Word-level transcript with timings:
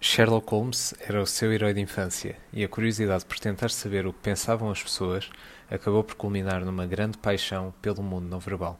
Sherlock 0.00 0.48
Holmes 0.52 0.94
era 1.00 1.20
o 1.20 1.26
seu 1.26 1.52
herói 1.52 1.74
de 1.74 1.80
infância, 1.80 2.38
e 2.52 2.62
a 2.62 2.68
curiosidade 2.68 3.24
por 3.24 3.36
tentar 3.40 3.68
saber 3.68 4.06
o 4.06 4.12
que 4.12 4.20
pensavam 4.20 4.70
as 4.70 4.80
pessoas 4.80 5.28
acabou 5.68 6.04
por 6.04 6.14
culminar 6.14 6.64
numa 6.64 6.86
grande 6.86 7.18
paixão 7.18 7.74
pelo 7.82 8.00
mundo 8.00 8.28
não 8.28 8.38
verbal. 8.38 8.78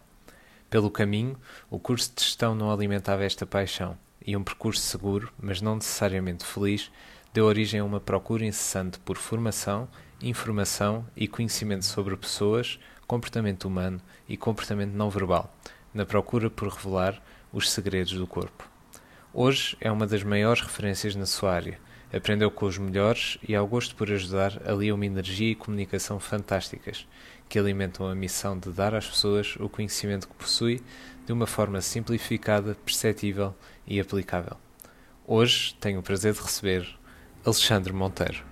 Pelo 0.71 0.93
caminho, 0.93 1.37
o 1.69 1.77
curso 1.77 2.13
de 2.15 2.23
gestão 2.23 2.55
não 2.55 2.71
alimentava 2.71 3.25
esta 3.25 3.45
paixão, 3.45 3.99
e 4.25 4.37
um 4.37 4.45
percurso 4.45 4.81
seguro, 4.81 5.33
mas 5.37 5.61
não 5.61 5.75
necessariamente 5.75 6.45
feliz, 6.45 6.89
deu 7.35 7.47
origem 7.47 7.81
a 7.81 7.85
uma 7.85 7.99
procura 7.99 8.47
incessante 8.47 9.01
por 9.01 9.17
formação, 9.17 9.89
informação 10.23 11.05
e 11.17 11.27
conhecimento 11.27 11.85
sobre 11.85 12.17
pessoas, 12.17 12.79
comportamento 13.09 13.65
humano 13.65 14.01
e 14.29 14.37
comportamento 14.37 14.93
não 14.93 15.11
verbal, 15.11 15.53
na 15.93 16.07
procura 16.07 16.49
por 16.49 16.69
revelar 16.69 17.21
os 17.53 17.69
segredos 17.73 18.13
do 18.13 18.27
corpo. 18.27 18.78
Hoje 19.33 19.77
é 19.79 19.93
uma 19.93 20.07
das 20.07 20.23
maiores 20.23 20.63
referências 20.63 21.15
na 21.15 21.27
sua 21.27 21.53
área. 21.53 21.79
Aprendeu 22.11 22.51
com 22.51 22.65
os 22.65 22.79
melhores 22.79 23.37
e, 23.47 23.55
ao 23.55 23.67
gosto 23.67 23.95
por 23.95 24.11
ajudar, 24.11 24.59
alia 24.67 24.95
uma 24.95 25.05
energia 25.05 25.51
e 25.51 25.55
comunicação 25.55 26.19
fantásticas, 26.19 27.07
que 27.47 27.59
alimentam 27.59 28.09
a 28.09 28.15
missão 28.15 28.59
de 28.59 28.71
dar 28.71 28.95
às 28.95 29.07
pessoas 29.07 29.55
o 29.61 29.69
conhecimento 29.69 30.27
que 30.27 30.35
possui 30.35 30.81
de 31.27 31.33
uma 31.33 31.47
forma 31.47 31.83
simplificada, 31.83 32.75
perceptível 32.87 33.55
e 33.87 34.01
aplicável. 34.01 34.57
Hoje 35.27 35.75
tenho 35.79 36.01
o 36.01 36.03
prazer 36.03 36.33
de 36.33 36.41
receber 36.41 36.89
Alexandre 37.45 37.93
Monteiro. 37.93 38.43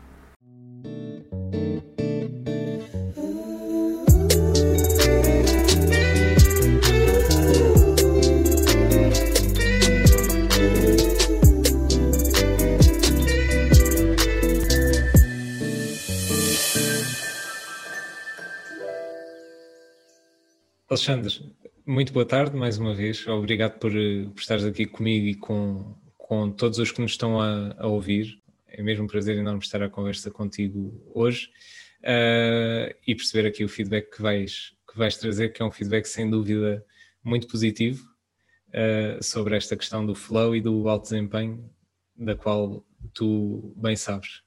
Alexandre, 20.97 21.55
muito 21.85 22.11
boa 22.11 22.25
tarde 22.25 22.57
mais 22.57 22.79
uma 22.79 22.95
vez. 22.95 23.27
Obrigado 23.27 23.79
por, 23.79 23.93
por 23.93 24.41
estares 24.41 24.65
aqui 24.65 24.87
comigo 24.87 25.27
e 25.27 25.35
com, 25.35 25.95
com 26.17 26.51
todos 26.51 26.79
os 26.79 26.91
que 26.91 27.03
nos 27.03 27.11
estão 27.11 27.39
a, 27.39 27.75
a 27.77 27.87
ouvir. 27.87 28.43
É 28.67 28.83
mesmo 28.83 29.05
um 29.05 29.07
prazer 29.07 29.37
enorme 29.37 29.61
estar 29.61 29.83
à 29.83 29.91
conversa 29.91 30.31
contigo 30.31 30.99
hoje 31.15 31.51
uh, 32.01 32.97
e 33.07 33.15
perceber 33.15 33.47
aqui 33.47 33.63
o 33.63 33.69
feedback 33.69 34.11
que 34.11 34.23
vais, 34.23 34.73
que 34.91 34.97
vais 34.97 35.19
trazer, 35.19 35.51
que 35.51 35.61
é 35.61 35.67
um 35.67 35.71
feedback 35.71 36.07
sem 36.07 36.31
dúvida 36.31 36.83
muito 37.23 37.47
positivo 37.47 38.03
uh, 38.69 39.23
sobre 39.23 39.55
esta 39.55 39.77
questão 39.77 40.05
do 40.07 40.15
flow 40.15 40.57
e 40.57 40.63
do 40.63 40.89
alto 40.89 41.03
desempenho, 41.03 41.71
da 42.17 42.35
qual 42.35 42.83
tu 43.13 43.75
bem 43.77 43.97
sabes. 43.97 44.41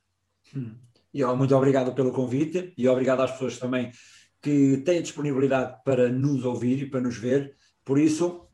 Hum. 0.55 0.73
E 1.13 1.23
muito 1.23 1.55
obrigado 1.55 1.93
pelo 1.93 2.11
convite 2.11 2.73
e 2.75 2.87
obrigado 2.87 3.21
às 3.21 3.33
pessoas 3.33 3.59
também 3.59 3.91
que 4.41 4.77
têm 4.85 5.01
disponibilidade 5.01 5.77
para 5.83 6.09
nos 6.09 6.45
ouvir 6.45 6.83
e 6.83 6.89
para 6.89 7.01
nos 7.01 7.17
ver. 7.17 7.55
Por 7.83 7.99
isso, 7.99 8.47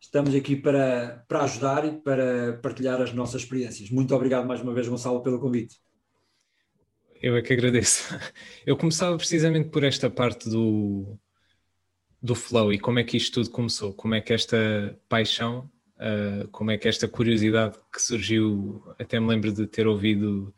estamos 0.00 0.34
aqui 0.34 0.56
para, 0.56 1.24
para 1.28 1.42
ajudar 1.44 1.84
e 1.86 1.92
para 1.92 2.54
partilhar 2.62 3.00
as 3.00 3.12
nossas 3.12 3.42
experiências. 3.42 3.90
Muito 3.90 4.14
obrigado 4.14 4.46
mais 4.46 4.60
uma 4.60 4.74
vez, 4.74 4.88
Gonçalo, 4.88 5.22
pelo 5.22 5.40
convite. 5.40 5.76
Eu 7.20 7.36
é 7.36 7.42
que 7.42 7.52
agradeço. 7.52 8.18
Eu 8.66 8.76
começava 8.76 9.16
precisamente 9.16 9.68
por 9.68 9.84
esta 9.84 10.10
parte 10.10 10.48
do, 10.48 11.16
do 12.20 12.34
flow 12.34 12.72
e 12.72 12.78
como 12.78 12.98
é 12.98 13.04
que 13.04 13.16
isto 13.16 13.34
tudo 13.34 13.50
começou, 13.50 13.92
como 13.92 14.14
é 14.14 14.20
que 14.20 14.32
esta 14.32 14.98
paixão, 15.08 15.70
uh, 15.96 16.48
como 16.48 16.70
é 16.70 16.78
que 16.78 16.88
esta 16.88 17.08
curiosidade 17.08 17.76
que 17.92 18.00
surgiu, 18.00 18.82
até 18.98 19.18
me 19.18 19.28
lembro 19.28 19.52
de 19.52 19.66
ter 19.66 19.86
ouvido 19.86 20.54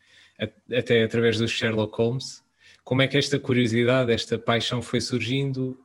até 0.76 1.02
através 1.04 1.38
do 1.38 1.46
Sherlock 1.46 1.96
Holmes, 1.96 2.44
como 2.84 3.02
é 3.02 3.08
que 3.08 3.16
esta 3.16 3.38
curiosidade, 3.38 4.12
esta 4.12 4.38
paixão 4.38 4.82
foi 4.82 5.00
surgindo 5.00 5.76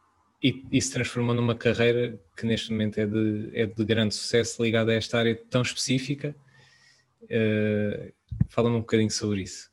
e, 0.43 0.65
e, 0.71 0.81
se 0.81 0.91
transformou 0.91 1.33
numa 1.33 1.55
carreira 1.55 2.19
que 2.35 2.45
neste 2.45 2.71
momento 2.71 2.99
é 2.99 3.05
de, 3.05 3.49
é 3.53 3.65
de 3.65 3.85
grande 3.85 4.13
sucesso 4.13 4.61
ligada 4.61 4.91
a 4.91 4.95
esta 4.95 5.17
área 5.17 5.35
tão 5.49 5.61
específica? 5.61 6.35
Uh, 7.23 8.13
Fala-me 8.49 8.77
um 8.77 8.81
bocadinho 8.81 9.11
sobre 9.11 9.41
isso. 9.41 9.69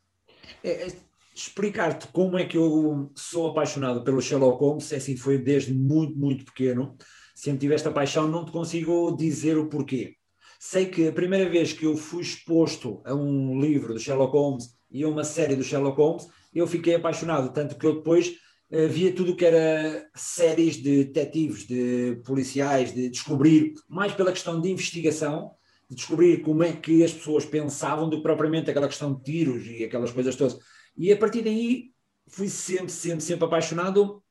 É, 0.63 0.89
é, 0.89 0.93
Explicar-te 1.35 2.09
como 2.09 2.39
é 2.39 2.47
que 2.47 2.57
eu 2.57 3.13
sou 3.15 3.49
apaixonado 3.49 4.03
pelo 4.03 4.23
Sherlock 4.23 4.59
Holmes, 4.59 4.91
é 4.91 4.97
assim, 4.97 5.19
foi 5.19 5.37
desde 5.37 5.75
muito, 5.75 6.19
muito 6.19 6.47
pequeno. 6.47 6.97
Sempre 7.35 7.61
tive 7.61 7.75
esta 7.75 7.91
paixão, 7.91 8.27
não 8.27 8.43
te 8.43 8.51
consigo 8.51 9.15
dizer 9.15 9.59
o 9.59 9.69
porquê. 9.69 10.17
Sei 10.59 10.87
que 10.87 11.09
a 11.09 11.13
primeira 11.13 11.47
vez 11.51 11.75
que 11.75 11.85
eu 11.85 11.95
fui 11.95 12.23
exposto 12.23 13.03
a 13.05 13.15
um 13.15 13.61
livro 13.61 13.93
do 13.93 14.01
Sherlock 14.01 14.33
Holmes 14.33 14.65
e 14.91 15.05
a 15.05 15.09
uma 15.09 15.25
série 15.25 15.55
do 15.55 15.63
Sherlock 15.63 15.99
Holmes 15.99 16.27
eu 16.59 16.67
fiquei 16.67 16.95
apaixonado, 16.95 17.53
tanto 17.53 17.77
que 17.77 17.87
eu 17.87 17.97
depois 17.97 18.29
uh, 18.71 18.89
via 18.89 19.13
tudo 19.13 19.33
o 19.33 19.37
que 19.37 19.45
era 19.45 20.09
séries 20.15 20.77
de 20.77 21.05
detetives, 21.05 21.67
de 21.67 22.21
policiais, 22.25 22.95
de 22.95 23.09
descobrir, 23.09 23.75
mais 23.89 24.13
pela 24.13 24.33
questão 24.33 24.61
de 24.61 24.71
investigação, 24.71 25.53
de 25.89 25.97
descobrir 25.97 26.43
como 26.43 26.63
é 26.63 26.73
que 26.73 27.05
as 27.05 27.13
pessoas 27.13 27.45
pensavam 27.45 28.09
do 28.09 28.19
que 28.19 28.23
propriamente 28.23 28.71
aquela 28.71 28.89
questão 28.89 29.15
de 29.15 29.23
tiros 29.23 29.67
e 29.67 29.85
aquelas 29.85 30.11
coisas 30.11 30.35
todas. 30.35 30.59
E 30.97 31.13
a 31.13 31.17
partir 31.17 31.43
daí 31.43 31.91
fui 32.29 32.49
sempre, 32.49 32.91
sempre, 32.91 33.21
sempre 33.21 33.45
apaixonado 33.45 34.23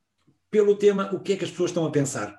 pelo 0.49 0.75
tema 0.75 1.13
o 1.13 1.19
que 1.19 1.33
é 1.33 1.37
que 1.37 1.45
as 1.45 1.51
pessoas 1.51 1.71
estão 1.71 1.85
a 1.85 1.91
pensar. 1.91 2.37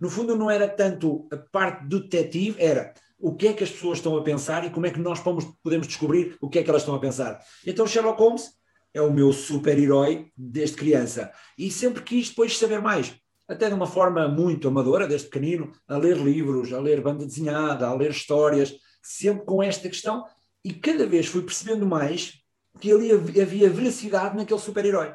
No 0.00 0.08
fundo, 0.08 0.36
não 0.36 0.50
era 0.50 0.68
tanto 0.68 1.26
a 1.32 1.36
parte 1.36 1.86
do 1.86 2.00
detetive, 2.00 2.56
era 2.58 2.94
o 3.18 3.34
que 3.34 3.48
é 3.48 3.52
que 3.52 3.64
as 3.64 3.70
pessoas 3.70 3.98
estão 3.98 4.16
a 4.16 4.22
pensar 4.22 4.64
e 4.64 4.70
como 4.70 4.86
é 4.86 4.90
que 4.90 5.00
nós 5.00 5.20
podemos 5.20 5.86
descobrir 5.86 6.36
o 6.40 6.48
que 6.48 6.58
é 6.58 6.62
que 6.62 6.70
elas 6.70 6.82
estão 6.82 6.94
a 6.94 7.00
pensar. 7.00 7.40
Então, 7.66 7.86
Sherlock 7.86 8.20
Holmes 8.20 8.50
é 8.92 9.00
o 9.00 9.12
meu 9.12 9.32
super-herói 9.32 10.30
desde 10.36 10.76
criança. 10.76 11.32
E 11.56 11.70
sempre 11.70 12.02
quis 12.02 12.28
depois 12.30 12.56
saber 12.56 12.80
mais, 12.80 13.14
até 13.46 13.68
de 13.68 13.74
uma 13.74 13.86
forma 13.86 14.28
muito 14.28 14.68
amadora, 14.68 15.06
desde 15.06 15.28
pequenino, 15.28 15.72
a 15.86 15.96
ler 15.96 16.16
livros, 16.16 16.72
a 16.72 16.80
ler 16.80 17.00
banda 17.00 17.24
desenhada, 17.24 17.86
a 17.86 17.94
ler 17.94 18.10
histórias, 18.10 18.74
sempre 19.02 19.44
com 19.44 19.62
esta 19.62 19.88
questão. 19.88 20.24
E 20.64 20.72
cada 20.72 21.06
vez 21.06 21.26
fui 21.26 21.42
percebendo 21.42 21.86
mais 21.86 22.40
que 22.80 22.92
ali 22.92 23.10
havia 23.12 23.70
veracidade 23.70 24.36
naquele 24.36 24.60
super-herói. 24.60 25.14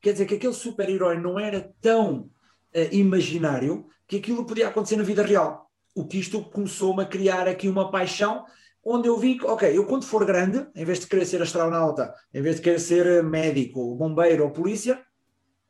Quer 0.00 0.12
dizer 0.12 0.26
que 0.26 0.34
aquele 0.34 0.54
super-herói 0.54 1.18
não 1.18 1.38
era 1.38 1.72
tão 1.80 2.30
uh, 2.74 2.94
imaginário 2.94 3.86
que 4.06 4.16
aquilo 4.16 4.46
podia 4.46 4.68
acontecer 4.68 4.96
na 4.96 5.02
vida 5.02 5.22
real. 5.22 5.70
O 5.94 6.06
que 6.06 6.18
isto 6.18 6.42
começou-me 6.44 7.02
a 7.02 7.06
criar 7.06 7.48
aqui 7.48 7.68
uma 7.68 7.90
paixão 7.90 8.44
onde 8.84 9.08
eu 9.08 9.16
vi 9.18 9.38
que, 9.38 9.44
ok, 9.44 9.76
eu 9.76 9.86
quando 9.86 10.04
for 10.04 10.24
grande, 10.24 10.66
em 10.74 10.84
vez 10.84 11.00
de 11.00 11.06
querer 11.06 11.26
ser 11.26 11.42
astronauta, 11.42 12.14
em 12.32 12.42
vez 12.42 12.56
de 12.56 12.62
querer 12.62 12.80
ser 12.80 13.22
médico, 13.22 13.94
bombeiro 13.94 14.44
ou 14.44 14.50
polícia, 14.50 15.02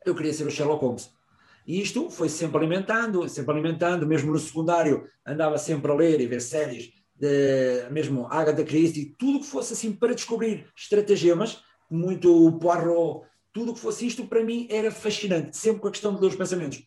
eu 0.05 0.15
queria 0.15 0.33
ser 0.33 0.47
o 0.47 0.51
Sherlock 0.51 0.83
Holmes. 0.83 1.11
E 1.67 1.79
isto 1.81 2.09
foi 2.09 2.27
sempre 2.27 2.57
alimentando, 2.57 3.27
sempre 3.29 3.51
alimentando, 3.51 4.07
mesmo 4.07 4.31
no 4.31 4.39
secundário, 4.39 5.07
andava 5.25 5.57
sempre 5.57 5.91
a 5.91 5.95
ler 5.95 6.19
e 6.19 6.27
ver 6.27 6.41
séries, 6.41 6.91
de, 7.15 7.87
mesmo 7.91 8.25
Agatha 8.27 8.63
Christie, 8.63 9.15
tudo 9.17 9.41
que 9.41 9.45
fosse 9.45 9.73
assim 9.73 9.93
para 9.93 10.15
descobrir 10.15 10.67
estratagemas, 10.75 11.61
muito 11.89 12.57
Poirot, 12.59 13.27
tudo 13.53 13.73
que 13.73 13.79
fosse 13.79 14.07
isto, 14.07 14.25
para 14.25 14.43
mim 14.43 14.67
era 14.71 14.89
fascinante, 14.89 15.55
sempre 15.55 15.81
com 15.81 15.87
a 15.89 15.91
questão 15.91 16.15
de 16.15 16.21
ler 16.21 16.27
os 16.27 16.35
pensamentos. 16.35 16.81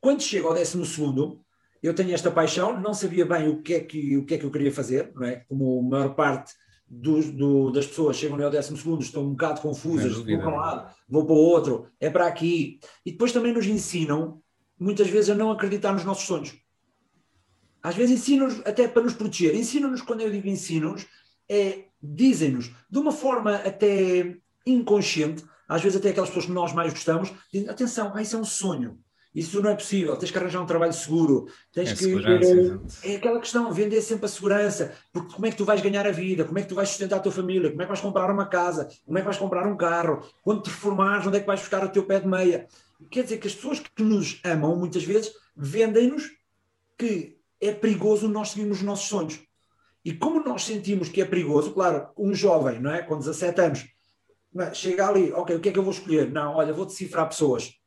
Quando 0.00 0.22
chego 0.22 0.48
ao 0.48 0.54
décimo 0.54 0.84
segundo, 0.84 1.40
eu 1.82 1.94
tenho 1.94 2.12
esta 2.12 2.30
paixão, 2.30 2.78
não 2.78 2.92
sabia 2.92 3.24
bem 3.24 3.48
o 3.48 3.62
que 3.62 3.74
é 3.74 3.80
que, 3.80 4.16
o 4.16 4.24
que, 4.24 4.34
é 4.34 4.38
que 4.38 4.44
eu 4.44 4.50
queria 4.50 4.72
fazer, 4.72 5.12
não 5.14 5.24
é? 5.24 5.36
Como 5.48 5.80
a 5.80 5.82
maior 5.82 6.14
parte 6.14 6.52
do, 6.86 7.22
do, 7.32 7.70
das 7.70 7.86
pessoas 7.86 8.16
chegam 8.16 8.42
ao 8.42 8.50
décimo 8.50 8.76
segundo, 8.76 9.02
estão 9.02 9.22
um 9.22 9.30
bocado 9.30 9.60
confusas, 9.60 10.12
vou 10.16 10.24
para 10.24 10.48
um 10.48 10.56
lado, 10.56 10.94
vou 11.08 11.24
para 11.24 11.34
o 11.34 11.38
outro, 11.38 11.86
é 12.00 12.10
para 12.10 12.26
aqui. 12.26 12.80
E 13.06 13.12
depois 13.12 13.32
também 13.32 13.52
nos 13.52 13.66
ensinam, 13.66 14.42
muitas 14.78 15.08
vezes, 15.08 15.30
a 15.30 15.34
não 15.34 15.50
acreditar 15.50 15.92
nos 15.92 16.04
nossos 16.04 16.26
sonhos. 16.26 16.54
Às 17.82 17.94
vezes 17.94 18.20
ensinam-nos 18.20 18.60
até 18.66 18.86
para 18.86 19.02
nos 19.02 19.14
proteger. 19.14 19.54
Ensinam-nos, 19.54 20.02
quando 20.02 20.20
eu 20.20 20.30
digo 20.30 20.48
ensinam-nos, 20.48 21.06
é, 21.48 21.84
dizem-nos, 22.02 22.70
de 22.90 22.98
uma 22.98 23.12
forma 23.12 23.54
até 23.54 24.36
inconsciente, 24.66 25.44
às 25.66 25.80
vezes 25.80 25.98
até 25.98 26.10
aquelas 26.10 26.28
pessoas 26.28 26.46
que 26.46 26.52
nós 26.52 26.72
mais 26.72 26.92
gostamos, 26.92 27.32
dizem, 27.52 27.68
atenção, 27.68 28.12
ah, 28.14 28.20
isso 28.20 28.36
é 28.36 28.38
um 28.38 28.44
sonho. 28.44 28.98
Isso 29.32 29.62
não 29.62 29.70
é 29.70 29.74
possível, 29.74 30.16
tens 30.16 30.32
que 30.32 30.38
arranjar 30.38 30.60
um 30.60 30.66
trabalho 30.66 30.92
seguro, 30.92 31.46
tens 31.72 31.92
é 31.92 31.94
que. 31.94 33.06
É, 33.06 33.12
é 33.12 33.16
aquela 33.16 33.38
questão, 33.38 33.72
vender 33.72 34.00
sempre 34.02 34.26
a 34.26 34.28
segurança, 34.28 34.92
porque 35.12 35.32
como 35.34 35.46
é 35.46 35.50
que 35.50 35.56
tu 35.56 35.64
vais 35.64 35.80
ganhar 35.80 36.04
a 36.04 36.10
vida, 36.10 36.44
como 36.44 36.58
é 36.58 36.62
que 36.62 36.68
tu 36.68 36.74
vais 36.74 36.88
sustentar 36.88 37.16
a 37.16 37.20
tua 37.20 37.30
família, 37.30 37.70
como 37.70 37.80
é 37.80 37.84
que 37.84 37.90
vais 37.90 38.00
comprar 38.00 38.28
uma 38.28 38.46
casa, 38.46 38.88
como 39.06 39.16
é 39.18 39.20
que 39.20 39.26
vais 39.26 39.38
comprar 39.38 39.68
um 39.68 39.76
carro, 39.76 40.28
quando 40.42 40.62
te 40.62 40.70
reformares, 40.70 41.26
onde 41.28 41.36
é 41.36 41.40
que 41.40 41.46
vais 41.46 41.60
buscar 41.60 41.84
o 41.84 41.88
teu 41.88 42.04
pé 42.04 42.18
de 42.18 42.26
meia. 42.26 42.66
Quer 43.08 43.22
dizer 43.22 43.38
que 43.38 43.46
as 43.46 43.54
pessoas 43.54 43.78
que 43.78 44.02
nos 44.02 44.40
amam, 44.42 44.76
muitas 44.76 45.04
vezes, 45.04 45.32
vendem-nos 45.56 46.28
que 46.98 47.38
é 47.60 47.72
perigoso 47.72 48.28
nós 48.28 48.50
seguirmos 48.50 48.78
os 48.78 48.82
nossos 48.82 49.08
sonhos. 49.08 49.40
E 50.04 50.12
como 50.12 50.42
nós 50.42 50.64
sentimos 50.64 51.08
que 51.08 51.22
é 51.22 51.24
perigoso, 51.24 51.72
claro, 51.72 52.08
um 52.18 52.34
jovem, 52.34 52.80
não 52.80 52.90
é? 52.90 53.02
Com 53.02 53.16
17 53.16 53.60
anos, 53.60 53.86
é? 54.58 54.74
chega 54.74 55.06
ali, 55.06 55.30
ok, 55.32 55.54
o 55.54 55.60
que 55.60 55.68
é 55.68 55.72
que 55.72 55.78
eu 55.78 55.84
vou 55.84 55.92
escolher? 55.92 56.32
Não, 56.32 56.56
olha, 56.56 56.72
vou 56.72 56.84
decifrar 56.84 57.28
pessoas 57.28 57.79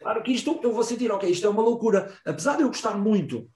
Claro 0.00 0.22
que 0.22 0.32
isto 0.32 0.60
eu 0.62 0.72
vou 0.72 0.84
sentir, 0.84 1.10
ok, 1.10 1.28
isto 1.30 1.46
é 1.46 1.50
uma 1.50 1.62
loucura. 1.62 2.12
Apesar 2.24 2.56
de 2.56 2.62
eu 2.62 2.68
gostar 2.68 2.96
muito 2.96 3.50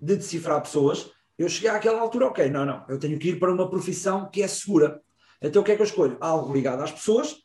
de 0.00 0.16
decifrar 0.16 0.60
pessoas, 0.60 1.10
eu 1.38 1.48
cheguei 1.48 1.70
àquela 1.70 2.00
altura, 2.00 2.26
ok, 2.26 2.48
não, 2.50 2.64
não, 2.64 2.84
eu 2.88 2.98
tenho 2.98 3.18
que 3.18 3.30
ir 3.30 3.38
para 3.38 3.52
uma 3.52 3.68
profissão 3.68 4.30
que 4.30 4.42
é 4.42 4.48
segura. 4.48 5.00
Então 5.40 5.62
o 5.62 5.64
que 5.64 5.72
é 5.72 5.76
que 5.76 5.82
eu 5.82 5.86
escolho? 5.86 6.16
Algo 6.20 6.52
ligado 6.52 6.82
às 6.82 6.92
pessoas, 6.92 7.36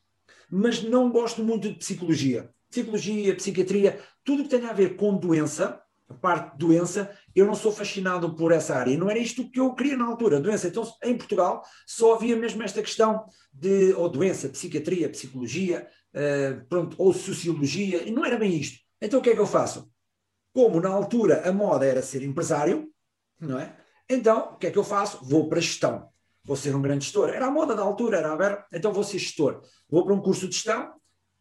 mas 0.49 0.81
não 0.83 1.11
gosto 1.11 1.43
muito 1.43 1.69
de 1.69 1.75
psicologia. 1.75 2.49
Psicologia, 2.69 3.35
psiquiatria, 3.35 3.99
tudo 4.23 4.43
que 4.43 4.49
tenha 4.49 4.69
a 4.69 4.73
ver 4.73 4.95
com 4.95 5.17
doença, 5.17 5.81
a 6.09 6.13
parte 6.13 6.51
de 6.51 6.57
doença, 6.57 7.09
eu 7.33 7.45
não 7.45 7.55
sou 7.55 7.71
fascinado 7.71 8.33
por 8.35 8.51
essa 8.51 8.75
área. 8.75 8.91
E 8.91 8.97
não 8.97 9.09
era 9.09 9.19
isto 9.19 9.49
que 9.49 9.59
eu 9.59 9.73
queria 9.73 9.97
na 9.97 10.05
altura, 10.05 10.39
doença. 10.39 10.67
Então, 10.67 10.83
em 11.03 11.17
Portugal, 11.17 11.63
só 11.85 12.15
havia 12.15 12.35
mesmo 12.35 12.61
esta 12.63 12.81
questão 12.81 13.25
de 13.53 13.93
ou 13.93 14.09
doença, 14.09 14.49
psiquiatria, 14.49 15.09
psicologia, 15.09 15.87
uh, 16.15 16.65
pronto, 16.67 16.95
ou 16.97 17.13
sociologia, 17.13 18.03
e 18.03 18.11
não 18.11 18.25
era 18.25 18.37
bem 18.37 18.55
isto. 18.55 18.79
Então, 19.01 19.19
o 19.19 19.23
que 19.23 19.29
é 19.29 19.33
que 19.33 19.41
eu 19.41 19.47
faço? 19.47 19.89
Como 20.53 20.79
na 20.79 20.89
altura 20.89 21.47
a 21.47 21.51
moda 21.51 21.85
era 21.85 22.01
ser 22.01 22.23
empresário, 22.23 22.89
não 23.39 23.59
é? 23.59 23.75
Então, 24.09 24.53
o 24.53 24.57
que 24.57 24.67
é 24.67 24.71
que 24.71 24.77
eu 24.77 24.83
faço? 24.83 25.23
Vou 25.23 25.47
para 25.47 25.61
gestão. 25.61 26.09
Vou 26.43 26.57
ser 26.57 26.75
um 26.75 26.81
grande 26.81 27.05
gestor. 27.05 27.29
Era 27.29 27.47
a 27.47 27.51
moda 27.51 27.75
da 27.75 27.81
altura, 27.81 28.17
era 28.17 28.33
aberto, 28.33 28.65
então 28.73 28.91
vou 28.91 29.03
ser 29.03 29.19
gestor. 29.19 29.61
Vou 29.89 30.03
para 30.03 30.13
um 30.13 30.21
curso 30.21 30.47
de 30.47 30.55
gestão, 30.55 30.91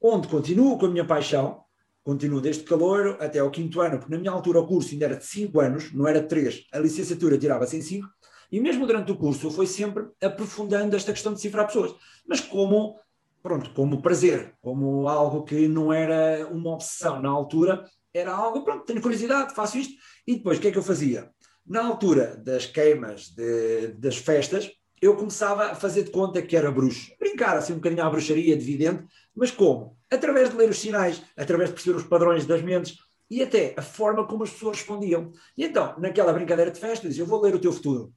onde 0.01 0.29
continuo 0.29 0.79
com 0.79 0.87
a 0.87 0.91
minha 0.91 1.05
paixão, 1.05 1.65
continuo 2.03 2.41
desde 2.41 2.65
calor 2.65 3.17
até 3.21 3.39
ao 3.39 3.51
quinto 3.51 3.81
ano, 3.81 3.99
porque 3.99 4.13
na 4.13 4.19
minha 4.19 4.33
altura 4.33 4.61
o 4.61 4.67
curso 4.67 4.93
ainda 4.93 5.07
era 5.07 5.17
de 5.17 5.27
5 5.27 5.61
anos, 5.61 5.93
não 5.93 6.09
era 6.09 6.21
de 6.21 6.29
3, 6.29 6.67
a 6.73 6.79
licenciatura 6.79 7.37
tirava-se 7.37 7.77
em 7.77 7.83
5, 7.83 8.07
e 8.51 8.61
mesmo 8.61 8.87
durante 8.87 9.13
o 9.13 9.17
curso 9.17 9.47
eu 9.47 9.51
fui 9.51 9.67
sempre 9.67 10.09
aprofundando 10.23 10.97
esta 10.97 11.13
questão 11.13 11.35
de 11.35 11.41
cifrar 11.41 11.67
pessoas, 11.67 11.95
mas 12.27 12.41
como, 12.41 12.99
pronto, 13.43 13.73
como 13.73 14.03
prazer, 14.03 14.55
como 14.61 15.09
algo 15.09 15.45
que 15.45 15.67
não 15.69 15.93
era 15.93 16.47
uma 16.49 16.75
obsessão 16.75 17.21
na 17.21 17.29
altura, 17.29 17.85
era 18.13 18.33
algo, 18.33 18.65
pronto, 18.65 18.85
tenho 18.85 19.01
curiosidade, 19.01 19.55
faço 19.55 19.79
isto, 19.79 19.95
e 20.27 20.37
depois 20.37 20.59
o 20.59 20.61
que 20.61 20.69
é 20.69 20.73
que 20.73 20.79
eu 20.79 20.83
fazia? 20.83 21.31
Na 21.67 21.87
altura 21.87 22.37
das 22.37 22.67
queimas, 22.67 23.29
de, 23.29 23.89
das 23.99 24.17
festas, 24.17 24.71
eu 25.01 25.17
começava 25.17 25.67
a 25.67 25.75
fazer 25.75 26.05
de 26.05 26.11
conta 26.11 26.43
que 26.43 26.57
era 26.57 26.71
bruxo. 26.71 27.13
Brincar 27.19 27.57
assim 27.57 27.73
um 27.73 27.77
bocadinho 27.77 28.05
à 28.05 28.11
bruxaria 28.11 28.57
de 28.57 28.65
vidente, 28.65 29.05
mas 29.35 29.51
como? 29.51 29.97
Através 30.11 30.51
de 30.51 30.57
ler 30.57 30.69
os 30.69 30.79
sinais, 30.79 31.23
através 31.37 31.71
de 31.71 31.75
perceber 31.75 31.97
os 31.97 32.05
padrões 32.05 32.45
das 32.45 32.61
mentes 32.61 32.99
e 33.31 33.43
até 33.43 33.75
a 33.79 33.83
forma 33.83 34.27
como 34.27 34.43
as 34.43 34.51
pessoas 34.51 34.79
respondiam. 34.79 35.33
E 35.57 35.65
então, 35.65 35.99
naquela 35.99 36.33
brincadeira 36.33 36.71
de 36.71 36.81
festa, 36.81 37.07
eu 37.07 37.09
dizia, 37.09 37.23
eu 37.23 37.29
vou 37.29 37.41
ler 37.41 37.55
o 37.55 37.61
teu 37.61 37.73
futuro. 37.73 38.13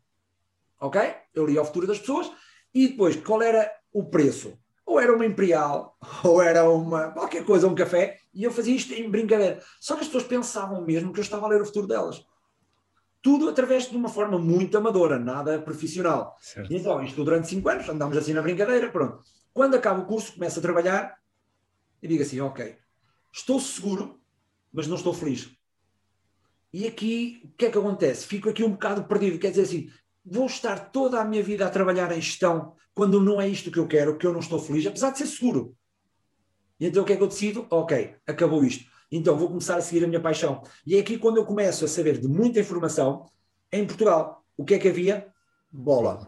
Ok? 0.81 0.99
Eu 1.33 1.45
li 1.45 1.57
o 1.57 1.63
futuro 1.63 1.87
das 1.87 1.99
pessoas 1.99 2.29
e 2.73 2.89
depois, 2.89 3.15
qual 3.15 3.41
era 3.41 3.71
o 3.93 4.03
preço? 4.03 4.57
Ou 4.85 4.99
era 4.99 5.15
uma 5.15 5.25
imperial, 5.25 5.97
ou 6.23 6.41
era 6.41 6.69
uma 6.69 7.11
qualquer 7.11 7.45
coisa, 7.45 7.67
um 7.67 7.75
café, 7.75 8.19
e 8.33 8.43
eu 8.43 8.51
fazia 8.51 8.75
isto 8.75 8.93
em 8.93 9.09
brincadeira. 9.09 9.61
Só 9.79 9.95
que 9.95 10.01
as 10.01 10.07
pessoas 10.07 10.25
pensavam 10.25 10.83
mesmo 10.83 11.13
que 11.13 11.19
eu 11.19 11.23
estava 11.23 11.45
a 11.45 11.49
ler 11.49 11.61
o 11.61 11.65
futuro 11.65 11.87
delas 11.87 12.25
tudo 13.23 13.47
através 13.47 13.89
de 13.89 13.95
uma 13.95 14.09
forma 14.09 14.37
muito 14.37 14.77
amadora, 14.77 15.17
nada 15.17 15.57
profissional. 15.57 16.37
Certo. 16.41 16.71
Então, 16.71 17.01
isto 17.01 17.23
durante 17.23 17.47
cinco 17.47 17.69
anos, 17.69 17.87
andamos 17.87 18.17
assim 18.17 18.33
na 18.33 18.41
brincadeira, 18.41 18.91
pronto. 18.91 19.23
Quando 19.53 19.75
acaba 19.75 20.01
o 20.01 20.05
curso, 20.05 20.33
começo 20.33 20.59
a 20.59 20.61
trabalhar 20.61 21.17
e 22.01 22.07
digo 22.07 22.21
assim, 22.21 22.41
ok, 22.41 22.75
estou 23.31 23.61
seguro, 23.61 24.19
mas 24.73 24.87
não 24.87 24.97
estou 24.97 25.13
feliz. 25.13 25.49
E 26.73 26.85
aqui, 26.85 27.41
o 27.45 27.57
que 27.57 27.67
é 27.67 27.71
que 27.71 27.77
acontece? 27.77 28.27
Fico 28.27 28.49
aqui 28.49 28.61
um 28.61 28.71
bocado 28.71 29.05
perdido, 29.05 29.39
quer 29.39 29.51
dizer 29.51 29.61
assim, 29.61 29.89
vou 30.25 30.45
estar 30.45 30.91
toda 30.91 31.19
a 31.19 31.25
minha 31.25 31.43
vida 31.43 31.65
a 31.65 31.69
trabalhar 31.69 32.11
em 32.11 32.21
gestão 32.21 32.73
quando 32.93 33.19
não 33.19 33.41
é 33.41 33.47
isto 33.47 33.71
que 33.71 33.79
eu 33.79 33.87
quero, 33.87 34.17
que 34.17 34.25
eu 34.25 34.33
não 34.33 34.39
estou 34.39 34.59
feliz, 34.59 34.85
apesar 34.85 35.11
de 35.11 35.17
ser 35.17 35.27
seguro. 35.27 35.75
E 36.79 36.87
então 36.87 37.03
o 37.03 37.05
que 37.05 37.13
é 37.13 37.17
que 37.17 37.23
eu 37.23 37.27
decido? 37.27 37.65
Ok, 37.69 38.15
acabou 38.27 38.63
isto 38.63 38.93
então 39.15 39.37
vou 39.37 39.47
começar 39.47 39.77
a 39.77 39.81
seguir 39.81 40.03
a 40.03 40.07
minha 40.07 40.19
paixão. 40.19 40.63
E 40.85 40.95
é 40.95 40.99
aqui 40.99 41.19
quando 41.19 41.37
eu 41.37 41.45
começo 41.45 41.85
a 41.85 41.87
saber 41.87 42.17
de 42.19 42.27
muita 42.27 42.59
informação, 42.59 43.27
em 43.71 43.85
Portugal, 43.85 44.43
o 44.57 44.65
que 44.65 44.73
é 44.73 44.79
que 44.79 44.87
havia? 44.87 45.27
Bola. 45.71 46.27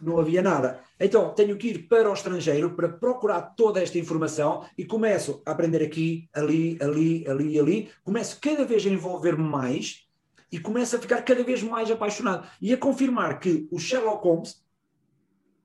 Não 0.00 0.18
havia 0.18 0.42
nada. 0.42 0.80
Então 1.00 1.32
tenho 1.34 1.56
que 1.56 1.68
ir 1.68 1.88
para 1.88 2.10
o 2.10 2.12
estrangeiro 2.12 2.74
para 2.74 2.88
procurar 2.88 3.40
toda 3.56 3.82
esta 3.82 3.98
informação 3.98 4.64
e 4.76 4.84
começo 4.84 5.42
a 5.46 5.52
aprender 5.52 5.82
aqui, 5.82 6.28
ali, 6.34 6.78
ali, 6.82 7.26
ali, 7.26 7.58
ali. 7.58 7.90
Começo 8.04 8.38
cada 8.40 8.64
vez 8.64 8.86
a 8.86 8.90
envolver-me 8.90 9.42
mais 9.42 10.06
e 10.50 10.58
começo 10.58 10.96
a 10.96 10.98
ficar 10.98 11.22
cada 11.22 11.42
vez 11.42 11.62
mais 11.62 11.90
apaixonado 11.90 12.48
e 12.60 12.72
a 12.72 12.76
confirmar 12.76 13.38
que 13.38 13.68
o 13.70 13.78
Sherlock 13.78 14.24
Holmes 14.24 14.62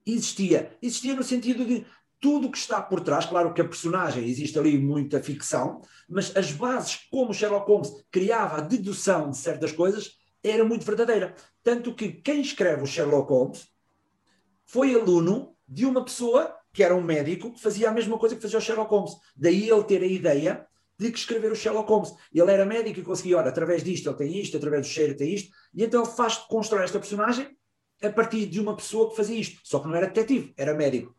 existia. 0.06 0.78
Existia 0.82 1.16
no 1.16 1.24
sentido 1.24 1.66
de 1.66 1.86
tudo 2.20 2.50
que 2.50 2.58
está 2.58 2.82
por 2.82 3.02
trás, 3.02 3.26
claro 3.26 3.54
que 3.54 3.62
a 3.62 3.68
personagem 3.68 4.26
existe 4.26 4.58
ali 4.58 4.78
muita 4.78 5.22
ficção, 5.22 5.82
mas 6.08 6.36
as 6.36 6.52
bases 6.52 7.08
como 7.12 7.34
Sherlock 7.34 7.70
Holmes 7.70 7.92
criava 8.10 8.58
a 8.58 8.62
dedução 8.62 9.30
de 9.30 9.38
certas 9.38 9.72
coisas 9.72 10.18
era 10.44 10.64
muito 10.64 10.86
verdadeira. 10.86 11.36
Tanto 11.62 11.94
que 11.94 12.12
quem 12.12 12.42
escreve 12.42 12.84
o 12.84 12.88
Sherlock 12.88 13.30
Holmes 13.30 13.68
foi 14.66 14.94
aluno 14.94 15.56
de 15.68 15.86
uma 15.86 16.04
pessoa 16.04 16.56
que 16.74 16.84
era 16.84 16.96
um 16.96 17.02
médico 17.02 17.52
que 17.52 17.62
fazia 17.62 17.90
a 17.90 17.94
mesma 17.94 18.18
coisa 18.18 18.36
que 18.36 18.42
fazia 18.42 18.58
o 18.58 18.62
Sherlock 18.62 18.90
Holmes. 18.90 19.16
Daí 19.36 19.70
ele 19.70 19.84
ter 19.84 20.02
a 20.02 20.08
ideia 20.08 20.68
de 21.04 21.12
que 21.12 21.20
escrever 21.20 21.52
o 21.52 21.56
Sherlock 21.56 21.90
Holmes. 21.90 22.14
Ele 22.34 22.52
era 22.52 22.66
médico 22.66 23.00
e 23.00 23.04
conseguia, 23.04 23.38
olha, 23.38 23.50
através 23.50 23.84
disto 23.84 24.10
ele 24.10 24.16
tem 24.16 24.40
isto, 24.40 24.56
através 24.56 24.88
do 24.88 24.92
cheiro 24.92 25.18
tem 25.18 25.34
isto, 25.34 25.52
e 25.74 25.84
então 25.84 26.04
ele 26.04 26.12
faz 26.12 26.38
constrói 26.38 26.84
esta 26.84 26.98
personagem 26.98 27.56
a 28.02 28.10
partir 28.10 28.46
de 28.46 28.60
uma 28.60 28.76
pessoa 28.76 29.10
que 29.10 29.16
fazia 29.16 29.40
isto. 29.40 29.60
Só 29.64 29.80
que 29.80 29.88
não 29.88 29.96
era 29.96 30.08
detetive, 30.08 30.54
era 30.58 30.74
médico. 30.74 31.16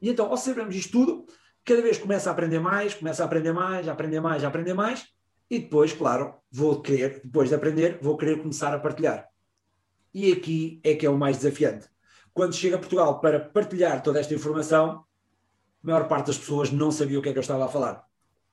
E 0.00 0.08
então, 0.08 0.26
ao 0.26 0.36
sabermos 0.36 0.74
isto 0.74 0.92
tudo, 0.92 1.26
cada 1.64 1.82
vez 1.82 1.98
começa 1.98 2.30
a 2.30 2.32
aprender 2.32 2.60
mais, 2.60 2.94
começa 2.94 3.22
a 3.22 3.26
aprender 3.26 3.52
mais, 3.52 3.88
a 3.88 3.92
aprender 3.92 4.20
mais, 4.20 4.44
a 4.44 4.48
aprender 4.48 4.74
mais, 4.74 5.06
e 5.50 5.58
depois, 5.58 5.92
claro, 5.92 6.34
vou 6.50 6.80
querer, 6.80 7.20
depois 7.22 7.48
de 7.48 7.54
aprender, 7.54 7.98
vou 8.00 8.16
querer 8.16 8.38
começar 8.38 8.74
a 8.74 8.78
partilhar. 8.78 9.28
E 10.12 10.32
aqui 10.32 10.80
é 10.82 10.94
que 10.94 11.06
é 11.06 11.10
o 11.10 11.16
mais 11.16 11.36
desafiante. 11.36 11.88
Quando 12.32 12.54
chego 12.54 12.76
a 12.76 12.78
Portugal 12.78 13.20
para 13.20 13.40
partilhar 13.40 14.02
toda 14.02 14.18
esta 14.18 14.34
informação, 14.34 15.04
a 15.82 15.86
maior 15.86 16.08
parte 16.08 16.26
das 16.26 16.38
pessoas 16.38 16.70
não 16.70 16.90
sabia 16.90 17.18
o 17.18 17.22
que 17.22 17.28
é 17.28 17.32
que 17.32 17.38
eu 17.38 17.42
estava 17.42 17.64
a 17.64 17.68
falar. 17.68 18.04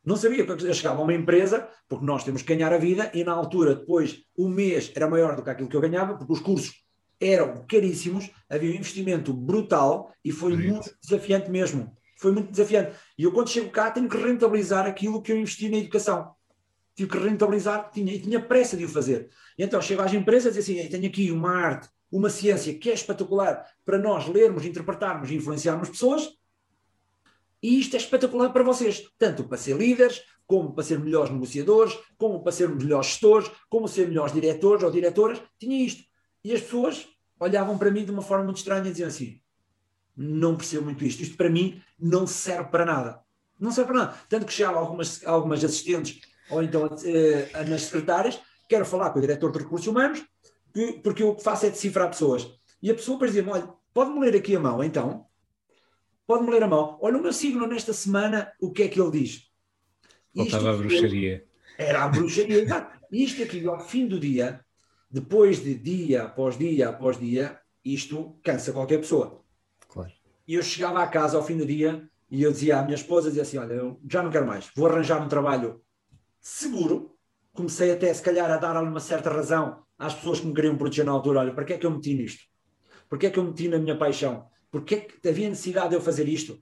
Não 0.06 0.18
sabia, 0.18 0.44
eu 0.46 0.74
chegava 0.74 1.00
a 1.00 1.04
uma 1.04 1.14
empresa, 1.14 1.68
porque 1.88 2.06
nós 2.06 2.24
temos 2.24 2.42
que 2.42 2.54
ganhar 2.54 2.74
a 2.74 2.78
vida, 2.78 3.10
e 3.14 3.24
na 3.24 3.32
altura, 3.32 3.76
depois, 3.76 4.24
o 4.36 4.50
mês 4.50 4.92
era 4.96 5.10
maior 5.10 5.36
do 5.36 5.44
que 5.44 5.50
aquilo 5.50 5.70
que 5.70 5.76
eu 5.76 5.82
ganhava, 5.82 6.18
porque 6.18 6.34
os 6.34 6.42
cursos 6.42 6.84
eram 7.22 7.66
caríssimos, 7.66 8.30
havia 8.50 8.72
um 8.72 8.76
investimento 8.76 9.34
brutal 9.34 10.14
e 10.24 10.32
foi 10.32 10.58
muito 10.58 10.94
desafiante 11.02 11.50
mesmo. 11.50 11.96
Foi 12.18 12.32
muito 12.32 12.52
desafiante. 12.52 12.96
E 13.18 13.24
eu, 13.24 13.32
quando 13.32 13.50
chego 13.50 13.70
cá, 13.70 13.92
tenho 13.92 14.10
que 14.10 14.18
rentabilizar 14.18 14.86
aquilo 14.86 15.22
que 15.22 15.32
eu 15.32 15.38
investi 15.38 15.70
na 15.70 15.78
educação. 15.78 16.34
Tive 16.96 17.10
que 17.10 17.18
rentabilizar, 17.18 17.90
tinha, 17.92 18.14
e 18.14 18.20
tinha 18.20 18.40
pressa 18.40 18.78
de 18.78 18.86
o 18.86 18.90
fazer. 18.90 19.30
E 19.58 19.64
então 19.64 19.82
chego 19.82 20.02
às 20.02 20.14
empresas 20.14 20.56
e 20.56 20.60
assim: 20.60 20.90
tenho 20.90 21.08
aqui 21.08 21.32
uma 21.32 21.52
arte, 21.52 21.90
uma 22.12 22.30
ciência 22.30 22.74
que 22.78 22.90
é 22.90 22.94
espetacular 22.94 23.66
para 23.84 23.98
nós 23.98 24.28
lermos, 24.28 24.66
interpretarmos 24.66 25.32
e 25.32 25.36
influenciarmos 25.36 25.90
pessoas. 25.90 26.30
E 27.64 27.80
isto 27.80 27.96
é 27.96 27.98
espetacular 27.98 28.50
para 28.50 28.62
vocês, 28.62 29.08
tanto 29.18 29.46
para 29.46 29.58
ser 29.58 29.78
líderes, 29.78 30.22
como 30.46 30.74
para 30.74 30.84
ser 30.84 31.00
melhores 31.00 31.32
negociadores, 31.32 31.98
como 32.18 32.44
para 32.44 32.52
ser 32.52 32.68
melhores 32.68 33.08
gestores, 33.08 33.50
como 33.70 33.88
ser 33.88 34.10
melhores 34.10 34.34
diretores 34.34 34.84
ou 34.84 34.92
diretoras. 34.92 35.42
Tinha 35.58 35.82
isto. 35.82 36.04
E 36.44 36.52
as 36.54 36.62
pessoas 36.62 37.08
olhavam 37.40 37.78
para 37.78 37.90
mim 37.90 38.04
de 38.04 38.12
uma 38.12 38.22
forma 38.22 38.44
muito 38.44 38.58
estranha 38.58 38.86
e 38.88 38.92
diziam 38.92 39.08
assim: 39.08 39.40
não 40.16 40.58
percebo 40.58 40.84
muito 40.84 41.06
isto, 41.06 41.24
isto 41.24 41.38
para 41.38 41.50
mim 41.50 41.82
não 41.98 42.28
serve 42.28 42.70
para 42.70 42.86
nada. 42.86 43.22
Não 43.58 43.72
serve 43.72 43.94
para 43.94 44.00
nada. 44.02 44.18
Tanto 44.28 44.46
que 44.46 44.54
chegavam 44.54 44.82
algumas, 44.82 45.26
algumas 45.26 45.64
assistentes 45.64 46.20
ou 46.50 46.62
então 46.62 46.86
uh, 46.86 47.70
nas 47.70 47.84
secretárias, 47.84 48.40
quero 48.68 48.86
falar 48.86 49.12
com 49.12 49.20
o 49.20 49.22
diretor 49.22 49.52
de 49.52 49.60
recursos 49.60 49.88
humanos, 49.88 50.24
que, 50.74 50.94
porque 51.02 51.24
o 51.24 51.36
que 51.36 51.44
faço 51.44 51.66
é 51.66 51.70
decifrar 51.70 52.10
pessoas. 52.10 52.46
E 52.82 52.92
a 52.92 52.94
pessoa 52.94 53.16
depois 53.16 53.32
dizia 53.32 53.50
olha, 53.50 53.70
pode-me 53.94 54.20
ler 54.20 54.36
aqui 54.36 54.54
a 54.56 54.60
mão 54.60 54.84
então? 54.84 55.26
Pode-me 56.26 56.52
ler 56.52 56.64
a 56.64 56.68
mão. 56.68 56.98
Olha 57.02 57.18
o 57.18 57.22
meu 57.22 57.34
signo 57.34 57.68
nesta 57.68 57.94
semana, 57.94 58.52
o 58.60 58.72
que 58.72 58.84
é 58.84 58.88
que 58.88 59.00
ele 59.00 59.12
diz? 59.12 59.50
Faltava 60.36 60.72
a 60.72 60.78
bruxaria. 60.78 61.46
Era 61.78 62.04
a 62.04 62.08
bruxaria, 62.08 62.66
E 63.14 63.24
isto 63.24 63.44
aqui, 63.44 63.64
ao 63.68 63.80
fim 63.80 64.08
do 64.08 64.20
dia, 64.20 64.60
depois 65.10 65.64
de 65.64 65.76
dia 65.76 66.24
após 66.24 66.58
dia 66.58 66.90
após 66.90 67.20
dia, 67.20 67.60
isto 67.86 68.40
cansa 68.44 68.74
qualquer 68.74 68.98
pessoa. 68.98 69.44
Claro. 69.88 70.12
E 70.48 70.56
eu 70.56 70.64
chegava 70.64 71.04
à 71.04 71.08
casa 71.08 71.38
ao 71.38 71.46
fim 71.46 71.56
do 71.56 71.64
dia 71.64 72.10
e 72.32 72.42
eu 72.42 72.52
dizia 72.52 72.80
à 72.80 72.82
minha 72.82 72.96
esposa, 72.96 73.28
dizia 73.28 73.44
assim, 73.44 73.60
olha, 73.60 73.74
eu 73.74 74.02
já 74.10 74.24
não 74.24 74.32
quero 74.32 74.48
mais, 74.48 74.72
vou 74.76 74.88
arranjar 74.88 75.24
um 75.24 75.28
trabalho 75.28 75.80
seguro. 76.42 77.16
Comecei 77.54 77.92
até, 77.92 78.12
se 78.12 78.24
calhar, 78.24 78.50
a 78.50 78.58
dar 78.58 78.82
uma 78.82 79.00
certa 79.00 79.30
razão 79.30 79.84
às 80.00 80.16
pessoas 80.16 80.40
que 80.40 80.48
me 80.48 80.54
queriam 80.56 80.76
proteger 80.76 81.06
na 81.06 81.12
altura. 81.12 81.42
Olha, 81.42 81.54
para 81.54 81.66
que 81.66 81.74
é 81.74 81.78
que 81.78 81.86
eu 81.86 81.92
meti 81.92 82.16
nisto? 82.16 82.46
Para 83.08 83.20
que 83.20 83.28
é 83.28 83.30
que 83.30 83.38
eu 83.38 83.44
meti 83.44 83.68
na 83.68 83.78
minha 83.78 83.96
paixão? 83.96 84.48
Porque 84.74 84.96
é 84.96 85.00
que 85.02 85.30
havia 85.30 85.48
necessidade 85.48 85.90
de 85.90 85.96
eu 85.96 86.02
fazer 86.02 86.28
isto? 86.28 86.60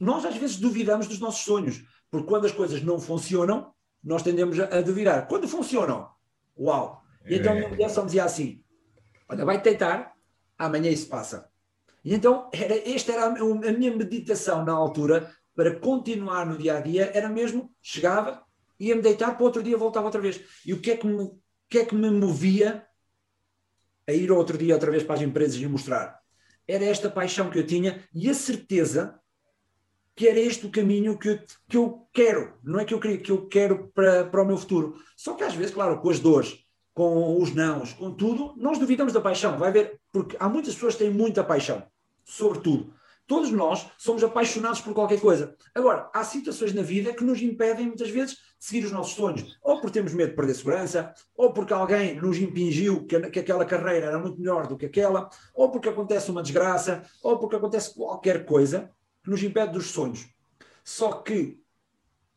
Nós, 0.00 0.24
às 0.24 0.34
vezes, 0.38 0.56
duvidamos 0.56 1.06
dos 1.06 1.20
nossos 1.20 1.44
sonhos, 1.44 1.84
porque 2.10 2.26
quando 2.26 2.46
as 2.46 2.52
coisas 2.52 2.82
não 2.82 2.98
funcionam, 2.98 3.74
nós 4.02 4.22
tendemos 4.22 4.58
a, 4.58 4.78
a 4.78 4.80
duvidar. 4.80 5.28
Quando 5.28 5.46
funcionam, 5.46 6.08
uau, 6.58 7.02
e 7.26 7.34
então 7.34 7.52
a 7.52 7.54
minha 7.54 7.68
mulher 7.68 7.90
só 7.90 8.00
me 8.00 8.06
dizia 8.06 8.24
assim: 8.24 8.64
Olha, 9.28 9.44
vai 9.44 9.60
tentar, 9.60 10.14
amanhã 10.56 10.90
isso 10.90 11.06
passa. 11.10 11.46
E 12.02 12.14
então, 12.14 12.48
era, 12.54 12.88
esta 12.88 13.12
era 13.12 13.26
a, 13.26 13.28
a 13.28 13.72
minha 13.72 13.94
meditação 13.94 14.64
na 14.64 14.72
altura 14.72 15.30
para 15.54 15.78
continuar 15.78 16.46
no 16.46 16.56
dia 16.56 16.78
a 16.78 16.80
dia, 16.80 17.10
era 17.12 17.28
mesmo, 17.28 17.70
chegava, 17.82 18.42
ia-me 18.80 19.02
deitar, 19.02 19.36
para 19.36 19.44
outro 19.44 19.62
dia 19.62 19.76
voltava 19.76 20.06
outra 20.06 20.22
vez. 20.22 20.40
E 20.64 20.72
o 20.72 20.80
que 20.80 20.92
é 20.92 20.96
que 20.96 21.06
me, 21.06 21.30
que 21.68 21.80
é 21.80 21.84
que 21.84 21.94
me 21.94 22.10
movia 22.10 22.86
a 24.08 24.12
ir 24.12 24.32
outro 24.32 24.56
dia 24.56 24.72
outra 24.72 24.90
vez 24.90 25.02
para 25.02 25.16
as 25.16 25.20
empresas 25.20 25.60
e 25.60 25.66
mostrar. 25.66 26.21
Era 26.72 26.86
esta 26.86 27.10
paixão 27.10 27.50
que 27.50 27.58
eu 27.58 27.66
tinha 27.66 28.02
e 28.14 28.30
a 28.30 28.34
certeza 28.34 29.20
que 30.16 30.26
era 30.26 30.40
este 30.40 30.64
o 30.64 30.70
caminho 30.70 31.18
que 31.18 31.28
eu, 31.28 31.38
que 31.68 31.76
eu 31.76 32.08
quero, 32.14 32.54
não 32.64 32.80
é 32.80 32.84
que 32.86 32.94
eu 32.94 32.98
queria, 32.98 33.18
que 33.18 33.30
eu 33.30 33.46
quero 33.46 33.90
para, 33.94 34.24
para 34.24 34.42
o 34.42 34.46
meu 34.46 34.56
futuro. 34.56 34.98
Só 35.14 35.34
que 35.34 35.44
às 35.44 35.54
vezes, 35.54 35.74
claro, 35.74 36.00
com 36.00 36.08
as 36.08 36.18
dores, 36.18 36.64
com 36.94 37.38
os 37.38 37.54
nãos, 37.54 37.92
com 37.92 38.10
tudo, 38.14 38.54
nós 38.56 38.78
duvidamos 38.78 39.12
da 39.12 39.20
paixão. 39.20 39.58
Vai 39.58 39.70
ver, 39.70 40.00
porque 40.10 40.34
há 40.40 40.48
muitas 40.48 40.72
pessoas 40.72 40.94
que 40.94 41.04
têm 41.04 41.12
muita 41.12 41.44
paixão, 41.44 41.82
sobretudo. 42.24 42.94
Todos 43.26 43.50
nós 43.50 43.86
somos 43.98 44.24
apaixonados 44.24 44.80
por 44.80 44.94
qualquer 44.94 45.20
coisa. 45.20 45.54
Agora, 45.74 46.10
há 46.14 46.24
situações 46.24 46.72
na 46.72 46.80
vida 46.82 47.12
que 47.12 47.22
nos 47.22 47.42
impedem 47.42 47.86
muitas 47.86 48.08
vezes 48.08 48.38
seguir 48.62 48.84
os 48.84 48.92
nossos 48.92 49.14
sonhos. 49.14 49.58
Ou 49.60 49.80
porque 49.80 49.98
temos 49.98 50.14
medo 50.14 50.30
de 50.30 50.36
perder 50.36 50.54
segurança, 50.54 51.12
ou 51.36 51.52
porque 51.52 51.72
alguém 51.72 52.14
nos 52.14 52.38
impingiu 52.38 53.04
que, 53.04 53.18
que 53.28 53.40
aquela 53.40 53.64
carreira 53.64 54.06
era 54.06 54.18
muito 54.20 54.38
melhor 54.38 54.68
do 54.68 54.76
que 54.76 54.86
aquela, 54.86 55.28
ou 55.52 55.68
porque 55.68 55.88
acontece 55.88 56.30
uma 56.30 56.44
desgraça, 56.44 57.02
ou 57.24 57.40
porque 57.40 57.56
acontece 57.56 57.92
qualquer 57.92 58.46
coisa 58.46 58.88
que 59.24 59.30
nos 59.30 59.42
impede 59.42 59.72
dos 59.72 59.86
sonhos. 59.86 60.28
Só 60.84 61.10
que, 61.10 61.60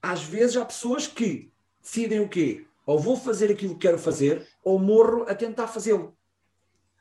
às 0.02 0.24
vezes, 0.24 0.58
há 0.58 0.66
pessoas 0.66 1.06
que 1.06 1.52
decidem 1.80 2.20
o 2.22 2.28
quê? 2.28 2.66
Ou 2.88 2.98
vou 2.98 3.16
fazer 3.16 3.52
aquilo 3.52 3.76
que 3.76 3.82
quero 3.82 4.00
fazer, 4.00 4.48
ou 4.64 4.80
morro 4.80 5.30
a 5.30 5.36
tentar 5.36 5.68
fazê-lo. 5.68 6.18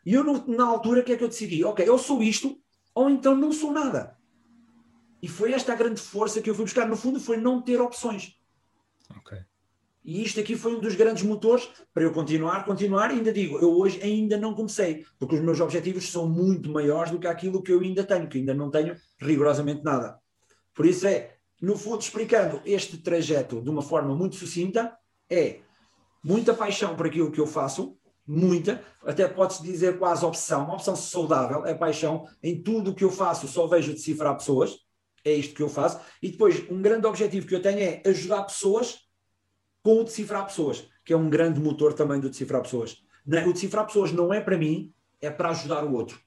E 0.05 0.13
eu, 0.13 0.23
na 0.47 0.67
altura, 0.67 1.01
o 1.01 1.03
que 1.03 1.15
é 1.15 1.17
que 1.17 1.25
eu 1.25 1.29
decidi? 1.29 1.65
Ok, 1.65 1.89
eu 1.89 1.97
sou 1.97 2.23
isto, 2.23 2.61
ou 2.95 3.09
então 3.09 3.35
não 3.35 3.53
sou 3.53 3.73
nada. 3.73 4.19
E 5.23 5.29
foi 5.29 5.55
esta 5.55 5.73
a 5.73 5.77
grande 5.77 6.03
força 6.03 6.43
que 6.43 6.51
eu 6.51 6.55
fui 6.55 6.65
buscar. 6.65 6.87
No 6.87 6.95
fundo, 6.95 7.19
foi 7.19 7.39
não 7.39 7.63
ter 7.63 7.81
opções. 7.81 8.35
E 10.05 10.23
isto 10.23 10.39
aqui 10.39 10.55
foi 10.55 10.77
um 10.77 10.81
dos 10.81 10.95
grandes 10.95 11.23
motores 11.23 11.67
para 11.95 12.03
eu 12.03 12.13
continuar, 12.13 12.67
continuar. 12.67 13.11
E 13.11 13.15
ainda 13.15 13.33
digo, 13.33 13.59
eu 13.59 13.75
hoje 13.75 14.01
ainda 14.03 14.37
não 14.37 14.55
comecei, 14.55 15.07
porque 15.19 15.35
os 15.35 15.41
meus 15.41 15.61
objetivos 15.61 16.11
são 16.11 16.29
muito 16.29 16.71
maiores 16.71 17.11
do 17.11 17.19
que 17.19 17.27
aquilo 17.27 17.63
que 17.63 17.73
eu 17.73 17.81
ainda 17.81 18.05
tenho, 18.05 18.29
que 18.29 18.39
ainda 18.39 18.53
não 18.53 18.71
tenho 18.71 18.95
rigorosamente 19.19 19.83
nada. 19.83 20.19
Por 20.75 20.85
isso 20.85 21.07
é, 21.07 21.37
no 21.63 21.79
fundo, 21.79 22.03
explicando 22.03 22.61
este 22.67 22.99
trajeto 22.99 23.63
de 23.63 23.71
uma 23.71 23.81
forma 23.81 24.15
muito 24.15 24.37
sucinta, 24.37 24.95
é 25.31 25.61
muita 26.23 26.53
paixão 26.53 26.95
por 26.95 27.07
aquilo 27.07 27.31
que 27.31 27.41
eu 27.41 27.47
faço, 27.47 27.97
muita, 28.27 28.83
até 29.07 29.27
pode-se 29.27 29.63
dizer 29.63 29.99
quase 29.99 30.25
opção, 30.25 30.65
uma 30.65 30.75
opção 30.75 30.95
saudável, 30.95 31.65
é 31.65 31.73
paixão. 31.73 32.27
Em 32.43 32.63
tudo 32.63 32.91
o 32.91 32.95
que 32.95 33.05
eu 33.05 33.11
faço, 33.11 33.49
só 33.49 33.67
vejo 33.67 33.93
decifrar 33.93 34.37
pessoas, 34.37 34.77
é 35.25 35.33
isto 35.33 35.55
que 35.55 35.63
eu 35.63 35.69
faço. 35.69 35.99
E 36.23 36.31
depois, 36.31 36.69
um 36.71 36.83
grande 36.83 37.07
objetivo 37.07 37.47
que 37.47 37.55
eu 37.55 37.63
tenho 37.63 37.79
é 37.79 38.03
ajudar 38.05 38.43
pessoas 38.43 39.04
com 39.85 40.01
o 40.01 40.05
decifrar 40.05 40.47
pessoas, 40.47 40.89
que 41.05 41.13
é 41.13 41.17
um 41.17 41.31
grande 41.31 41.61
motor 41.61 41.93
também 41.93 42.19
do 42.19 42.29
decifrar 42.29 42.63
pessoas. 42.63 43.05
O 43.25 43.53
decifrar 43.53 43.87
pessoas 43.87 44.11
não 44.11 44.35
é 44.35 44.41
para 44.41 44.59
mim, 44.59 44.93
é 45.21 45.31
para 45.31 45.51
ajudar 45.51 45.85
o 45.85 45.93
outro. 45.93 46.19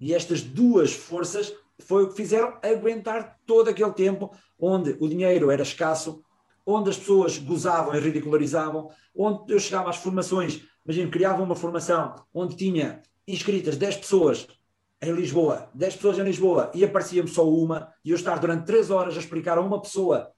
E 0.00 0.12
estas 0.12 0.42
duas 0.42 0.92
forças 0.92 1.54
foi 1.78 2.02
o 2.02 2.08
que 2.08 2.16
fizeram 2.16 2.58
aguentar 2.60 3.38
todo 3.46 3.70
aquele 3.70 3.92
tempo 3.92 4.32
onde 4.58 4.96
o 4.98 5.08
dinheiro 5.08 5.50
era 5.50 5.62
escasso, 5.62 6.24
onde 6.66 6.90
as 6.90 6.98
pessoas 6.98 7.38
gozavam 7.38 7.94
e 7.94 8.00
ridicularizavam, 8.00 8.90
onde 9.14 9.52
eu 9.52 9.60
chegava 9.60 9.90
às 9.90 9.98
formações 9.98 10.66
imagina, 10.86 11.10
criava 11.10 11.42
uma 11.42 11.56
formação 11.56 12.14
onde 12.32 12.56
tinha 12.56 13.02
inscritas 13.26 13.76
10 13.76 13.96
pessoas 13.96 14.46
em 15.02 15.12
Lisboa, 15.12 15.68
10 15.74 15.96
pessoas 15.96 16.18
em 16.18 16.22
Lisboa, 16.22 16.70
e 16.72 16.84
aparecia-me 16.84 17.28
só 17.28 17.46
uma, 17.46 17.92
e 18.04 18.10
eu 18.10 18.16
estar 18.16 18.38
durante 18.38 18.64
3 18.64 18.90
horas 18.90 19.16
a 19.16 19.18
explicar 19.18 19.58
a 19.58 19.60
uma 19.60 19.82
pessoa 19.82 20.30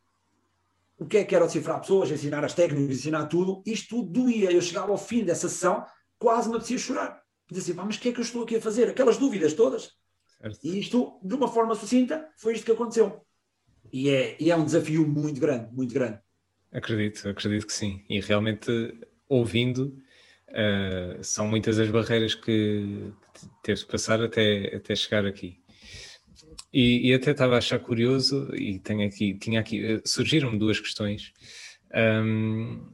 o 0.99 1.07
que 1.07 1.19
é 1.19 1.25
que 1.25 1.35
era 1.35 1.47
decifrar 1.47 1.81
pessoas, 1.81 2.11
ensinar 2.11 2.45
as 2.45 2.55
técnicas, 2.55 2.97
ensinar 2.97 3.27
tudo, 3.27 3.63
isto 3.65 3.97
tudo 3.97 4.11
doía. 4.11 4.51
Eu 4.51 4.61
chegava 4.61 4.91
ao 4.91 4.99
fim 4.99 5.25
dessa 5.25 5.49
sessão, 5.49 5.85
quase 6.19 6.49
me 6.49 6.57
apetecia 6.57 6.79
chorar. 6.79 7.23
Dizia 7.51 7.73
assim, 7.73 7.83
mas 7.87 7.97
o 7.97 8.01
que 8.01 8.09
é 8.09 8.13
que 8.13 8.19
eu 8.19 8.25
estou 8.25 8.43
aqui 8.43 8.57
a 8.57 8.61
fazer? 8.61 8.89
Aquelas 8.89 9.17
dúvidas 9.17 9.55
todas. 9.55 9.93
Certo. 10.41 10.59
E 10.63 10.79
isto, 10.79 11.19
de 11.23 11.35
uma 11.35 11.49
forma 11.49 11.75
sucinta, 11.75 12.29
foi 12.37 12.55
isto 12.55 12.65
que 12.65 12.73
aconteceu. 12.73 13.25
E 13.93 14.11
é, 14.11 14.37
e 14.39 14.51
é 14.51 14.57
um 14.57 14.65
desafio 14.65 15.07
muito 15.07 15.41
grande, 15.41 15.73
muito 15.73 15.95
grande. 15.95 16.19
Acredito, 16.71 17.29
acredito 17.29 17.67
que 17.67 17.73
sim. 17.73 18.05
E 18.09 18.21
realmente, 18.21 18.71
ouvindo, 19.29 19.97
Uh, 20.51 21.23
são 21.23 21.47
muitas 21.47 21.79
as 21.79 21.91
barreiras 21.91 22.35
que, 22.35 23.13
teve 23.63 23.81
de 23.81 23.87
passar 23.87 24.23
até, 24.23 24.77
até 24.77 24.97
chegar 24.97 25.27
aqui. 25.27 25.61
E, 26.73 27.09
e 27.09 27.15
até 27.15 27.31
estava 27.31 27.55
a 27.55 27.59
achar 27.59 27.79
curioso, 27.79 28.55
e 28.55 28.79
tenho 28.79 29.07
aqui, 29.07 29.35
tinha 29.35 29.61
aqui, 29.61 29.85
eh, 29.85 30.03
surgiram 30.05 30.57
duas 30.57 30.79
questões, 30.79 31.33
um, 32.25 32.87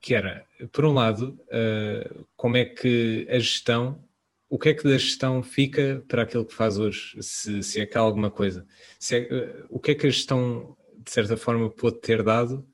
que 0.00 0.14
era, 0.14 0.44
por 0.72 0.84
um 0.84 0.92
lado, 0.92 1.38
uh, 1.46 2.26
como 2.36 2.56
é 2.56 2.64
que 2.64 3.26
a 3.30 3.38
gestão, 3.38 4.04
o 4.48 4.58
que 4.58 4.70
é 4.70 4.74
que 4.74 4.84
da 4.84 4.98
gestão 4.98 5.42
fica 5.42 6.04
para 6.08 6.22
aquilo 6.22 6.44
que 6.44 6.54
faz 6.54 6.78
hoje, 6.78 7.16
se, 7.20 7.62
se 7.62 7.80
é 7.80 7.86
que 7.86 7.96
há 7.96 8.00
alguma 8.00 8.30
coisa, 8.30 8.66
é, 9.12 9.18
uh, 9.18 9.66
o 9.70 9.78
que 9.78 9.92
é 9.92 9.94
que 9.94 10.06
a 10.06 10.10
gestão, 10.10 10.76
de 10.98 11.10
certa 11.10 11.36
forma, 11.36 11.70
pode 11.70 12.00
ter 12.00 12.22
dado 12.22 12.66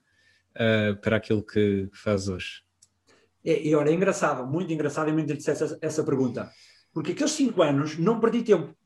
para 1.01 1.17
aquilo 1.17 1.43
que 1.43 1.89
faz 1.95 2.29
hoje? 2.29 2.63
É, 3.45 3.67
e 3.67 3.75
olha, 3.75 3.91
é 3.91 3.95
engraçado, 3.95 4.47
muito 4.47 4.73
engraçado 4.73 5.09
e 5.09 5.13
muito 5.13 5.25
interessante 5.25 5.63
essa, 5.63 5.79
essa 5.81 6.05
pergunta. 6.05 6.51
Porque 6.93 7.13
aqueles 7.13 7.33
cinco 7.33 7.63
anos 7.63 7.99
não 7.99 8.21
perdi 8.21 8.43
tempo. 8.43 8.77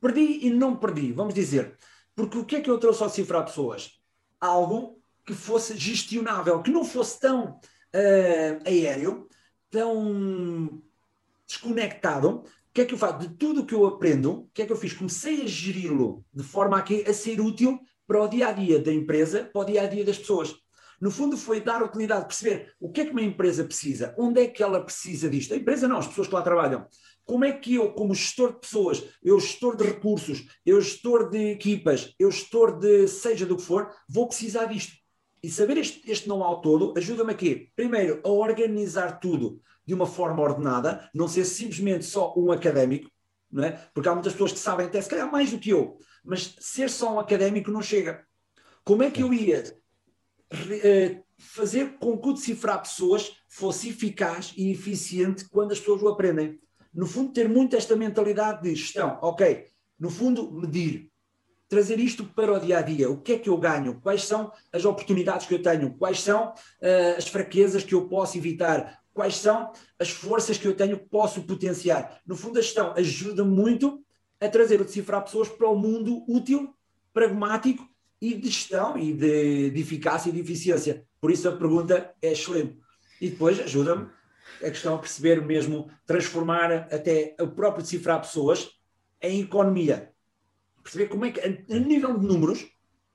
Perdi 0.00 0.46
e 0.46 0.50
não 0.50 0.76
perdi, 0.76 1.12
vamos 1.12 1.34
dizer. 1.34 1.76
Porque 2.14 2.38
o 2.38 2.44
que 2.44 2.56
é 2.56 2.60
que 2.60 2.70
eu 2.70 2.78
trouxe 2.78 3.02
ao 3.02 3.10
cifrar 3.10 3.44
pessoas? 3.44 4.00
Algo 4.40 5.00
que 5.26 5.34
fosse 5.34 5.76
gestionável, 5.76 6.62
que 6.62 6.70
não 6.70 6.84
fosse 6.84 7.20
tão 7.20 7.60
uh, 7.94 8.66
aéreo, 8.66 9.28
tão 9.70 10.82
desconectado. 11.46 12.28
O 12.38 12.72
que 12.72 12.82
é 12.82 12.84
que 12.84 12.94
eu 12.94 12.98
faço? 12.98 13.18
De 13.18 13.28
tudo 13.36 13.62
o 13.62 13.66
que 13.66 13.74
eu 13.74 13.86
aprendo, 13.86 14.32
o 14.32 14.50
que 14.54 14.62
é 14.62 14.66
que 14.66 14.72
eu 14.72 14.76
fiz? 14.76 14.92
Comecei 14.92 15.42
a 15.42 15.46
geri-lo 15.46 16.24
de 16.32 16.42
forma 16.42 16.78
a, 16.78 16.82
que, 16.82 17.04
a 17.08 17.12
ser 17.12 17.40
útil 17.40 17.80
para 18.06 18.22
o 18.22 18.28
dia 18.28 18.48
a 18.48 18.52
dia 18.52 18.78
da 18.80 18.92
empresa, 18.92 19.44
para 19.52 19.62
o 19.62 19.64
dia 19.64 19.82
a 19.82 19.86
dia 19.86 20.04
das 20.04 20.18
pessoas. 20.18 20.54
No 21.00 21.10
fundo, 21.10 21.36
foi 21.36 21.60
dar 21.60 21.82
utilidade, 21.82 22.26
perceber 22.26 22.74
o 22.78 22.90
que 22.90 23.00
é 23.00 23.04
que 23.06 23.12
uma 23.12 23.22
empresa 23.22 23.64
precisa, 23.64 24.14
onde 24.18 24.42
é 24.42 24.46
que 24.46 24.62
ela 24.62 24.84
precisa 24.84 25.30
disto. 25.30 25.54
A 25.54 25.56
empresa 25.56 25.88
não, 25.88 25.96
as 25.96 26.06
pessoas 26.06 26.28
que 26.28 26.34
lá 26.34 26.42
trabalham. 26.42 26.86
Como 27.30 27.44
é 27.44 27.52
que 27.52 27.76
eu, 27.76 27.92
como 27.92 28.12
gestor 28.12 28.54
de 28.54 28.58
pessoas, 28.58 29.04
eu 29.22 29.38
gestor 29.38 29.76
de 29.76 29.84
recursos, 29.84 30.48
eu 30.66 30.80
gestor 30.80 31.30
de 31.30 31.52
equipas, 31.52 32.12
eu 32.18 32.28
gestor 32.28 32.76
de 32.76 33.06
seja 33.06 33.46
do 33.46 33.56
que 33.56 33.62
for, 33.62 33.88
vou 34.08 34.26
precisar 34.26 34.64
disto. 34.64 34.96
E 35.40 35.48
saber 35.48 35.76
este, 35.76 36.10
este 36.10 36.28
know-how 36.28 36.60
todo 36.60 36.92
ajuda-me 36.96 37.30
a 37.30 37.36
quê? 37.36 37.68
Primeiro, 37.76 38.20
a 38.24 38.28
organizar 38.28 39.20
tudo 39.20 39.60
de 39.86 39.94
uma 39.94 40.06
forma 40.06 40.42
ordenada, 40.42 41.08
não 41.14 41.28
ser 41.28 41.44
simplesmente 41.44 42.04
só 42.04 42.34
um 42.36 42.50
académico, 42.50 43.08
não 43.48 43.62
é? 43.62 43.78
Porque 43.94 44.08
há 44.08 44.12
muitas 44.12 44.32
pessoas 44.32 44.50
que 44.50 44.58
sabem 44.58 44.86
até 44.86 45.00
se 45.00 45.08
calhar 45.08 45.30
mais 45.30 45.52
do 45.52 45.58
que 45.60 45.70
eu, 45.70 45.98
mas 46.24 46.56
ser 46.58 46.90
só 46.90 47.14
um 47.14 47.20
académico 47.20 47.70
não 47.70 47.80
chega. 47.80 48.26
Como 48.82 49.04
é 49.04 49.10
que 49.10 49.22
eu 49.22 49.32
ia 49.32 49.62
eh, 50.82 51.22
fazer 51.38 51.96
com 51.98 52.18
que 52.18 52.28
o 52.28 52.32
decifrar 52.32 52.82
pessoas 52.82 53.36
fosse 53.48 53.90
eficaz 53.90 54.52
e 54.56 54.72
eficiente 54.72 55.48
quando 55.48 55.70
as 55.70 55.78
pessoas 55.78 56.02
o 56.02 56.08
aprendem. 56.08 56.60
No 56.92 57.06
fundo, 57.06 57.32
ter 57.32 57.48
muito 57.48 57.76
esta 57.76 57.94
mentalidade 57.96 58.62
de 58.62 58.74
gestão. 58.74 59.18
Ok, 59.22 59.66
no 59.98 60.10
fundo, 60.10 60.50
medir. 60.50 61.08
Trazer 61.68 62.00
isto 62.00 62.24
para 62.24 62.52
o 62.52 62.58
dia 62.58 62.78
a 62.78 62.82
dia. 62.82 63.08
O 63.08 63.20
que 63.20 63.34
é 63.34 63.38
que 63.38 63.48
eu 63.48 63.56
ganho? 63.56 64.00
Quais 64.00 64.24
são 64.24 64.52
as 64.72 64.84
oportunidades 64.84 65.46
que 65.46 65.54
eu 65.54 65.62
tenho? 65.62 65.94
Quais 65.94 66.20
são 66.20 66.48
uh, 66.48 67.16
as 67.16 67.28
fraquezas 67.28 67.84
que 67.84 67.94
eu 67.94 68.08
posso 68.08 68.36
evitar? 68.36 69.00
Quais 69.14 69.36
são 69.36 69.72
as 69.98 70.10
forças 70.10 70.58
que 70.58 70.66
eu 70.66 70.74
tenho 70.74 70.98
que 70.98 71.08
posso 71.08 71.42
potenciar? 71.42 72.20
No 72.26 72.34
fundo, 72.34 72.58
a 72.58 72.62
gestão 72.62 72.92
ajuda 72.96 73.44
muito 73.44 74.04
a 74.40 74.48
trazer 74.48 74.80
o 74.80 74.84
decifrar 74.84 75.22
pessoas 75.22 75.48
para 75.48 75.68
o 75.68 75.76
mundo 75.76 76.24
útil, 76.26 76.74
pragmático 77.12 77.88
e 78.20 78.34
de 78.34 78.48
gestão 78.48 78.98
e 78.98 79.12
de, 79.12 79.70
de 79.70 79.80
eficácia 79.80 80.30
e 80.30 80.32
de 80.32 80.40
eficiência. 80.40 81.04
Por 81.20 81.30
isso 81.30 81.48
a 81.48 81.56
pergunta 81.56 82.12
é 82.20 82.32
excelente. 82.32 82.78
E 83.20 83.28
depois 83.28 83.60
ajuda-me 83.60 84.08
a 84.62 84.70
questão 84.70 84.94
a 84.94 84.98
perceber 84.98 85.44
mesmo, 85.44 85.90
transformar 86.06 86.72
até 86.72 87.34
o 87.40 87.48
próprio 87.48 87.82
decifrar 87.82 88.20
pessoas 88.20 88.70
em 89.22 89.40
economia. 89.40 90.12
Perceber 90.82 91.08
como 91.08 91.24
é 91.24 91.30
que, 91.30 91.40
a, 91.40 91.78
nível 91.78 92.18
de 92.18 92.26
números, 92.26 92.66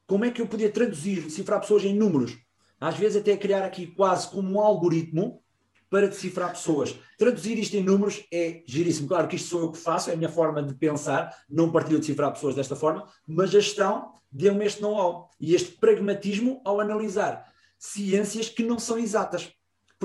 como 0.08 0.25
é 0.25 0.32
que 0.32 0.42
eu 0.42 0.48
podia 0.48 0.72
traduzir, 0.72 1.22
decifrar 1.22 1.60
pessoas 1.60 1.84
em 1.84 1.96
números. 1.96 2.38
Às 2.80 2.96
vezes 2.98 3.22
até 3.22 3.36
criar 3.38 3.66
aqui 3.66 3.88
quase 3.88 4.30
como 4.30 4.52
um 4.52 4.60
algoritmo 4.60 5.42
para 5.90 6.08
decifrar 6.08 6.52
pessoas. 6.52 6.96
Traduzir 7.18 7.58
isto 7.58 7.75
em 7.75 7.84
números 7.84 8.24
é 8.32 8.64
giríssimo. 8.68 9.08
Claro 9.08 9.28
que 9.28 9.36
isto 9.36 9.50
sou 9.50 9.62
eu 9.62 9.72
que 9.72 9.78
faço, 9.78 10.10
é 10.10 10.14
a 10.14 10.18
minha 10.18 10.30
forma 10.30 10.62
de 10.62 10.74
pensar, 10.75 11.36
não 11.50 11.72
partilho 11.72 12.00
de 12.00 12.02
decifrar 12.02 12.34
pessoas 12.34 12.56
desta 12.56 12.75
forma, 12.75 13.08
mas 13.28 13.50
a 13.50 13.60
gestão 13.60 14.14
deu-me 14.32 14.66
este 14.66 14.82
know-how 14.82 15.30
e 15.40 15.56
este 15.56 15.72
pragmatismo 15.78 16.62
ao 16.66 16.80
analisar 16.80 17.50
ciências 17.78 18.50
que 18.50 18.64
não 18.64 18.80
são 18.80 18.98
exatas. 18.98 19.52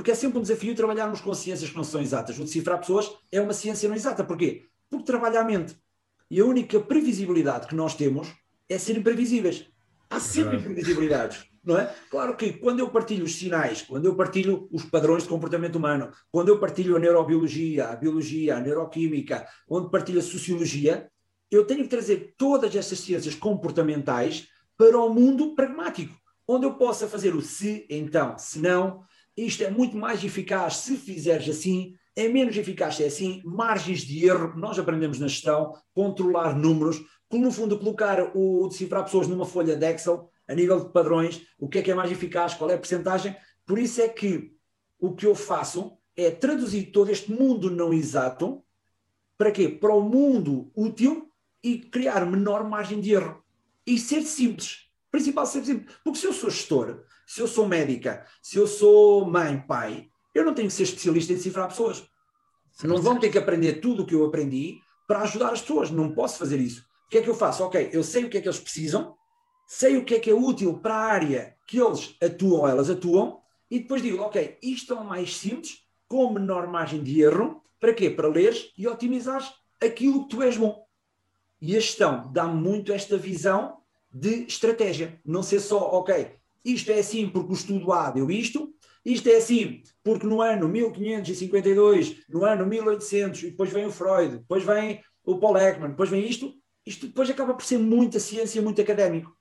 Porque 0.01 0.13
é 0.13 0.15
sempre 0.15 0.39
um 0.39 0.43
desafio 0.43 0.75
trabalharmos 0.75 1.21
com 1.21 1.35
ciências 1.35 1.69
que 1.69 1.77
não 1.77 1.85
são 1.85 2.01
exatas. 2.01 2.39
O 2.39 2.45
decifrar 2.45 2.79
pessoas 2.79 3.13
é 3.31 3.39
uma 3.39 3.53
ciência 3.53 3.87
não 3.87 3.95
exata. 3.95 4.25
Porquê? 4.25 4.63
Porque 4.89 5.05
trabalha 5.05 5.43
a 5.43 5.45
mente. 5.45 5.77
E 6.31 6.41
a 6.41 6.45
única 6.47 6.81
previsibilidade 6.81 7.67
que 7.67 7.75
nós 7.75 7.95
temos 7.95 8.33
é 8.67 8.79
ser 8.79 8.97
imprevisíveis. 8.97 9.67
Há 10.09 10.19
sempre 10.19 10.57
imprevisibilidades. 10.57 11.45
não 11.63 11.79
é? 11.79 11.95
Claro 12.11 12.35
que 12.35 12.55
quando 12.55 12.79
eu 12.79 12.89
partilho 12.89 13.27
os 13.27 13.35
sinais, 13.35 13.83
quando 13.83 14.07
eu 14.07 14.15
partilho 14.15 14.71
os 14.73 14.87
padrões 14.87 15.25
de 15.25 15.29
comportamento 15.29 15.77
humano, 15.77 16.11
quando 16.33 16.49
eu 16.49 16.59
partilho 16.59 16.97
a 16.97 16.99
neurobiologia, 16.99 17.89
a 17.89 17.97
biologia, 17.97 18.57
a 18.57 18.61
neuroquímica, 18.61 19.47
onde 19.69 19.91
partilho 19.91 20.21
a 20.21 20.23
sociologia, 20.23 21.11
eu 21.51 21.67
tenho 21.67 21.83
que 21.83 21.91
trazer 21.91 22.35
todas 22.39 22.75
essas 22.75 23.01
ciências 23.01 23.35
comportamentais 23.35 24.49
para 24.79 24.99
o 24.99 25.13
mundo 25.13 25.55
pragmático, 25.55 26.15
onde 26.49 26.65
eu 26.65 26.73
possa 26.73 27.07
fazer 27.07 27.35
o 27.35 27.43
se, 27.43 27.87
então, 27.91 28.39
se 28.39 28.59
não, 28.61 29.05
isto 29.47 29.63
é 29.63 29.71
muito 29.71 29.97
mais 29.97 30.23
eficaz 30.23 30.79
se 30.79 30.97
fizeres 30.97 31.49
assim, 31.49 31.95
é 32.17 32.29
menos 32.29 32.57
eficaz 32.57 32.97
se 32.97 33.05
é 33.05 33.07
assim, 33.07 33.43
margens 33.45 34.01
de 34.01 34.27
erro, 34.27 34.57
nós 34.57 34.79
aprendemos 34.79 35.19
na 35.19 35.29
gestão, 35.29 35.75
controlar 35.95 36.57
números, 36.57 37.03
no 37.33 37.53
fundo 37.53 37.79
colocar 37.79 38.37
o, 38.37 38.69
decifrar 38.69 39.05
pessoas 39.05 39.29
numa 39.29 39.47
folha 39.47 39.77
de 39.77 39.87
Excel, 39.87 40.29
a 40.49 40.55
nível 40.55 40.81
de 40.81 40.93
padrões, 40.93 41.43
o 41.59 41.69
que 41.69 41.79
é 41.79 41.83
que 41.83 41.91
é 41.91 41.95
mais 41.95 42.11
eficaz, 42.11 42.55
qual 42.55 42.71
é 42.71 42.75
a 42.75 42.79
percentagem, 42.79 43.37
por 43.65 43.79
isso 43.79 44.01
é 44.01 44.09
que 44.09 44.53
o 44.99 45.15
que 45.15 45.27
eu 45.27 45.35
faço 45.35 45.97
é 46.17 46.31
traduzir 46.31 46.91
todo 46.91 47.11
este 47.11 47.33
mundo 47.33 47.71
não 47.71 47.93
exato, 47.93 48.63
para 49.39 49.53
quê? 49.53 49.69
Para 49.69 49.95
o 49.95 50.03
mundo 50.03 50.71
útil 50.75 51.31
e 51.63 51.79
criar 51.79 52.27
menor 52.27 52.69
margem 52.69 53.01
de 53.01 53.13
erro. 53.13 53.43
E 53.87 53.99
ser 53.99 54.23
simples. 54.23 54.90
Principal 55.11 55.47
ser 55.47 55.65
simples. 55.65 55.95
Porque 56.05 56.19
se 56.19 56.27
eu 56.27 56.33
sou 56.33 56.51
gestor, 56.51 57.05
se 57.27 57.41
eu 57.41 57.49
sou 57.49 57.67
médica, 57.67 58.27
se 58.43 58.59
eu 58.59 58.67
sou 58.67 59.25
mãe, 59.25 59.61
pai, 59.61 60.09
eu 60.35 60.45
não 60.45 60.55
tenho 60.55 60.69
que 60.69 60.75
ser 60.75 60.85
especialista 60.85 61.33
em 61.33 61.37
decifrar 61.37 61.69
pessoas. 61.69 62.05
Não 62.83 63.01
vão 63.03 63.19
ter 63.19 63.31
que 63.31 63.39
aprender 63.39 63.81
tudo 63.81 64.03
o 64.03 64.07
que 64.07 64.15
eu 64.15 64.25
aprendi 64.25 64.81
para 65.07 65.23
ajudar 65.23 65.53
as 65.53 65.61
pessoas. 65.61 65.91
Não 65.91 66.15
posso 66.15 66.39
fazer 66.39 66.59
isso. 66.59 66.83
O 67.07 67.11
que 67.11 67.19
é 67.19 67.23
que 67.23 67.29
eu 67.29 67.35
faço? 67.35 67.65
Ok, 67.65 67.91
eu 67.93 68.05
sei 68.05 68.25
o 68.25 68.31
que 68.31 68.39
é 68.39 68.41
que 68.41 68.49
eles 68.49 68.61
precisam, 68.61 69.17
sei 69.67 69.97
o 69.97 70.05
que 70.05 70.15
é 70.15 70.21
que 70.21 70.31
é 70.31 70.35
útil 70.35 70.79
para 70.79 70.95
a 70.95 71.05
área 71.05 71.57
que 71.67 71.81
eles 71.81 72.17
atuam, 72.23 72.69
elas 72.69 72.89
atuam, 72.89 73.41
e 73.71 73.81
depois 73.81 74.03
digo, 74.03 74.23
ok, 74.23 74.59
isto 74.63 74.95
é 74.95 74.97
o 74.97 75.05
mais 75.05 75.37
simples, 75.37 75.79
com 76.09 76.33
menor 76.33 76.67
margem 76.67 77.03
de 77.03 77.21
erro, 77.21 77.63
para 77.79 77.95
quê? 77.95 78.11
Para 78.11 78.29
leres 78.29 78.73
e 78.77 78.87
otimizares 78.87 79.49
aquilo 79.81 80.25
que 80.25 80.37
tu 80.37 80.43
és 80.43 80.57
bom. 80.57 80.85
E 81.61 81.77
a 81.77 81.81
gestão 81.81 82.31
dá 82.33 82.47
muito 82.47 82.93
esta 82.93 83.17
visão 83.17 83.80
de 84.13 84.45
estratégia. 84.45 85.21
Não 85.25 85.43
ser 85.43 85.61
só, 85.61 85.79
ok, 85.93 86.33
isto 86.65 86.91
é 86.91 86.99
assim 86.99 87.29
porque 87.29 87.53
o 87.53 87.55
estudo 87.55 87.93
A 87.93 88.11
deu 88.11 88.31
isto, 88.31 88.75
isto 89.05 89.29
é 89.29 89.37
assim 89.37 89.83
porque 90.03 90.27
no 90.27 90.43
ano 90.43 90.69
1552, 90.69 92.25
no 92.29 92.45
ano 92.45 92.67
1800, 92.67 93.43
e 93.43 93.51
depois 93.51 93.73
vem 93.73 93.87
o 93.87 93.93
Freud, 93.93 94.39
depois 94.39 94.65
vem 94.65 95.03
o 95.25 95.39
Paul 95.39 95.57
Ekman, 95.57 95.91
depois 95.91 96.11
vem 96.11 96.27
isto, 96.27 96.55
isto 96.85 97.07
depois 97.07 97.31
acaba 97.31 97.55
por 97.55 97.65
ser 97.65 97.79
muita 97.79 98.19
ciência, 98.19 98.61
muito 98.61 98.81
académico. 98.81 99.35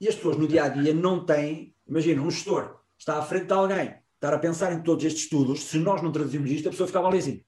E 0.00 0.08
as 0.08 0.14
pessoas 0.14 0.36
no 0.36 0.46
dia 0.46 0.64
a 0.64 0.68
dia 0.68 0.92
não 0.92 1.24
têm, 1.24 1.74
imagina, 1.88 2.20
um 2.20 2.30
gestor 2.30 2.76
está 2.98 3.18
à 3.18 3.22
frente 3.22 3.46
de 3.46 3.52
alguém, 3.52 3.94
estar 4.14 4.34
a 4.34 4.38
pensar 4.38 4.72
em 4.72 4.82
todos 4.82 5.04
estes 5.04 5.24
estudos, 5.24 5.62
se 5.64 5.78
nós 5.78 6.02
não 6.02 6.12
traduzimos 6.12 6.50
isto, 6.50 6.68
a 6.68 6.70
pessoa 6.70 6.86
ficava 6.86 7.08
ali 7.08 7.18
assim. 7.18 7.42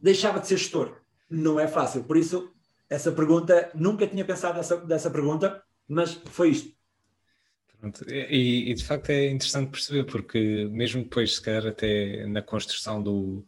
Deixava 0.00 0.38
de 0.38 0.46
ser 0.46 0.58
gestor. 0.58 0.96
Não 1.30 1.58
é 1.58 1.66
fácil. 1.66 2.04
Por 2.04 2.16
isso, 2.16 2.52
essa 2.94 3.12
pergunta, 3.12 3.70
nunca 3.74 4.06
tinha 4.06 4.24
pensado 4.24 4.56
dessa, 4.56 4.76
dessa 4.76 5.10
pergunta, 5.10 5.62
mas 5.88 6.14
foi 6.26 6.50
isto. 6.50 6.74
E, 8.08 8.70
e, 8.70 8.74
de 8.74 8.84
facto 8.84 9.10
é 9.10 9.28
interessante 9.28 9.70
perceber, 9.70 10.04
porque 10.04 10.66
mesmo 10.70 11.02
depois, 11.02 11.34
se 11.34 11.42
calhar, 11.42 11.66
até 11.66 12.26
na 12.26 12.40
construção 12.40 13.02
do, 13.02 13.44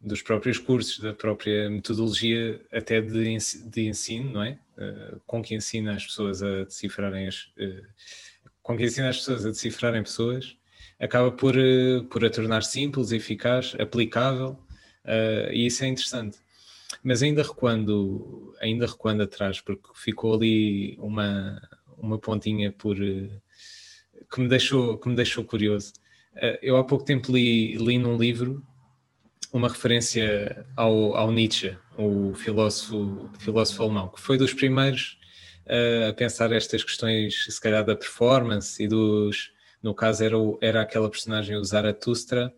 dos 0.00 0.22
próprios 0.22 0.58
cursos, 0.58 1.00
da 1.00 1.12
própria 1.12 1.68
metodologia, 1.68 2.60
até 2.72 3.00
de, 3.00 3.36
de 3.66 3.88
ensino, 3.88 4.30
não 4.30 4.42
é? 4.44 4.58
Uh, 4.78 5.20
com 5.26 5.42
que 5.42 5.54
ensina 5.54 5.94
as 5.94 6.06
pessoas 6.06 6.42
a 6.42 6.64
decifrarem 6.64 7.26
as. 7.26 7.44
Uh, 7.58 7.84
com 8.62 8.76
que 8.76 8.84
ensina 8.84 9.08
as 9.08 9.18
pessoas 9.18 9.44
a 9.44 9.48
decifrarem 9.48 10.02
pessoas, 10.02 10.56
acaba 11.00 11.32
por, 11.32 11.56
uh, 11.56 12.04
por 12.04 12.24
a 12.24 12.30
tornar 12.30 12.62
simples, 12.62 13.10
eficaz, 13.10 13.74
aplicável, 13.78 14.58
e 15.50 15.66
isso 15.66 15.82
é 15.82 15.88
interessante. 15.88 16.38
Mas 17.02 17.22
ainda 17.22 17.42
recuando, 17.42 18.54
ainda 18.60 18.86
recuando 18.86 19.22
atrás, 19.22 19.60
porque 19.60 19.88
ficou 19.94 20.34
ali 20.34 20.96
uma, 20.98 21.60
uma 21.96 22.18
pontinha 22.18 22.70
por, 22.72 22.96
que, 22.96 24.40
me 24.40 24.48
deixou, 24.48 24.98
que 24.98 25.08
me 25.08 25.16
deixou 25.16 25.44
curioso. 25.44 25.92
Uh, 26.34 26.58
eu 26.62 26.76
há 26.76 26.84
pouco 26.84 27.04
tempo 27.04 27.32
li, 27.32 27.76
li 27.76 27.98
num 27.98 28.16
livro 28.16 28.64
uma 29.52 29.68
referência 29.68 30.64
ao, 30.76 31.16
ao 31.16 31.32
Nietzsche, 31.32 31.76
o 31.98 32.32
filósofo, 32.34 33.28
filósofo 33.38 33.82
alemão, 33.82 34.08
que 34.08 34.20
foi 34.20 34.38
dos 34.38 34.54
primeiros 34.54 35.18
uh, 35.66 36.10
a 36.10 36.12
pensar 36.12 36.52
estas 36.52 36.84
questões, 36.84 37.46
se 37.48 37.60
calhar, 37.60 37.84
da 37.84 37.96
performance 37.96 38.82
e 38.82 38.86
dos. 38.86 39.52
No 39.82 39.94
caso, 39.94 40.22
era, 40.22 40.36
era 40.60 40.82
aquela 40.82 41.08
personagem, 41.08 41.56
o 41.56 41.64
Zaratustra, 41.64 42.52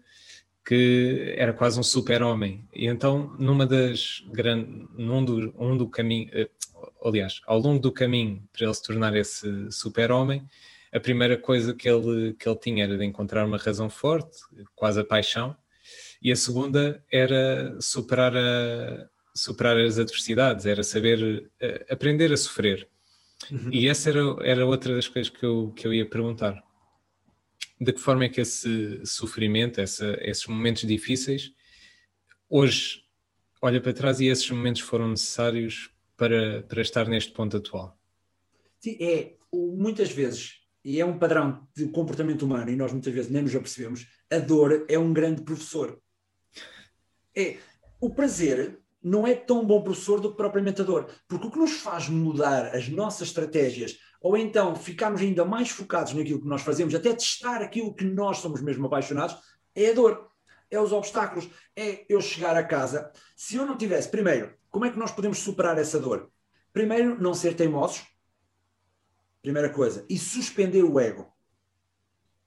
que 0.64 1.34
era 1.36 1.52
quase 1.52 1.78
um 1.78 1.82
super-homem. 1.82 2.64
E 2.72 2.86
então, 2.86 3.34
numa 3.38 3.66
das 3.66 4.22
grandes. 4.28 4.88
Num 4.96 5.24
do, 5.24 5.54
um 5.58 5.76
do 5.76 5.88
caminho. 5.88 6.28
Uh, 6.28 7.08
aliás, 7.08 7.40
ao 7.46 7.58
longo 7.58 7.80
do 7.80 7.92
caminho 7.92 8.42
para 8.52 8.66
ele 8.66 8.74
se 8.74 8.82
tornar 8.82 9.16
esse 9.16 9.70
super-homem, 9.70 10.46
a 10.92 11.00
primeira 11.00 11.36
coisa 11.36 11.74
que 11.74 11.88
ele, 11.88 12.34
que 12.34 12.48
ele 12.48 12.58
tinha 12.58 12.84
era 12.84 12.96
de 12.96 13.04
encontrar 13.04 13.46
uma 13.46 13.56
razão 13.56 13.88
forte, 13.88 14.38
quase 14.74 15.00
a 15.00 15.04
paixão, 15.04 15.56
e 16.20 16.30
a 16.30 16.36
segunda 16.36 17.02
era 17.10 17.76
superar, 17.80 18.36
a, 18.36 19.08
superar 19.34 19.76
as 19.78 19.98
adversidades, 19.98 20.66
era 20.66 20.82
saber 20.82 21.50
uh, 21.60 21.92
aprender 21.92 22.32
a 22.32 22.36
sofrer. 22.36 22.88
Uhum. 23.50 23.70
E 23.72 23.88
essa 23.88 24.10
era, 24.10 24.20
era 24.42 24.66
outra 24.66 24.94
das 24.94 25.08
coisas 25.08 25.28
que 25.28 25.44
eu, 25.44 25.72
que 25.74 25.86
eu 25.86 25.92
ia 25.92 26.08
perguntar 26.08 26.62
de 27.82 27.92
que 27.92 28.00
forma 28.00 28.24
é 28.24 28.28
que 28.28 28.40
esse 28.40 29.04
sofrimento, 29.04 29.80
essa, 29.80 30.16
esses 30.20 30.46
momentos 30.46 30.86
difíceis, 30.86 31.52
hoje 32.48 33.02
olha 33.60 33.80
para 33.80 33.92
trás 33.92 34.20
e 34.20 34.26
esses 34.26 34.48
momentos 34.50 34.82
foram 34.82 35.08
necessários 35.08 35.90
para, 36.16 36.62
para 36.62 36.80
estar 36.80 37.08
neste 37.08 37.32
ponto 37.32 37.56
atual? 37.56 37.98
Sim, 38.78 38.96
é. 39.00 39.36
Muitas 39.52 40.10
vezes, 40.10 40.60
e 40.84 41.00
é 41.00 41.04
um 41.04 41.18
padrão 41.18 41.68
de 41.76 41.86
comportamento 41.88 42.42
humano, 42.42 42.70
e 42.70 42.76
nós 42.76 42.92
muitas 42.92 43.12
vezes 43.12 43.30
nem 43.30 43.42
nos 43.42 43.54
apercebemos, 43.54 44.06
a 44.30 44.38
dor 44.38 44.86
é 44.88 44.98
um 44.98 45.12
grande 45.12 45.42
professor. 45.42 46.00
É, 47.36 47.58
o 48.00 48.10
prazer 48.10 48.78
não 49.02 49.26
é 49.26 49.34
tão 49.34 49.66
bom 49.66 49.82
professor 49.82 50.20
do 50.20 50.30
que 50.30 50.36
propriamente 50.36 50.80
a 50.80 50.84
dor, 50.84 51.10
porque 51.28 51.46
o 51.46 51.50
que 51.50 51.58
nos 51.58 51.72
faz 51.72 52.08
mudar 52.08 52.74
as 52.74 52.88
nossas 52.88 53.28
estratégias 53.28 53.98
ou 54.22 54.36
então 54.36 54.76
ficarmos 54.76 55.20
ainda 55.20 55.44
mais 55.44 55.70
focados 55.70 56.14
naquilo 56.14 56.40
que 56.40 56.46
nós 56.46 56.62
fazemos, 56.62 56.94
até 56.94 57.12
testar 57.12 57.60
aquilo 57.60 57.92
que 57.92 58.04
nós 58.04 58.38
somos 58.38 58.62
mesmo 58.62 58.86
apaixonados, 58.86 59.36
é 59.74 59.90
a 59.90 59.94
dor, 59.94 60.30
é 60.70 60.80
os 60.80 60.92
obstáculos, 60.92 61.50
é 61.76 62.06
eu 62.08 62.20
chegar 62.20 62.56
a 62.56 62.64
casa. 62.64 63.10
Se 63.36 63.56
eu 63.56 63.66
não 63.66 63.76
tivesse, 63.76 64.08
primeiro, 64.08 64.54
como 64.70 64.84
é 64.84 64.90
que 64.90 64.98
nós 64.98 65.10
podemos 65.10 65.38
superar 65.38 65.76
essa 65.76 65.98
dor? 65.98 66.30
Primeiro, 66.72 67.20
não 67.20 67.34
ser 67.34 67.54
teimosos, 67.54 68.06
primeira 69.42 69.68
coisa, 69.68 70.06
e 70.08 70.16
suspender 70.16 70.82
o 70.82 71.00
ego. 71.00 71.30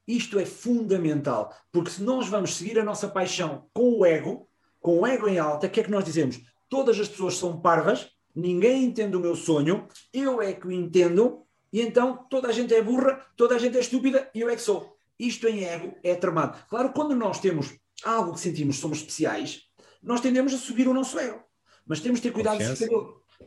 Isto 0.07 0.39
é 0.39 0.45
fundamental, 0.45 1.53
porque 1.71 1.91
se 1.91 2.01
nós 2.01 2.27
vamos 2.27 2.55
seguir 2.55 2.79
a 2.79 2.83
nossa 2.83 3.07
paixão 3.07 3.67
com 3.73 3.99
o 3.99 4.05
ego, 4.05 4.47
com 4.79 4.99
o 4.99 5.05
ego 5.05 5.27
em 5.27 5.39
alta, 5.39 5.67
o 5.67 5.69
que 5.69 5.81
é 5.81 5.83
que 5.83 5.91
nós 5.91 6.05
dizemos? 6.05 6.39
Todas 6.69 6.99
as 6.99 7.09
pessoas 7.09 7.37
são 7.37 7.59
parvas, 7.59 8.09
ninguém 8.35 8.85
entende 8.85 9.15
o 9.15 9.19
meu 9.19 9.35
sonho, 9.35 9.87
eu 10.13 10.41
é 10.41 10.53
que 10.53 10.67
o 10.67 10.71
entendo, 10.71 11.44
e 11.75 11.81
então 11.81 12.25
toda 12.29 12.47
a 12.47 12.53
gente 12.53 12.73
é 12.73 12.81
burra, 12.81 13.21
toda 13.35 13.53
a 13.53 13.59
gente 13.59 13.75
é 13.75 13.81
estúpida 13.81 14.29
e 14.33 14.39
eu 14.39 14.49
é 14.49 14.55
que 14.55 14.61
sou. 14.61 14.95
Isto 15.19 15.45
em 15.49 15.65
ego 15.65 15.93
é 16.01 16.15
tramado. 16.15 16.57
Claro, 16.69 16.93
quando 16.93 17.13
nós 17.13 17.41
temos 17.41 17.75
algo 18.01 18.31
que 18.31 18.39
sentimos 18.39 18.79
somos 18.79 18.99
especiais, 18.99 19.63
nós 20.01 20.21
tendemos 20.21 20.53
a 20.53 20.57
subir 20.57 20.87
o 20.87 20.93
nosso 20.93 21.19
ego. 21.19 21.43
Mas 21.85 21.99
temos 21.99 22.21
de 22.21 22.29
ter 22.29 22.33
cuidado 22.33 22.59
de 22.59 22.65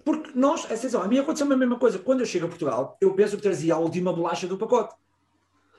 Porque 0.05 0.31
nós, 0.35 0.67
atenção, 0.67 1.01
a 1.01 1.09
mim 1.09 1.19
aconteceu 1.19 1.51
a 1.51 1.57
mesma 1.57 1.79
coisa. 1.79 1.99
Quando 1.99 2.21
eu 2.21 2.27
chego 2.27 2.45
a 2.45 2.49
Portugal, 2.51 2.99
eu 3.01 3.15
penso 3.15 3.35
que 3.35 3.43
trazia 3.43 3.73
a 3.73 3.79
última 3.79 4.13
bolacha 4.13 4.47
do 4.47 4.59
pacote. 4.59 4.95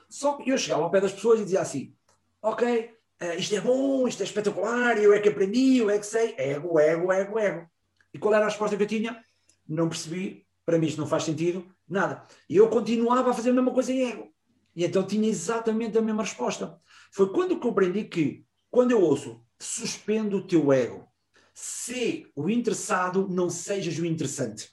Só 0.08 0.32
que 0.32 0.50
eu 0.50 0.58
chegava 0.58 0.82
ao 0.82 0.90
pé 0.90 1.00
das 1.00 1.12
pessoas 1.12 1.38
e 1.38 1.44
dizia 1.44 1.60
assim: 1.60 1.94
Ok, 2.42 2.90
uh, 3.22 3.38
isto 3.38 3.54
é 3.54 3.60
bom, 3.60 4.08
isto 4.08 4.22
é 4.22 4.24
espetacular, 4.24 4.98
eu 4.98 5.12
é 5.12 5.20
que 5.20 5.28
aprendi, 5.28 5.78
eu 5.78 5.88
é 5.88 6.00
que 6.00 6.06
sei. 6.06 6.34
Ego, 6.36 6.80
ego, 6.80 7.12
ego, 7.12 7.38
ego. 7.38 7.70
E 8.12 8.18
qual 8.18 8.34
era 8.34 8.44
a 8.44 8.48
resposta 8.48 8.76
que 8.76 8.82
eu 8.82 8.88
tinha? 8.88 9.24
Não 9.68 9.88
percebi, 9.88 10.44
para 10.66 10.78
mim 10.78 10.88
isto 10.88 11.00
não 11.00 11.06
faz 11.06 11.22
sentido, 11.22 11.64
nada. 11.90 12.24
E 12.48 12.56
eu 12.56 12.68
continuava 12.68 13.30
a 13.30 13.34
fazer 13.34 13.50
a 13.50 13.54
mesma 13.54 13.72
coisa 13.72 13.92
em 13.92 14.04
ego. 14.04 14.32
E 14.74 14.84
então 14.84 15.02
tinha 15.02 15.28
exatamente 15.28 15.98
a 15.98 16.02
mesma 16.02 16.22
resposta. 16.22 16.78
Foi 17.12 17.32
quando 17.32 17.58
compreendi 17.58 18.04
que, 18.04 18.44
quando 18.70 18.92
eu 18.92 19.02
ouço, 19.02 19.44
suspendo 19.58 20.38
o 20.38 20.46
teu 20.46 20.72
ego, 20.72 21.06
se 21.52 22.30
o 22.34 22.48
interessado 22.48 23.28
não 23.28 23.50
sejas 23.50 23.98
o 23.98 24.06
interessante. 24.06 24.70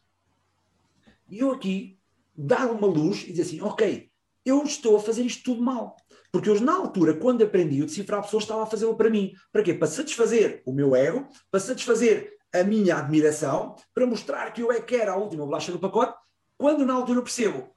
E 1.29 1.39
eu 1.39 1.51
aqui 1.51 1.99
dar 2.35 2.69
uma 2.71 2.87
luz 2.87 3.23
e 3.23 3.31
dizer 3.31 3.41
assim, 3.41 3.61
ok, 3.61 4.09
eu 4.45 4.63
estou 4.63 4.95
a 4.95 4.99
fazer 4.99 5.23
isto 5.23 5.43
tudo 5.43 5.61
mal. 5.61 5.97
Porque 6.31 6.49
eu, 6.49 6.61
na 6.61 6.75
altura, 6.75 7.15
quando 7.15 7.43
aprendi 7.43 7.81
o 7.81 7.85
decifrar 7.85 8.21
pessoas, 8.21 8.43
estava 8.43 8.63
a 8.63 8.67
fazê-lo 8.67 8.95
para 8.95 9.09
mim. 9.09 9.33
Para 9.51 9.63
quê? 9.63 9.73
Para 9.73 9.87
satisfazer 9.87 10.61
o 10.65 10.71
meu 10.71 10.95
ego, 10.95 11.27
para 11.49 11.59
satisfazer 11.59 12.37
a 12.53 12.63
minha 12.63 12.97
admiração, 12.97 13.75
para 13.93 14.05
mostrar 14.05 14.51
que 14.51 14.61
eu 14.61 14.71
é 14.71 14.79
que 14.79 14.95
era 14.95 15.13
a 15.13 15.17
última 15.17 15.45
bolacha 15.45 15.71
do 15.71 15.79
pacote, 15.79 16.17
quando 16.57 16.85
na 16.85 16.93
altura 16.93 17.21
percebo 17.21 17.69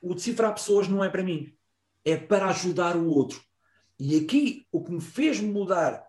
o 0.00 0.14
decifrar 0.14 0.52
pessoas 0.52 0.88
não 0.88 1.02
é 1.02 1.08
para 1.08 1.22
mim. 1.22 1.52
é 2.04 2.16
para 2.16 2.48
ajudar 2.48 2.96
o 2.96 3.08
outro. 3.08 3.40
E 3.98 4.16
aqui 4.16 4.66
o 4.70 4.84
que 4.84 4.92
me 4.92 5.00
fez 5.00 5.40
mudar 5.40 6.06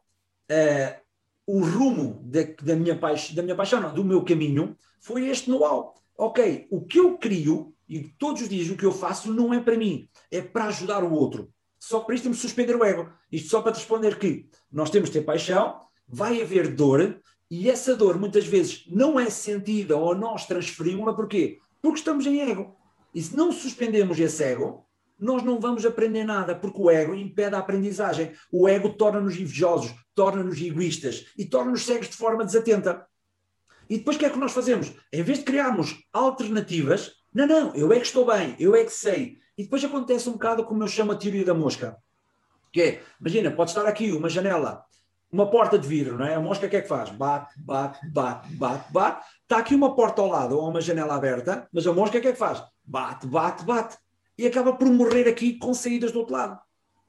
uh, 0.51 1.01
o 1.45 1.63
rumo 1.63 2.19
da, 2.23 2.41
da, 2.61 2.75
minha 2.75 2.97
paixão, 2.97 3.35
da 3.35 3.41
minha 3.41 3.55
paixão, 3.55 3.79
não, 3.79 3.93
do 3.93 4.03
meu 4.03 4.23
caminho, 4.23 4.75
foi 4.99 5.29
este 5.29 5.49
know-how. 5.49 5.95
Ok, 6.17 6.67
o 6.69 6.81
que 6.81 6.99
eu 6.99 7.17
crio 7.17 7.73
e 7.87 8.01
todos 8.17 8.41
os 8.41 8.49
dias 8.49 8.69
o 8.69 8.75
que 8.75 8.85
eu 8.85 8.91
faço 8.91 9.31
não 9.31 9.53
é 9.53 9.61
para 9.61 9.77
mim, 9.77 10.09
é 10.31 10.41
para 10.41 10.65
ajudar 10.65 11.03
o 11.03 11.13
outro. 11.13 11.49
Só 11.79 11.99
para 11.99 12.15
isto 12.15 12.23
temos 12.23 12.37
de 12.37 12.41
suspender 12.41 12.75
o 12.75 12.83
ego. 12.83 13.09
Isto 13.31 13.49
só 13.49 13.61
para 13.61 13.71
te 13.71 13.77
responder 13.77 14.17
que 14.17 14.49
nós 14.71 14.89
temos 14.89 15.09
de 15.09 15.19
ter 15.19 15.25
paixão, 15.25 15.81
vai 16.07 16.41
haver 16.41 16.73
dor, 16.73 17.21
e 17.49 17.69
essa 17.69 17.95
dor 17.95 18.19
muitas 18.19 18.45
vezes 18.45 18.85
não 18.87 19.19
é 19.19 19.29
sentida 19.29 19.95
ou 19.95 20.15
nós 20.15 20.47
transferimos-la, 20.47 21.13
porquê? 21.13 21.59
Porque 21.85 21.99
estamos 21.99 22.25
em 22.25 22.41
ego. 22.41 22.75
E 23.13 23.21
se 23.21 23.37
não 23.37 23.51
suspendemos 23.51 24.19
esse 24.19 24.43
ego, 24.43 24.87
nós 25.19 25.43
não 25.43 25.59
vamos 25.59 25.85
aprender 25.85 26.23
nada, 26.23 26.55
porque 26.55 26.81
o 26.81 26.89
ego 26.89 27.13
impede 27.13 27.53
a 27.53 27.59
aprendizagem. 27.59 28.33
O 28.51 28.67
ego 28.67 28.89
torna-nos 28.89 29.39
invejosos, 29.39 29.93
torna-nos 30.15 30.59
egoístas 30.59 31.27
e 31.37 31.45
torna-nos 31.45 31.85
cegos 31.85 32.09
de 32.09 32.15
forma 32.15 32.43
desatenta. 32.43 33.05
E 33.87 33.99
depois 33.99 34.15
o 34.15 34.19
que 34.19 34.25
é 34.25 34.31
que 34.31 34.39
nós 34.39 34.51
fazemos? 34.51 34.93
Em 35.13 35.21
vez 35.21 35.37
de 35.37 35.45
criarmos 35.45 35.95
alternativas, 36.11 37.11
não, 37.31 37.45
não, 37.45 37.75
eu 37.75 37.93
é 37.93 37.99
que 37.99 38.07
estou 38.07 38.25
bem, 38.25 38.55
eu 38.57 38.75
é 38.75 38.83
que 38.83 38.91
sei. 38.91 39.37
E 39.55 39.61
depois 39.61 39.83
acontece 39.83 40.27
um 40.27 40.33
bocado 40.33 40.65
como 40.65 40.81
eu 40.81 40.87
chamo 40.87 41.11
a 41.11 41.15
teoria 41.15 41.45
da 41.45 41.53
mosca. 41.53 41.95
Que 42.73 42.81
é, 42.81 43.03
imagina, 43.21 43.51
pode 43.51 43.69
estar 43.69 43.85
aqui 43.85 44.11
uma 44.11 44.27
janela, 44.27 44.83
uma 45.31 45.49
porta 45.49 45.77
de 45.77 45.87
vidro, 45.87 46.17
não 46.17 46.25
é? 46.25 46.35
A 46.35 46.39
mosca 46.39 46.67
o 46.67 46.69
que 46.69 46.77
é 46.77 46.81
que 46.81 46.87
faz? 46.87 47.09
Bate, 47.09 47.53
bate, 47.59 48.07
bate, 48.09 48.53
bate, 48.55 48.91
bate. 48.91 49.25
Está 49.41 49.57
aqui 49.57 49.75
uma 49.75 49.95
porta 49.95 50.21
ao 50.21 50.29
lado 50.29 50.57
ou 50.57 50.69
uma 50.69 50.81
janela 50.81 51.15
aberta, 51.15 51.67
mas 51.73 51.85
a 51.85 51.93
mosca 51.93 52.17
o 52.17 52.21
que 52.21 52.27
é 52.27 52.31
que 52.31 52.37
faz? 52.37 52.63
Bate, 52.83 53.27
bate, 53.27 53.63
bate 53.65 53.97
e 54.37 54.45
acaba 54.45 54.73
por 54.73 54.87
morrer 54.87 55.27
aqui 55.27 55.57
com 55.57 55.73
saídas 55.73 56.11
do 56.11 56.19
outro 56.19 56.33
lado. 56.33 56.59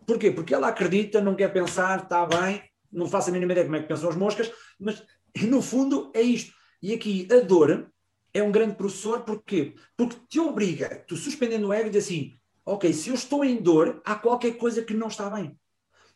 Porquê? 0.06 0.30
Porque 0.30 0.54
ela 0.54 0.68
acredita, 0.68 1.20
não 1.20 1.34
quer 1.34 1.52
pensar, 1.52 2.04
está 2.04 2.24
bem, 2.24 2.62
não 2.92 3.06
faço 3.06 3.30
a 3.30 3.32
mínima 3.32 3.52
ideia 3.52 3.66
como 3.66 3.76
é 3.76 3.82
que 3.82 3.88
pensam 3.88 4.08
as 4.08 4.16
moscas, 4.16 4.50
mas 4.78 5.02
no 5.42 5.60
fundo 5.60 6.10
é 6.14 6.22
isto. 6.22 6.52
E 6.82 6.92
aqui 6.92 7.26
a 7.30 7.40
dor 7.40 7.90
é 8.32 8.42
um 8.42 8.52
grande 8.52 8.76
professor, 8.76 9.22
porquê? 9.22 9.74
Porque 9.96 10.16
te 10.28 10.38
obriga, 10.38 11.04
tu 11.08 11.16
suspendendo 11.16 11.68
o 11.68 11.72
ego, 11.72 11.90
diz 11.90 12.04
assim: 12.04 12.34
ok, 12.64 12.92
se 12.92 13.08
eu 13.08 13.14
estou 13.14 13.44
em 13.44 13.56
dor, 13.56 14.00
há 14.04 14.14
qualquer 14.14 14.52
coisa 14.56 14.82
que 14.82 14.94
não 14.94 15.08
está 15.08 15.28
bem. 15.30 15.58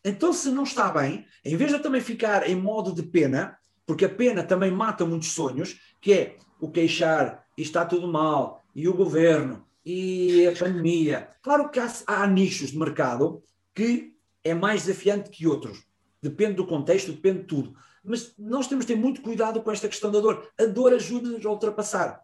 Então, 0.03 0.33
se 0.33 0.49
não 0.49 0.63
está 0.63 0.89
bem, 0.89 1.25
em 1.45 1.55
vez 1.55 1.71
de 1.71 1.79
também 1.79 2.01
ficar 2.01 2.49
em 2.49 2.55
modo 2.55 2.93
de 2.93 3.03
pena, 3.03 3.57
porque 3.85 4.05
a 4.05 4.09
pena 4.09 4.43
também 4.43 4.71
mata 4.71 5.05
muitos 5.05 5.31
sonhos, 5.31 5.79
que 5.99 6.13
é 6.13 6.37
o 6.59 6.69
queixar, 6.69 7.45
e 7.57 7.61
está 7.61 7.85
tudo 7.85 8.07
mal, 8.07 8.63
e 8.73 8.87
o 8.87 8.93
governo, 8.93 9.65
e 9.85 10.47
a 10.47 10.57
pandemia. 10.57 11.29
Claro 11.41 11.69
que 11.69 11.79
há, 11.79 11.91
há 12.07 12.27
nichos 12.27 12.71
de 12.71 12.77
mercado 12.77 13.43
que 13.75 14.13
é 14.43 14.53
mais 14.53 14.85
desafiante 14.85 15.29
que 15.29 15.47
outros. 15.47 15.83
Depende 16.21 16.55
do 16.55 16.67
contexto, 16.67 17.11
depende 17.11 17.39
de 17.39 17.45
tudo. 17.45 17.75
Mas 18.03 18.33
nós 18.37 18.67
temos 18.67 18.85
de 18.85 18.93
ter 18.93 18.99
muito 18.99 19.21
cuidado 19.21 19.61
com 19.61 19.71
esta 19.71 19.87
questão 19.87 20.11
da 20.11 20.19
dor. 20.19 20.47
A 20.59 20.65
dor 20.65 20.93
ajuda-nos 20.93 21.45
a 21.45 21.49
ultrapassar 21.49 22.21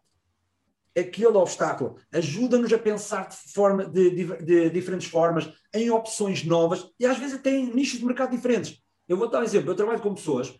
aquele 0.97 1.27
obstáculo, 1.27 1.97
ajuda-nos 2.11 2.71
a 2.73 2.77
pensar 2.77 3.27
de, 3.27 3.35
forma, 3.53 3.85
de, 3.85 4.09
de, 4.09 4.43
de, 4.43 4.69
diferentes 4.69 5.07
formas, 5.07 5.51
em 5.73 5.89
opções 5.91 6.43
novas 6.43 6.89
e 6.99 7.05
às 7.05 7.17
vezes 7.17 7.35
até 7.35 7.51
em 7.51 7.73
nichos 7.73 7.99
de 7.99 8.05
mercado 8.05 8.31
diferentes. 8.31 8.81
Eu 9.07 9.17
vou 9.17 9.29
dar 9.29 9.41
um 9.41 9.43
exemplo: 9.43 9.71
eu 9.71 9.75
trabalho 9.75 10.01
com 10.01 10.13
pessoas 10.13 10.53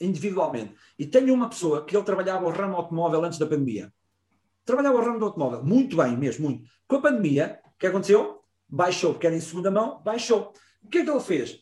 individualmente 0.00 0.74
e 0.98 1.06
tenho 1.06 1.32
uma 1.32 1.48
pessoa 1.48 1.84
que 1.84 1.96
ele 1.96 2.04
trabalhava 2.04 2.46
o 2.46 2.50
ramo 2.50 2.76
automóvel 2.76 3.24
antes 3.24 3.38
da 3.38 3.46
pandemia 3.46 3.92
trabalhava 4.64 4.96
o 4.96 5.04
ramo 5.04 5.18
do 5.18 5.24
automóvel, 5.26 5.64
muito 5.64 5.96
bem 5.96 6.16
mesmo, 6.16 6.48
muito. 6.48 6.68
Com 6.86 6.96
a 6.96 7.00
pandemia, 7.00 7.60
o 7.64 7.78
que 7.78 7.86
aconteceu? 7.86 8.42
Baixou, 8.68 9.12
porque 9.12 9.26
era 9.26 9.36
em 9.36 9.40
segunda 9.40 9.70
mão, 9.70 10.00
baixou. 10.02 10.52
O 10.82 10.88
que 10.88 10.98
é 10.98 11.04
que 11.04 11.10
ele 11.10 11.20
fez? 11.20 11.58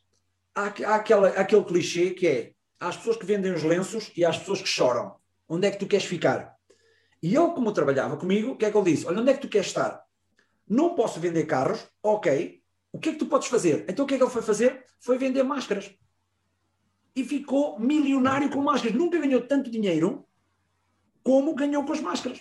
Há, 0.55 0.67
há 0.67 0.95
aquela, 0.97 1.29
aquele 1.29 1.65
clichê 1.65 2.11
que 2.11 2.27
é, 2.27 2.53
há 2.79 2.89
as 2.89 2.97
pessoas 2.97 3.17
que 3.17 3.27
vendem 3.27 3.53
os 3.53 3.63
lenços 3.63 4.13
e 4.17 4.25
há 4.25 4.31
as 4.31 4.39
pessoas 4.39 4.61
que 4.63 4.69
choram. 4.69 5.15
Onde 5.49 5.67
é 5.67 5.71
que 5.71 5.79
tu 5.79 5.87
queres 5.87 6.07
ficar? 6.07 6.55
E 7.23 7.35
ele, 7.35 7.53
como 7.53 7.73
trabalhava 7.73 8.17
comigo, 8.17 8.53
o 8.53 8.57
que 8.57 8.65
é 8.65 8.71
que 8.71 8.77
ele 8.77 8.91
disse? 8.93 9.07
Olha, 9.07 9.21
onde 9.21 9.31
é 9.31 9.35
que 9.35 9.43
tu 9.43 9.49
queres 9.49 9.67
estar? 9.67 10.03
Não 10.69 10.95
posso 10.95 11.21
vender 11.21 11.45
carros, 11.45 11.87
ok. 12.03 12.63
O 12.93 12.99
que 12.99 13.11
é 13.11 13.13
que 13.13 13.19
tu 13.19 13.27
podes 13.27 13.49
fazer? 13.49 13.85
Então 13.89 14.05
o 14.05 14.09
que 14.09 14.15
é 14.15 14.17
que 14.17 14.23
ele 14.23 14.31
foi 14.31 14.43
fazer? 14.43 14.85
Foi 15.01 15.19
vender 15.19 15.43
máscaras. 15.43 15.91
E 17.15 17.25
ficou 17.25 17.79
milionário 17.79 18.49
com 18.51 18.63
máscaras. 18.63 18.97
Nunca 18.97 19.19
ganhou 19.19 19.43
tanto 19.43 19.71
dinheiro 19.71 20.27
como 21.23 21.55
ganhou 21.55 21.85
com 21.85 21.93
as 21.93 22.01
máscaras. 22.01 22.41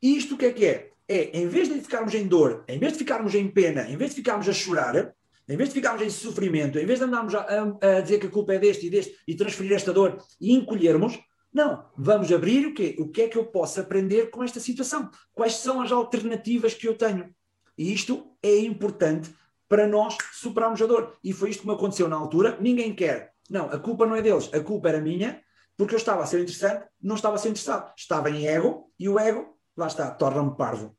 E 0.00 0.16
isto 0.16 0.34
o 0.34 0.38
que 0.38 0.46
é 0.46 0.52
que 0.52 0.66
é? 0.66 0.92
É, 1.08 1.38
em 1.38 1.48
vez 1.48 1.68
de 1.68 1.80
ficarmos 1.80 2.14
em 2.14 2.26
dor, 2.26 2.64
em 2.68 2.78
vez 2.78 2.92
de 2.92 2.98
ficarmos 2.98 3.34
em 3.34 3.48
pena, 3.48 3.88
em 3.88 3.96
vez 3.96 4.10
de 4.10 4.16
ficarmos 4.16 4.48
a 4.48 4.52
chorar, 4.52 5.14
em 5.48 5.56
vez 5.56 5.68
de 5.68 5.74
ficarmos 5.74 6.02
em 6.02 6.10
sofrimento, 6.10 6.78
em 6.78 6.86
vez 6.86 6.98
de 6.98 7.04
andarmos 7.04 7.34
a, 7.34 7.40
a, 7.40 7.98
a 7.98 8.00
dizer 8.00 8.18
que 8.18 8.26
a 8.26 8.30
culpa 8.30 8.54
é 8.54 8.58
deste 8.58 8.86
e 8.86 8.90
deste 8.90 9.16
e 9.26 9.34
transferir 9.34 9.72
esta 9.72 9.92
dor 9.92 10.18
e 10.40 10.52
encolhermos, 10.52 11.18
não, 11.52 11.84
vamos 11.96 12.32
abrir 12.32 12.66
o 12.66 12.74
quê? 12.74 12.96
O 12.98 13.08
que 13.08 13.22
é 13.22 13.28
que 13.28 13.36
eu 13.36 13.44
posso 13.44 13.80
aprender 13.80 14.30
com 14.30 14.42
esta 14.42 14.58
situação? 14.58 15.10
Quais 15.34 15.56
são 15.56 15.82
as 15.82 15.92
alternativas 15.92 16.74
que 16.74 16.88
eu 16.88 16.96
tenho? 16.96 17.34
E 17.76 17.92
isto 17.92 18.34
é 18.42 18.58
importante 18.60 19.30
para 19.68 19.86
nós 19.86 20.16
superarmos 20.32 20.80
a 20.80 20.86
dor. 20.86 21.16
E 21.22 21.32
foi 21.32 21.50
isto 21.50 21.60
que 21.60 21.66
me 21.66 21.74
aconteceu 21.74 22.08
na 22.08 22.16
altura. 22.16 22.56
Ninguém 22.60 22.94
quer. 22.94 23.32
Não, 23.50 23.66
a 23.66 23.78
culpa 23.78 24.06
não 24.06 24.16
é 24.16 24.22
deles, 24.22 24.48
a 24.52 24.60
culpa 24.60 24.88
era 24.88 25.00
minha, 25.00 25.42
porque 25.76 25.94
eu 25.94 25.98
estava 25.98 26.22
a 26.22 26.26
ser 26.26 26.40
interessante, 26.40 26.86
não 27.00 27.16
estava 27.16 27.34
a 27.34 27.38
ser 27.38 27.48
interessado. 27.48 27.92
Estava 27.96 28.30
em 28.30 28.46
ego 28.46 28.90
e 28.98 29.08
o 29.08 29.18
ego 29.18 29.58
lá 29.76 29.86
está, 29.86 30.10
torna-me 30.10 30.56
parvo. 30.56 30.96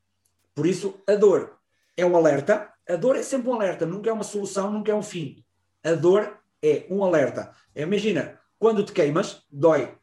Por 0.53 0.67
isso, 0.67 1.01
a 1.07 1.15
dor 1.15 1.57
é 1.97 2.05
um 2.05 2.15
alerta. 2.15 2.71
A 2.87 2.95
dor 2.95 3.15
é 3.15 3.23
sempre 3.23 3.49
um 3.49 3.53
alerta, 3.53 3.85
nunca 3.85 4.09
é 4.09 4.13
uma 4.13 4.23
solução, 4.23 4.71
nunca 4.71 4.91
é 4.91 4.95
um 4.95 5.01
fim. 5.01 5.43
A 5.83 5.93
dor 5.93 6.39
é 6.61 6.85
um 6.89 7.03
alerta. 7.03 7.51
Imagina, 7.75 8.39
quando 8.59 8.83
te 8.83 8.91
queimas, 8.91 9.43
dói. 9.51 9.97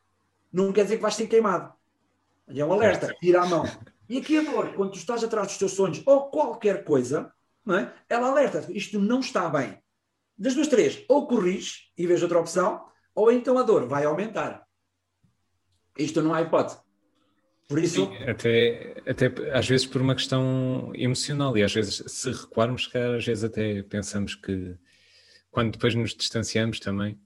Não 0.52 0.72
quer 0.72 0.84
dizer 0.84 0.96
que 0.96 1.02
vais 1.02 1.14
ser 1.14 1.26
queimado. 1.26 1.72
É 2.48 2.64
um 2.64 2.72
alerta, 2.72 3.14
tira 3.20 3.42
a 3.42 3.46
mão. 3.46 3.64
E 4.08 4.18
aqui 4.18 4.38
a 4.38 4.42
dor, 4.42 4.74
quando 4.74 4.92
tu 4.92 4.98
estás 4.98 5.22
atrás 5.22 5.48
dos 5.48 5.58
teus 5.58 5.72
sonhos 5.72 6.02
ou 6.04 6.30
qualquer 6.30 6.82
coisa, 6.82 7.32
não 7.64 7.76
é? 7.76 7.94
ela 8.08 8.28
alerta 8.28 8.66
isto 8.70 8.98
não 8.98 9.20
está 9.20 9.48
bem. 9.48 9.78
Das 10.36 10.54
duas, 10.54 10.68
três, 10.68 11.04
ou 11.08 11.28
corriges 11.28 11.90
e 11.96 12.06
vês 12.06 12.22
outra 12.22 12.40
opção, 12.40 12.84
ou 13.14 13.30
então 13.30 13.58
a 13.58 13.62
dor 13.62 13.86
vai 13.86 14.04
aumentar. 14.04 14.66
Isto 15.96 16.22
não 16.22 16.34
há 16.34 16.42
hipótese. 16.42 16.78
Por 17.68 17.78
isso. 17.78 18.06
Sim, 18.06 18.16
até, 18.28 18.96
até 19.06 19.26
às 19.52 19.68
vezes 19.68 19.86
por 19.86 20.00
uma 20.00 20.14
questão 20.14 20.90
emocional, 20.94 21.56
e 21.56 21.62
às 21.62 21.72
vezes, 21.72 22.02
se 22.06 22.32
recuarmos, 22.32 22.90
às 23.16 23.24
vezes 23.24 23.44
até 23.44 23.82
pensamos 23.84 24.34
que 24.34 24.76
quando 25.50 25.72
depois 25.72 25.94
nos 25.94 26.14
distanciamos 26.14 26.80
também. 26.80 27.20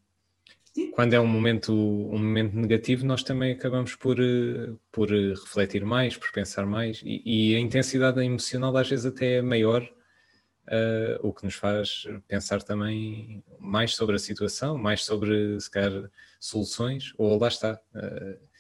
Quando 0.93 1.13
é 1.15 1.21
um 1.21 1.27
momento, 1.27 1.73
um 1.73 2.19
momento 2.19 2.57
negativo, 2.57 3.05
nós 3.05 3.23
também 3.23 3.53
acabamos 3.53 3.95
por, 3.95 4.17
por 4.91 5.11
refletir 5.11 5.85
mais, 5.85 6.17
por 6.17 6.33
pensar 6.33 6.67
mais, 6.67 7.01
e, 7.05 7.23
e 7.25 7.57
a 7.57 7.61
intensidade 7.61 8.21
emocional 8.21 8.77
às 8.77 8.89
vezes 8.89 9.07
até 9.07 9.35
é 9.37 9.43
maior, 9.43 9.83
uh, 9.83 11.27
o 11.27 11.33
que 11.33 11.45
nos 11.45 11.55
faz 11.55 12.07
pensar 12.27 12.63
também 12.63 13.43
mais 13.59 13.95
sobre 13.95 14.17
a 14.17 14.19
situação, 14.19 14.77
mais 14.77 15.05
sobre, 15.05 15.61
se 15.61 15.71
calhar, 15.71 16.11
soluções, 16.41 17.13
ou 17.19 17.39
lá 17.39 17.49
está. 17.49 17.81
Uh, 17.95 18.55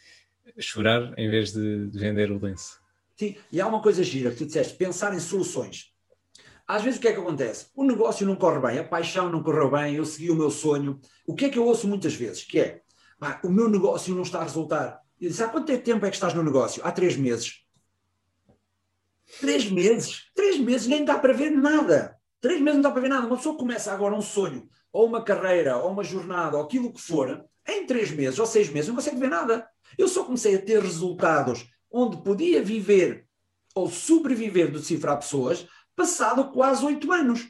chorar 0.59 1.19
em 1.19 1.29
vez 1.31 1.53
de, 1.53 1.89
de 1.89 1.99
vender 1.99 2.31
o 2.31 2.39
lenço. 2.39 2.81
Sim, 3.17 3.37
e 3.51 3.61
há 3.61 3.67
uma 3.67 3.81
coisa 3.81 4.03
gira 4.03 4.31
que 4.31 4.39
tu 4.39 4.47
disseste, 4.47 4.77
pensar 4.77 5.15
em 5.15 5.21
soluções. 5.21 5.93
Às 6.67 6.83
vezes 6.83 6.99
o 6.99 7.03
que 7.03 7.09
é 7.09 7.13
que 7.13 7.21
acontece? 7.21 7.67
O 7.75 7.85
negócio 7.85 8.27
não 8.27 8.37
corre 8.37 8.59
bem, 8.59 8.79
a 8.79 8.85
paixão 8.85 9.29
não 9.29 9.43
correu 9.43 9.71
bem, 9.71 9.97
eu 9.97 10.05
segui 10.05 10.31
o 10.31 10.35
meu 10.35 10.51
sonho. 10.51 10.99
O 11.27 11.35
que 11.35 11.47
é 11.47 11.49
que 11.51 11.59
eu 11.59 11.67
ouço 11.67 11.87
muitas 11.87 12.15
vezes? 12.15 12.43
Que 12.43 12.59
é, 12.59 12.83
ah, 13.21 13.39
o 13.45 13.51
meu 13.51 13.69
negócio 13.69 14.15
não 14.15 14.23
está 14.23 14.41
a 14.41 14.45
resultar. 14.45 15.01
Eu 15.21 15.29
disse, 15.29 15.43
há 15.43 15.49
quanto 15.49 15.77
tempo 15.79 16.05
é 16.05 16.11
que 16.11 16.17
estás 16.17 16.33
no 16.35 16.43
negócio? 16.43 16.83
Há 16.85 16.91
três 16.91 17.17
meses. 17.17 17.65
Três 19.41 19.71
meses? 19.71 20.31
Três 20.35 20.59
meses 20.59 20.87
nem 20.87 21.05
dá 21.05 21.19
para 21.19 21.33
ver 21.33 21.51
nada. 21.51 22.19
Três 22.41 22.61
meses 22.61 22.77
não 22.77 22.83
dá 22.83 22.91
para 22.91 23.01
ver 23.01 23.09
nada. 23.09 23.27
Uma 23.27 23.37
pessoa 23.37 23.57
começa 23.57 23.93
agora 23.93 24.15
um 24.15 24.23
sonho, 24.23 24.69
ou 24.93 25.07
uma 25.07 25.23
carreira, 25.23 25.77
ou 25.79 25.91
uma 25.91 26.05
jornada, 26.05 26.57
ou 26.57 26.63
aquilo 26.65 26.93
que 26.93 27.01
for, 27.01 27.45
em 27.67 27.87
três 27.87 28.11
meses 28.11 28.39
ou 28.39 28.47
seis 28.47 28.69
meses 28.69 28.89
não 28.89 28.97
consegue 28.97 29.19
ver 29.19 29.29
nada. 29.29 29.67
Eu 29.97 30.09
só 30.09 30.25
comecei 30.25 30.55
a 30.55 30.63
ter 30.63 30.83
resultados 30.83 31.67
onde 31.91 32.19
podia 32.19 32.63
viver 32.63 33.27
ou 33.75 33.89
sobreviver 33.89 34.71
de 34.71 34.85
cifrar 34.85 35.19
pessoas 35.19 35.67
passado 35.95 36.51
quase 36.53 36.85
oito 36.85 37.11
anos. 37.13 37.49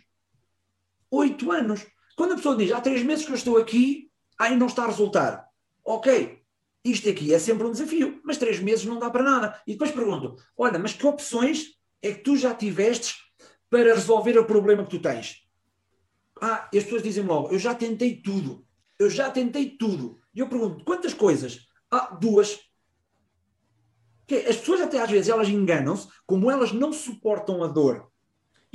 Oito 1.11 1.51
anos. 1.51 1.87
Quando 2.17 2.33
a 2.33 2.37
pessoa 2.37 2.57
diz, 2.57 2.71
há 2.73 2.81
três 2.81 3.03
meses 3.03 3.25
que 3.25 3.33
eu 3.33 3.37
estou 3.37 3.57
aqui, 3.57 4.11
aí 4.39 4.57
não 4.57 4.67
está 4.67 4.85
a 4.85 4.89
resultar. 4.89 5.49
Ok, 5.85 6.43
isto 6.85 7.09
aqui 7.09 7.35
é 7.35 7.39
sempre 7.39 7.67
um 7.67 7.73
desafio, 7.73 8.21
mas 8.25 8.39
três 8.39 8.61
meses 8.61 8.85
não 8.85 8.99
dá 8.99 9.11
para 9.11 9.23
nada. 9.23 9.63
E 9.67 9.73
depois 9.73 9.91
pergunto, 9.91 10.37
olha, 10.57 10.79
mas 10.79 10.93
que 10.93 11.07
opções 11.07 11.75
é 12.03 12.13
que 12.13 12.23
tu 12.23 12.37
já 12.37 12.55
tiveste 12.55 13.17
para 13.69 13.95
resolver 13.95 14.39
o 14.39 14.45
problema 14.45 14.85
que 14.85 14.91
tu 14.91 15.01
tens? 15.01 15.43
Ah, 16.41 16.69
as 16.75 16.85
pessoas 16.85 17.03
dizem 17.03 17.25
logo, 17.25 17.53
eu 17.53 17.59
já 17.59 17.75
tentei 17.75 18.21
tudo. 18.21 18.67
Eu 18.99 19.11
já 19.11 19.31
tentei 19.31 19.77
tudo. 19.77 20.19
E 20.35 20.39
eu 20.39 20.49
pergunto, 20.49 20.85
quantas 20.85 21.13
coisas? 21.13 21.67
Ah, 21.91 22.15
duas. 22.21 22.61
As 24.49 24.57
pessoas 24.57 24.81
até 24.81 25.01
às 25.01 25.11
vezes 25.11 25.29
elas 25.29 25.49
enganam-se, 25.49 26.09
como 26.27 26.51
elas 26.51 26.73
não 26.73 26.93
suportam 26.93 27.63
a 27.63 27.67
dor 27.67 28.11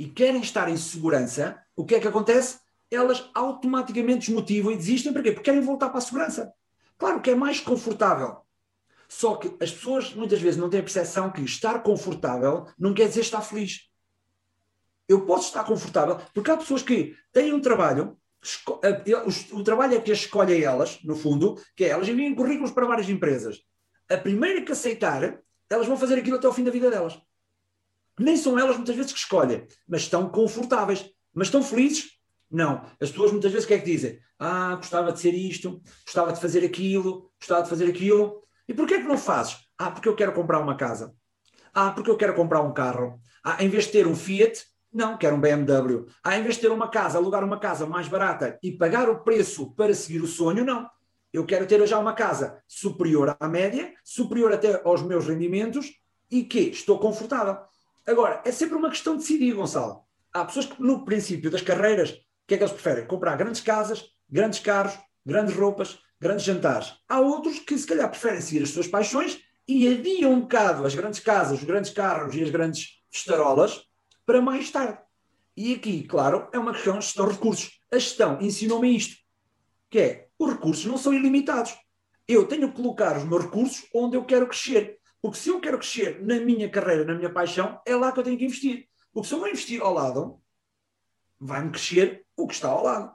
e 0.00 0.08
querem 0.08 0.40
estar 0.40 0.66
em 0.70 0.78
segurança, 0.78 1.62
o 1.76 1.84
que 1.84 1.94
é 1.94 2.00
que 2.00 2.08
acontece? 2.08 2.58
Elas 2.90 3.28
automaticamente 3.34 4.28
desmotivam 4.28 4.72
e 4.72 4.76
desistem. 4.76 5.12
Porquê? 5.12 5.30
Porque 5.30 5.50
querem 5.50 5.60
voltar 5.60 5.90
para 5.90 5.98
a 5.98 6.00
segurança. 6.00 6.50
Claro 6.96 7.20
que 7.20 7.28
é 7.28 7.34
mais 7.34 7.60
confortável. 7.60 8.38
Só 9.06 9.36
que 9.36 9.48
as 9.62 9.70
pessoas 9.70 10.14
muitas 10.14 10.40
vezes 10.40 10.58
não 10.58 10.70
têm 10.70 10.80
a 10.80 10.82
percepção 10.82 11.30
que 11.30 11.42
estar 11.42 11.82
confortável 11.82 12.66
não 12.78 12.94
quer 12.94 13.08
dizer 13.08 13.20
estar 13.20 13.42
feliz. 13.42 13.90
Eu 15.06 15.26
posso 15.26 15.48
estar 15.48 15.64
confortável, 15.64 16.18
porque 16.32 16.50
há 16.50 16.56
pessoas 16.56 16.80
que 16.80 17.14
têm 17.30 17.52
um 17.52 17.60
trabalho, 17.60 18.16
o 19.52 19.62
trabalho 19.62 19.96
é 19.96 20.00
que 20.00 20.12
as 20.12 20.20
escolhe 20.20 20.64
elas, 20.64 20.98
no 21.04 21.14
fundo, 21.14 21.60
que 21.76 21.84
é 21.84 21.88
elas 21.88 22.08
enviam 22.08 22.34
currículos 22.34 22.70
para 22.70 22.86
várias 22.86 23.10
empresas. 23.10 23.60
A 24.08 24.16
primeira 24.16 24.62
que 24.62 24.72
aceitar, 24.72 25.42
elas 25.68 25.86
vão 25.86 25.98
fazer 25.98 26.18
aquilo 26.18 26.38
até 26.38 26.46
ao 26.46 26.54
fim 26.54 26.64
da 26.64 26.70
vida 26.70 26.90
delas. 26.90 27.20
Nem 28.20 28.36
são 28.36 28.58
elas 28.58 28.76
muitas 28.76 28.94
vezes 28.94 29.12
que 29.12 29.18
escolhem, 29.18 29.66
mas 29.88 30.02
estão 30.02 30.28
confortáveis. 30.28 31.10
Mas 31.32 31.46
estão 31.46 31.62
felizes? 31.62 32.10
Não. 32.50 32.84
As 33.00 33.10
pessoas 33.10 33.32
muitas 33.32 33.50
vezes 33.50 33.64
o 33.64 33.68
que 33.68 33.74
é 33.74 33.78
que 33.78 33.84
dizem? 33.84 34.20
Ah, 34.38 34.74
gostava 34.76 35.10
de 35.10 35.18
ser 35.18 35.32
isto, 35.32 35.80
gostava 36.04 36.30
de 36.30 36.40
fazer 36.40 36.62
aquilo, 36.62 37.32
gostava 37.38 37.62
de 37.62 37.70
fazer 37.70 37.88
aquilo. 37.88 38.42
E 38.68 38.74
porquê 38.74 38.94
é 38.94 39.00
que 39.00 39.08
não 39.08 39.16
fazes? 39.16 39.56
Ah, 39.78 39.90
porque 39.90 40.06
eu 40.06 40.14
quero 40.14 40.32
comprar 40.32 40.60
uma 40.60 40.76
casa. 40.76 41.14
Ah, 41.72 41.92
porque 41.92 42.10
eu 42.10 42.16
quero 42.16 42.34
comprar 42.34 42.60
um 42.60 42.74
carro. 42.74 43.18
Ah, 43.42 43.64
em 43.64 43.70
vez 43.70 43.84
de 43.84 43.92
ter 43.92 44.06
um 44.06 44.14
Fiat, 44.14 44.66
não, 44.92 45.16
quero 45.16 45.36
um 45.36 45.40
BMW. 45.40 46.06
Ah, 46.22 46.36
em 46.36 46.42
vez 46.42 46.56
de 46.56 46.60
ter 46.60 46.70
uma 46.70 46.88
casa, 46.88 47.16
alugar 47.16 47.42
uma 47.42 47.58
casa 47.58 47.86
mais 47.86 48.06
barata 48.06 48.58
e 48.62 48.70
pagar 48.72 49.08
o 49.08 49.24
preço 49.24 49.74
para 49.74 49.94
seguir 49.94 50.20
o 50.20 50.26
sonho, 50.26 50.62
não. 50.62 50.86
Eu 51.32 51.46
quero 51.46 51.66
ter 51.66 51.86
já 51.86 51.98
uma 51.98 52.12
casa 52.12 52.62
superior 52.68 53.34
à 53.40 53.48
média, 53.48 53.94
superior 54.04 54.52
até 54.52 54.82
aos 54.84 55.00
meus 55.00 55.26
rendimentos 55.26 55.90
e 56.30 56.44
que 56.44 56.60
estou 56.68 56.98
confortável. 56.98 57.70
Agora, 58.10 58.42
é 58.44 58.50
sempre 58.50 58.74
uma 58.74 58.90
questão 58.90 59.14
de 59.14 59.20
decidir, 59.20 59.54
Gonçalo. 59.54 60.02
Há 60.32 60.44
pessoas 60.44 60.66
que, 60.66 60.82
no 60.82 61.04
princípio 61.04 61.48
das 61.48 61.62
carreiras, 61.62 62.10
o 62.10 62.16
que 62.48 62.54
é 62.54 62.56
que 62.56 62.64
eles 62.64 62.72
preferem? 62.72 63.06
Comprar 63.06 63.36
grandes 63.36 63.60
casas, 63.60 64.04
grandes 64.28 64.58
carros, 64.58 64.98
grandes 65.24 65.54
roupas, 65.54 65.96
grandes 66.20 66.44
jantares. 66.44 66.92
Há 67.08 67.20
outros 67.20 67.60
que, 67.60 67.78
se 67.78 67.86
calhar, 67.86 68.10
preferem 68.10 68.40
seguir 68.40 68.64
as 68.64 68.70
suas 68.70 68.88
paixões 68.88 69.40
e 69.68 69.86
adiam 69.86 70.32
um 70.32 70.40
bocado 70.40 70.84
as 70.84 70.92
grandes 70.92 71.20
casas, 71.20 71.60
os 71.60 71.64
grandes 71.64 71.92
carros 71.92 72.34
e 72.34 72.42
as 72.42 72.50
grandes 72.50 73.00
estarolas 73.12 73.84
para 74.26 74.42
mais 74.42 74.68
tarde. 74.72 74.98
E 75.56 75.74
aqui, 75.74 76.02
claro, 76.02 76.48
é 76.52 76.58
uma 76.58 76.72
questão 76.72 76.98
de 76.98 77.04
gestão 77.04 77.28
de 77.28 77.34
recursos. 77.34 77.80
A 77.92 77.96
gestão 77.96 78.40
ensinou-me 78.40 78.96
isto, 78.96 79.18
que 79.88 80.00
é, 80.00 80.28
os 80.36 80.50
recursos 80.50 80.84
não 80.84 80.98
são 80.98 81.14
ilimitados. 81.14 81.76
Eu 82.26 82.44
tenho 82.48 82.70
que 82.70 82.74
colocar 82.74 83.16
os 83.16 83.24
meus 83.24 83.44
recursos 83.44 83.86
onde 83.94 84.16
eu 84.16 84.24
quero 84.24 84.48
crescer. 84.48 84.98
Porque 85.22 85.38
se 85.38 85.50
eu 85.50 85.60
quero 85.60 85.78
crescer 85.78 86.24
na 86.24 86.40
minha 86.40 86.68
carreira, 86.68 87.04
na 87.04 87.14
minha 87.14 87.30
paixão, 87.30 87.80
é 87.86 87.94
lá 87.94 88.10
que 88.12 88.20
eu 88.20 88.24
tenho 88.24 88.38
que 88.38 88.44
investir. 88.44 88.88
Porque 89.12 89.28
se 89.28 89.34
eu 89.34 89.40
não 89.40 89.48
investir 89.48 89.82
ao 89.82 89.92
lado, 89.92 90.40
vai-me 91.38 91.70
crescer 91.70 92.24
o 92.36 92.46
que 92.46 92.54
está 92.54 92.68
ao 92.68 92.82
lado. 92.82 93.12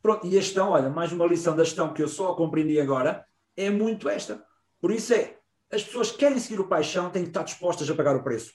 Pronto, 0.00 0.26
e 0.26 0.38
a 0.38 0.40
gestão, 0.40 0.70
olha, 0.70 0.88
mais 0.88 1.12
uma 1.12 1.26
lição 1.26 1.56
da 1.56 1.64
gestão 1.64 1.92
que 1.92 2.02
eu 2.02 2.08
só 2.08 2.34
compreendi 2.34 2.80
agora, 2.80 3.26
é 3.56 3.68
muito 3.70 4.08
esta. 4.08 4.44
Por 4.80 4.92
isso 4.92 5.12
é, 5.12 5.38
as 5.70 5.82
pessoas 5.82 6.10
que 6.10 6.18
querem 6.18 6.38
seguir 6.38 6.60
o 6.60 6.68
paixão 6.68 7.10
têm 7.10 7.22
que 7.22 7.30
estar 7.30 7.42
dispostas 7.42 7.90
a 7.90 7.94
pagar 7.94 8.14
o 8.14 8.22
preço. 8.22 8.52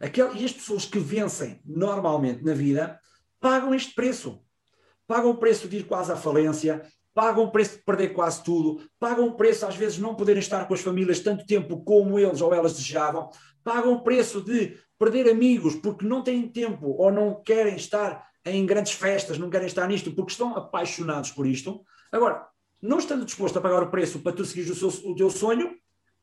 Aquel, 0.00 0.34
e 0.36 0.44
as 0.44 0.52
pessoas 0.52 0.84
que 0.84 0.98
vencem 0.98 1.60
normalmente 1.64 2.44
na 2.44 2.54
vida 2.54 3.00
pagam 3.40 3.74
este 3.74 3.94
preço. 3.94 4.42
Pagam 5.06 5.30
o 5.30 5.38
preço 5.38 5.68
de 5.68 5.78
ir 5.78 5.84
quase 5.84 6.12
à 6.12 6.16
falência, 6.16 6.86
pagam 7.18 7.42
o 7.42 7.50
preço 7.50 7.78
de 7.78 7.82
perder 7.82 8.10
quase 8.10 8.44
tudo, 8.44 8.80
pagam 8.96 9.26
o 9.26 9.34
preço 9.34 9.66
às 9.66 9.74
vezes 9.74 9.98
não 9.98 10.14
poderem 10.14 10.38
estar 10.38 10.68
com 10.68 10.74
as 10.74 10.80
famílias 10.80 11.18
tanto 11.18 11.44
tempo 11.44 11.82
como 11.82 12.16
eles 12.16 12.40
ou 12.40 12.54
elas 12.54 12.74
desejavam, 12.74 13.28
pagam 13.64 13.94
o 13.94 14.04
preço 14.04 14.40
de 14.40 14.78
perder 14.96 15.28
amigos 15.28 15.74
porque 15.74 16.06
não 16.06 16.22
têm 16.22 16.48
tempo 16.48 16.94
ou 16.96 17.10
não 17.10 17.42
querem 17.42 17.74
estar 17.74 18.24
em 18.44 18.64
grandes 18.64 18.92
festas, 18.92 19.36
não 19.36 19.50
querem 19.50 19.66
estar 19.66 19.88
nisto 19.88 20.12
porque 20.12 20.30
estão 20.30 20.56
apaixonados 20.56 21.32
por 21.32 21.44
isto. 21.44 21.84
Agora, 22.12 22.46
não 22.80 22.98
estando 22.98 23.24
disposto 23.24 23.58
a 23.58 23.60
pagar 23.60 23.82
o 23.82 23.90
preço 23.90 24.20
para 24.20 24.36
tu 24.36 24.44
seguir 24.44 24.70
o, 24.70 24.76
seu, 24.76 25.10
o 25.10 25.16
teu 25.16 25.28
sonho, 25.28 25.74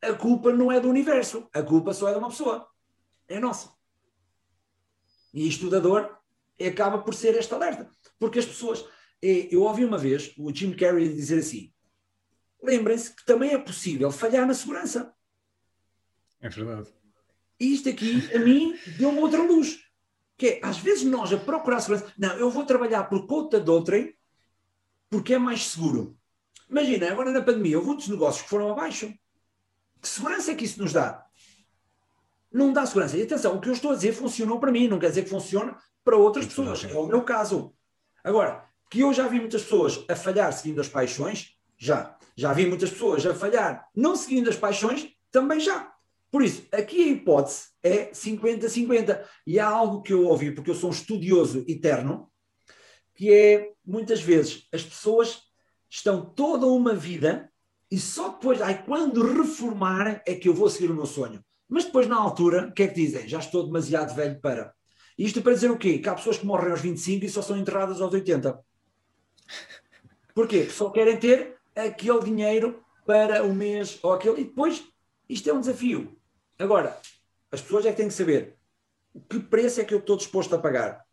a 0.01 0.13
culpa 0.13 0.53
não 0.53 0.71
é 0.71 0.79
do 0.79 0.87
universo, 0.87 1.45
a 1.53 1.61
culpa 1.61 1.93
só 1.93 2.07
é 2.07 2.13
de 2.13 2.19
uma 2.19 2.29
pessoa 2.29 2.65
é 3.27 3.37
nossa. 3.37 3.69
E 5.33 5.45
isto 5.45 5.69
da 5.69 5.79
dor 5.79 6.17
acaba 6.65 6.99
por 6.99 7.13
ser 7.13 7.35
este 7.35 7.53
alerta. 7.53 7.89
Porque 8.17 8.39
as 8.39 8.45
pessoas. 8.45 8.85
Eu 9.21 9.63
ouvi 9.63 9.83
uma 9.83 9.97
vez 9.97 10.33
o 10.37 10.53
Jim 10.53 10.73
Carrey 10.73 11.13
dizer 11.13 11.39
assim: 11.39 11.73
lembrem-se 12.61 13.15
que 13.15 13.25
também 13.25 13.51
é 13.51 13.57
possível 13.57 14.11
falhar 14.11 14.45
na 14.45 14.53
segurança. 14.53 15.13
É 16.41 16.49
verdade. 16.49 16.93
E 17.59 17.73
isto 17.73 17.89
aqui, 17.89 18.29
a 18.35 18.39
mim, 18.39 18.77
deu-me 18.97 19.19
outra 19.19 19.41
luz. 19.41 19.79
Que 20.37 20.47
é, 20.47 20.59
às 20.61 20.77
vezes 20.77 21.05
nós 21.05 21.31
a 21.31 21.37
procurar 21.37 21.79
segurança. 21.79 22.13
Não, 22.17 22.35
eu 22.37 22.49
vou 22.49 22.65
trabalhar 22.65 23.05
por 23.05 23.25
conta 23.25 23.59
de 23.59 23.69
outrem 23.69 24.13
porque 25.09 25.33
é 25.33 25.37
mais 25.37 25.67
seguro. 25.67 26.17
Imagina, 26.69 27.09
agora 27.09 27.31
na 27.31 27.41
pandemia 27.41 27.77
houve 27.77 27.87
muitos 27.87 28.09
negócios 28.09 28.43
que 28.43 28.49
foram 28.49 28.71
abaixo. 28.71 29.13
Que 30.01 30.07
segurança 30.07 30.51
é 30.51 30.55
que 30.55 30.65
isso 30.65 30.81
nos 30.81 30.91
dá? 30.91 31.25
não 32.55 32.71
dá 32.71 32.85
segurança. 32.85 33.17
E 33.17 33.23
atenção, 33.23 33.55
o 33.55 33.61
que 33.61 33.67
eu 33.67 33.73
estou 33.73 33.91
a 33.91 33.95
dizer 33.95 34.13
funcionou 34.13 34.59
para 34.59 34.71
mim, 34.71 34.87
não 34.87 34.97
quer 34.97 35.09
dizer 35.09 35.23
que 35.23 35.29
funcione 35.29 35.75
para 36.03 36.15
outras 36.15 36.45
pessoas. 36.45 36.85
É 36.85 36.97
o 36.97 37.05
meu 37.05 37.21
caso. 37.21 37.75
Agora, 38.23 38.64
que 38.89 38.99
eu 38.99 39.13
já 39.13 39.27
vi 39.27 39.39
muitas 39.39 39.63
pessoas 39.63 40.03
a 40.09 40.15
falhar 40.15 40.51
seguindo 40.53 40.81
as 40.81 40.87
paixões, 40.87 41.55
já. 41.77 42.17
Já 42.35 42.53
vi 42.53 42.65
muitas 42.65 42.89
pessoas 42.89 43.25
a 43.25 43.33
falhar 43.33 43.87
não 43.95 44.15
seguindo 44.15 44.49
as 44.49 44.57
paixões, 44.57 45.07
também 45.31 45.59
já. 45.59 45.93
Por 46.31 46.43
isso, 46.43 46.67
aqui 46.71 47.03
a 47.03 47.07
hipótese 47.07 47.67
é 47.81 48.11
50-50. 48.11 49.23
E 49.47 49.59
há 49.59 49.67
algo 49.67 50.01
que 50.01 50.11
eu 50.11 50.27
ouvi, 50.27 50.51
porque 50.51 50.69
eu 50.69 50.75
sou 50.75 50.89
um 50.89 50.93
estudioso 50.93 51.63
eterno, 51.67 52.29
que 53.13 53.33
é, 53.33 53.71
muitas 53.85 54.21
vezes, 54.21 54.67
as 54.73 54.83
pessoas 54.83 55.41
estão 55.89 56.25
toda 56.25 56.67
uma 56.67 56.93
vida 56.93 57.49
e 57.89 57.99
só 57.99 58.29
depois, 58.29 58.61
ai, 58.61 58.83
quando 58.83 59.25
reformar, 59.25 60.21
é 60.25 60.35
que 60.35 60.49
eu 60.49 60.53
vou 60.53 60.69
seguir 60.69 60.91
o 60.91 60.95
meu 60.95 61.05
sonho. 61.05 61.43
Mas 61.69 61.85
depois, 61.85 62.07
na 62.07 62.17
altura, 62.17 62.67
o 62.67 62.73
que 62.73 62.83
é 62.83 62.87
que 62.87 62.95
dizem? 62.95 63.27
Já 63.27 63.39
estou 63.39 63.65
demasiado 63.65 64.13
velho 64.13 64.39
para. 64.41 64.73
Isto 65.17 65.41
para 65.41 65.53
dizer 65.53 65.71
o 65.71 65.77
quê? 65.77 65.99
Que 65.99 66.09
há 66.09 66.15
pessoas 66.15 66.37
que 66.37 66.45
morrem 66.45 66.71
aos 66.71 66.81
25 66.81 67.25
e 67.25 67.29
só 67.29 67.41
são 67.41 67.57
enterradas 67.57 68.01
aos 68.01 68.13
80. 68.13 68.59
Porquê? 70.33 70.69
Só 70.69 70.89
querem 70.89 71.17
ter 71.17 71.57
aquele 71.75 72.23
dinheiro 72.23 72.83
para 73.05 73.43
o 73.43 73.53
mês 73.53 73.99
ou 74.03 74.13
aquele. 74.13 74.41
E 74.41 74.43
depois, 74.45 74.83
isto 75.29 75.49
é 75.49 75.53
um 75.53 75.59
desafio. 75.59 76.17
Agora, 76.59 76.99
as 77.51 77.61
pessoas 77.61 77.85
é 77.85 77.91
que 77.91 77.97
têm 77.97 78.07
que 78.07 78.13
saber 78.13 78.57
o 79.13 79.21
que 79.21 79.39
preço 79.39 79.79
é 79.79 79.85
que 79.85 79.93
eu 79.93 79.99
estou 79.99 80.17
disposto 80.17 80.53
a 80.55 80.59
pagar. 80.59 81.05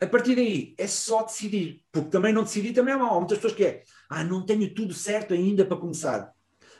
A 0.00 0.06
partir 0.06 0.34
daí, 0.34 0.74
é 0.76 0.86
só 0.86 1.22
decidir. 1.22 1.82
Porque 1.90 2.10
também 2.10 2.32
não 2.32 2.42
decidir 2.42 2.72
também 2.74 2.94
é 2.94 2.96
mau. 2.96 3.16
Há 3.16 3.20
muitas 3.20 3.38
pessoas 3.38 3.54
que 3.54 3.64
é, 3.64 3.82
ah, 4.10 4.22
não 4.22 4.44
tenho 4.44 4.74
tudo 4.74 4.92
certo 4.92 5.32
ainda 5.32 5.64
para 5.64 5.76
começar 5.76 6.34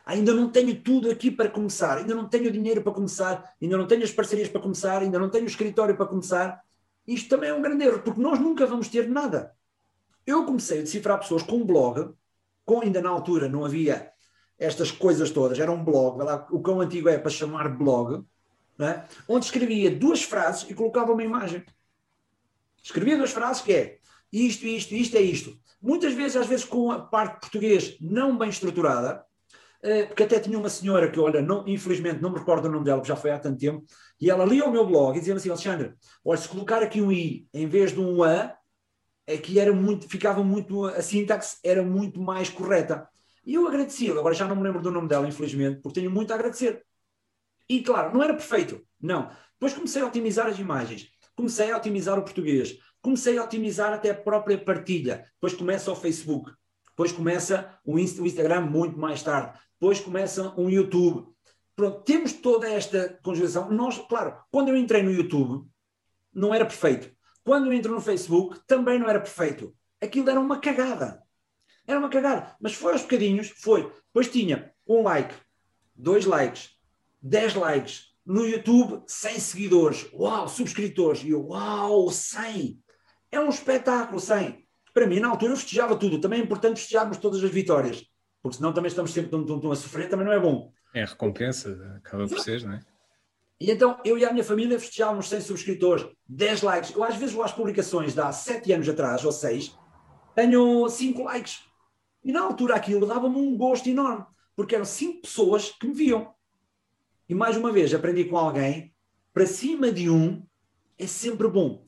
ainda 0.05 0.35
não 0.35 0.51
tenho 0.51 0.79
tudo 0.81 1.11
aqui 1.11 1.31
para 1.31 1.49
começar, 1.49 1.99
ainda 1.99 2.15
não 2.15 2.29
tenho 2.29 2.51
dinheiro 2.51 2.83
para 2.83 2.93
começar, 2.93 3.55
ainda 3.61 3.77
não 3.77 3.87
tenho 3.87 4.05
as 4.05 4.13
parcerias 4.13 4.49
para 4.49 4.61
começar, 4.61 5.01
ainda 5.01 5.19
não 5.19 5.31
tenho 5.31 5.45
o 5.45 5.49
escritório 5.49 5.97
para 5.97 6.07
começar. 6.07 6.63
Isto 7.07 7.31
também 7.31 7.51
é 7.51 7.55
um 7.55 7.63
grande 7.63 7.85
erro, 7.85 8.03
porque 8.03 8.21
nós 8.21 8.39
nunca 8.39 8.67
vamos 8.67 8.89
ter 8.89 9.09
nada. 9.09 9.55
Eu 10.27 10.45
comecei 10.45 10.79
a 10.79 10.83
decifrar 10.83 11.19
pessoas 11.19 11.43
com 11.43 11.57
um 11.57 11.67
blog, 11.67 12.15
com, 12.65 12.81
ainda 12.81 13.01
na 13.03 13.11
altura 13.11 13.49
não 13.49 13.65
havia 13.65 14.11
estas 14.59 14.91
coisas 14.91 15.31
todas, 15.31 15.59
era 15.59 15.71
um 15.71 15.85
blog, 15.85 16.23
o 16.51 16.61
quão 16.61 16.81
antigo 16.81 17.09
é 17.09 17.19
para 17.19 17.31
chamar 17.31 17.69
blog, 17.69 18.25
é? 18.79 19.05
onde 19.29 19.45
escrevia 19.45 19.91
duas 19.91 20.23
frases 20.23 20.69
e 20.69 20.75
colocava 20.75 21.13
uma 21.13 21.23
imagem. 21.23 21.65
Escrevia 22.83 23.17
duas 23.17 23.31
frases 23.31 23.63
que 23.63 23.73
é 23.73 23.99
isto, 24.33 24.67
isto, 24.67 24.95
isto 24.95 25.17
é 25.17 25.21
isto. 25.21 25.59
Muitas 25.81 26.13
vezes, 26.15 26.37
às 26.37 26.47
vezes, 26.47 26.65
com 26.65 26.91
a 26.91 27.01
parte 27.01 27.41
português 27.41 27.97
não 28.01 28.37
bem 28.37 28.49
estruturada, 28.49 29.25
eh, 29.83 30.07
porque 30.07 30.23
até 30.23 30.41
tinha 30.41 30.59
uma 30.59 30.69
senhora 30.69 31.11
que, 31.11 31.21
olha, 31.21 31.43
não, 31.43 31.63
infelizmente 31.69 32.21
não 32.21 32.31
me 32.31 32.39
recordo 32.39 32.67
o 32.67 32.71
nome 32.71 32.85
dela, 32.85 32.99
porque 32.99 33.13
já 33.13 33.17
foi 33.17 33.31
há 33.31 33.39
tanto 33.39 33.59
tempo, 33.59 33.85
e 34.21 34.31
ela 34.31 34.45
lia 34.45 34.65
o 34.65 34.73
meu 34.73 34.87
blog 34.87 35.15
e 35.15 35.21
dizia 35.21 35.35
assim, 35.35 35.51
Alexandre, 35.51 35.95
olha, 36.25 36.41
se 36.41 36.49
colocar 36.49 36.83
aqui 36.83 37.03
um 37.03 37.13
I 37.13 37.47
em 37.53 37.67
vez 37.67 37.93
de 37.93 38.01
um 38.01 38.23
A, 38.23 38.57
aqui 39.29 39.59
era 39.59 39.73
muito, 39.73 40.09
ficava 40.09 40.43
muito, 40.43 40.85
a 40.87 41.03
sintaxe 41.03 41.59
era 41.63 41.83
muito 41.83 42.21
mais 42.21 42.49
correta. 42.49 43.09
E 43.47 43.55
eu 43.55 43.67
agradeci, 43.67 44.11
agora 44.11 44.35
já 44.35 44.47
não 44.47 44.57
me 44.57 44.63
lembro 44.63 44.81
do 44.81 44.91
nome 44.91 45.09
dela, 45.09 45.29
infelizmente, 45.29 45.81
porque 45.83 46.01
tenho 46.01 46.11
muito 46.11 46.33
a 46.33 46.35
agradecer. 46.35 46.85
E 47.69 47.83
claro, 47.83 48.13
não 48.15 48.23
era 48.23 48.35
perfeito, 48.35 48.81
não. 49.01 49.31
Depois 49.53 49.75
comecei 49.75 50.03
a 50.03 50.07
otimizar 50.07 50.47
as 50.47 50.59
imagens, 50.59 51.09
comecei 51.35 51.71
a 51.71 51.77
otimizar 51.77 52.19
o 52.19 52.23
português, 52.23 52.79
comecei 53.01 53.39
a 53.39 53.45
otimizar 53.45 53.93
até 53.93 54.11
a 54.11 54.15
própria 54.15 54.59
partilha, 54.59 55.25
depois 55.35 55.55
começa 55.55 55.93
o 55.93 55.97
Facebook, 55.97 56.51
depois 56.89 57.13
começa 57.13 57.79
o 57.85 57.99
Instagram 57.99 58.63
muito 58.63 58.99
mais 58.99 59.23
tarde, 59.23 59.59
depois 59.79 60.01
começa 60.01 60.55
um 60.59 60.71
YouTube. 60.71 61.27
Pronto, 61.77 62.03
temos 62.03 62.33
toda 62.33 62.69
esta 62.69 63.19
conjugação. 63.23 63.71
Nós, 63.71 63.99
claro, 64.09 64.37
quando 64.51 64.69
eu 64.69 64.77
entrei 64.77 65.03
no 65.03 65.11
YouTube, 65.11 65.69
não 66.33 66.55
era 66.55 66.65
perfeito. 66.65 67.14
Quando 67.45 67.67
eu 67.67 67.73
entro 67.75 67.95
no 67.95 68.01
Facebook, 68.01 68.59
também 68.67 68.99
não 68.99 69.09
era 69.09 69.21
perfeito. 69.21 69.77
Aquilo 70.01 70.31
era 70.31 70.41
uma 70.41 70.59
cagada. 70.59 71.23
Era 71.87 71.99
uma 71.99 72.09
cagada. 72.09 72.57
Mas 72.59 72.75
foi 72.75 72.93
aos 72.93 73.03
bocadinhos, 73.03 73.51
foi. 73.51 73.93
Depois 74.07 74.29
tinha 74.29 74.73
um 74.89 75.03
like, 75.03 75.35
dois 75.95 76.25
likes, 76.25 76.71
dez 77.23 77.55
likes, 77.55 78.15
no 78.25 78.47
YouTube 78.47 79.03
100 79.07 79.39
seguidores, 79.39 80.09
uau, 80.15 80.49
subscritores, 80.49 81.23
e 81.23 81.31
eu, 81.31 81.47
uau, 81.49 82.11
100. 82.11 82.81
É 83.31 83.39
um 83.39 83.51
espetáculo, 83.51 84.19
100. 84.19 84.65
Para 84.95 85.07
mim, 85.07 85.21
na 85.21 85.29
altura, 85.29 85.53
eu 85.53 85.57
festejava 85.57 85.97
tudo. 85.97 86.21
Também 86.21 86.41
é 86.41 86.43
importante 86.43 86.81
festejarmos 86.81 87.19
todas 87.19 87.45
as 87.45 87.51
vitórias, 87.51 88.07
porque 88.43 88.57
senão 88.57 88.73
também 88.73 88.89
estamos 88.89 89.13
sempre 89.13 89.31
tum, 89.31 89.45
tum, 89.45 89.61
tum, 89.61 89.71
a 89.71 89.77
sofrer, 89.77 90.09
também 90.09 90.25
não 90.25 90.33
é 90.33 90.41
bom. 90.41 90.73
É 90.95 91.03
a 91.03 91.07
recompensa, 91.07 91.95
acaba 91.99 92.27
por 92.27 92.41
ser, 92.41 92.63
não 92.63 92.73
é? 92.75 92.81
E 93.65 93.71
então 93.71 93.99
eu 94.05 94.19
e 94.19 94.27
a 94.27 94.31
minha 94.31 94.45
família 94.45 94.79
festejávamos 94.79 95.27
100 95.31 95.41
subscritores, 95.41 96.07
10 96.29 96.61
likes. 96.61 96.95
Eu 96.95 97.03
às 97.03 97.17
vezes 97.17 97.35
vou 97.35 97.43
às 97.43 97.51
publicações 97.51 98.13
de 98.13 98.21
há 98.21 98.31
7 98.31 98.71
anos 98.75 98.87
atrás, 98.87 99.25
ou 99.25 99.33
6, 99.33 99.75
tenho 100.35 100.87
5 100.87 101.23
likes. 101.23 101.61
E 102.23 102.31
na 102.31 102.43
altura 102.43 102.75
aquilo 102.75 103.07
dava-me 103.07 103.39
um 103.39 103.57
gosto 103.57 103.89
enorme, 103.89 104.27
porque 104.55 104.75
eram 104.75 104.85
5 104.85 105.23
pessoas 105.23 105.71
que 105.71 105.87
me 105.87 105.95
viam. 105.95 106.35
E 107.27 107.35
mais 107.35 107.57
uma 107.57 107.73
vez 107.73 107.95
aprendi 107.95 108.27
com 108.27 108.37
alguém, 108.37 108.95
para 109.33 109.47
cima 109.47 109.91
de 109.91 110.11
um 110.11 110.47
é 110.99 111.07
sempre 111.07 111.49
bom. 111.49 111.87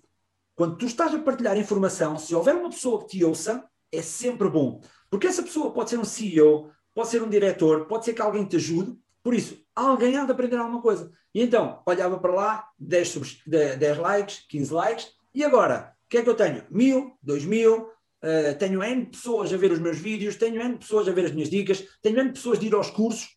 Quando 0.55 0.79
tu 0.79 0.87
estás 0.87 1.13
a 1.15 1.19
partilhar 1.19 1.59
informação, 1.59 2.19
se 2.19 2.35
houver 2.35 2.55
uma 2.55 2.71
pessoa 2.71 3.01
que 3.01 3.19
te 3.19 3.23
ouça, 3.23 3.63
é 3.93 4.01
sempre 4.01 4.49
bom. 4.49 4.81
Porque 5.11 5.27
essa 5.27 5.43
pessoa 5.43 5.71
pode 5.75 5.91
ser 5.91 5.99
um 5.99 6.07
CEO, 6.07 6.71
pode 6.95 7.09
ser 7.09 7.23
um 7.23 7.29
diretor, 7.29 7.85
pode 7.85 8.07
ser 8.07 8.15
que 8.15 8.23
alguém 8.23 8.47
te 8.47 8.57
ajude. 8.57 8.97
Por 9.27 9.35
isso, 9.35 9.61
alguém 9.75 10.17
há 10.17 10.25
de 10.25 10.31
aprender 10.31 10.57
alguma 10.57 10.81
coisa. 10.81 11.11
E 11.35 11.43
então, 11.43 11.83
olhava 11.85 12.17
para 12.21 12.33
lá, 12.33 12.69
10, 12.79 13.43
10 13.77 13.99
likes, 13.99 14.47
15 14.49 14.73
likes, 14.73 15.09
e 15.35 15.43
agora, 15.43 15.97
o 16.05 16.09
que 16.09 16.19
é 16.19 16.23
que 16.23 16.29
eu 16.29 16.37
tenho? 16.37 16.65
Mil, 16.71 17.19
dois 17.21 17.45
mil, 17.45 17.89
uh, 17.89 18.57
tenho 18.57 18.85
N 18.85 19.07
pessoas 19.07 19.53
a 19.53 19.57
ver 19.57 19.73
os 19.73 19.81
meus 19.81 19.99
vídeos, 19.99 20.37
tenho 20.37 20.63
N 20.63 20.79
pessoas 20.79 21.09
a 21.09 21.11
ver 21.11 21.25
as 21.25 21.33
minhas 21.33 21.51
dicas, 21.51 21.85
tenho 22.01 22.21
N 22.21 22.31
pessoas 22.31 22.61
de 22.61 22.69
ir 22.69 22.75
aos 22.77 22.89
cursos. 22.89 23.37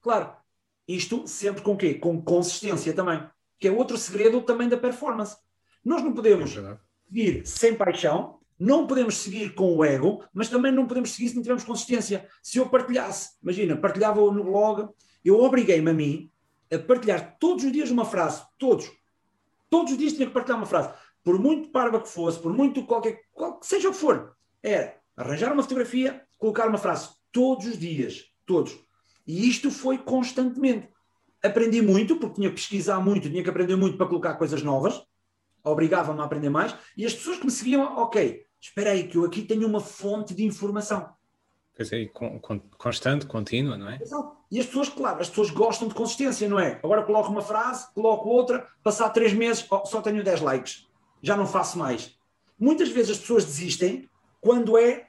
Claro, 0.00 0.34
isto 0.88 1.28
sempre 1.28 1.60
com 1.60 1.76
quê? 1.76 1.92
Com 1.92 2.22
consistência 2.22 2.94
também, 2.94 3.22
que 3.58 3.68
é 3.68 3.70
outro 3.70 3.98
segredo 3.98 4.40
também 4.40 4.70
da 4.70 4.78
performance. 4.78 5.36
Nós 5.84 6.02
não 6.02 6.14
podemos 6.14 6.56
é 6.56 6.78
seguir 7.10 7.46
sem 7.46 7.74
paixão, 7.74 8.38
não 8.58 8.86
podemos 8.86 9.18
seguir 9.18 9.54
com 9.54 9.76
o 9.76 9.84
ego, 9.84 10.24
mas 10.32 10.48
também 10.48 10.72
não 10.72 10.86
podemos 10.86 11.10
seguir 11.10 11.28
se 11.28 11.34
não 11.34 11.42
tivermos 11.42 11.64
consistência. 11.64 12.26
Se 12.42 12.56
eu 12.56 12.70
partilhasse, 12.70 13.32
imagina, 13.42 13.76
partilhava 13.76 14.18
no 14.32 14.44
blog, 14.44 14.88
eu 15.28 15.40
obriguei-me 15.40 15.90
a 15.90 15.94
mim 15.94 16.30
a 16.72 16.78
partilhar 16.78 17.36
todos 17.38 17.64
os 17.64 17.72
dias 17.72 17.90
uma 17.90 18.04
frase, 18.04 18.42
todos. 18.58 18.90
Todos 19.70 19.92
os 19.92 19.98
dias 19.98 20.12
tinha 20.12 20.26
que 20.26 20.32
partilhar 20.32 20.58
uma 20.58 20.66
frase. 20.66 20.90
Por 21.22 21.38
muito 21.38 21.70
parva 21.70 22.00
que 22.00 22.08
fosse, 22.08 22.38
por 22.38 22.52
muito 22.52 22.84
qualquer, 22.86 23.22
qual, 23.32 23.58
seja 23.62 23.88
o 23.88 23.92
que 23.92 23.98
for, 23.98 24.36
era 24.62 24.96
arranjar 25.16 25.52
uma 25.52 25.62
fotografia, 25.62 26.22
colocar 26.38 26.68
uma 26.68 26.78
frase 26.78 27.10
todos 27.32 27.66
os 27.66 27.78
dias, 27.78 28.24
todos. 28.44 28.78
E 29.26 29.48
isto 29.48 29.70
foi 29.70 29.98
constantemente. 29.98 30.88
Aprendi 31.42 31.82
muito, 31.82 32.16
porque 32.16 32.36
tinha 32.36 32.48
que 32.48 32.56
pesquisar 32.56 33.00
muito, 33.00 33.28
tinha 33.28 33.42
que 33.42 33.50
aprender 33.50 33.76
muito 33.76 33.96
para 33.96 34.06
colocar 34.06 34.34
coisas 34.34 34.62
novas, 34.62 35.02
obrigava-me 35.62 36.20
a 36.20 36.24
aprender 36.24 36.48
mais, 36.48 36.74
e 36.96 37.04
as 37.04 37.14
pessoas 37.14 37.38
que 37.38 37.44
me 37.44 37.50
seguiam, 37.50 37.82
ok, 37.98 38.44
espera 38.60 38.90
aí, 38.90 39.08
que 39.08 39.16
eu 39.16 39.24
aqui 39.24 39.42
tenho 39.42 39.66
uma 39.66 39.80
fonte 39.80 40.34
de 40.34 40.44
informação. 40.44 41.14
Pois 41.74 41.92
é, 41.92 42.06
constante, 42.78 43.26
contínua, 43.26 43.76
não 43.76 43.88
é? 43.88 43.98
Exato. 44.00 44.35
E 44.50 44.60
as 44.60 44.66
pessoas, 44.66 44.88
claro, 44.88 45.20
as 45.20 45.28
pessoas 45.28 45.50
gostam 45.50 45.88
de 45.88 45.94
consistência, 45.94 46.48
não 46.48 46.58
é? 46.58 46.78
Agora 46.82 47.02
coloco 47.02 47.30
uma 47.30 47.42
frase, 47.42 47.92
coloco 47.92 48.28
outra, 48.28 48.66
passar 48.82 49.10
três 49.10 49.32
meses, 49.32 49.66
oh, 49.70 49.84
só 49.84 50.00
tenho 50.00 50.22
10 50.22 50.40
likes, 50.40 50.86
já 51.20 51.36
não 51.36 51.46
faço 51.46 51.78
mais. 51.78 52.16
Muitas 52.58 52.88
vezes 52.88 53.12
as 53.12 53.18
pessoas 53.18 53.44
desistem 53.44 54.08
quando 54.40 54.78
é 54.78 55.08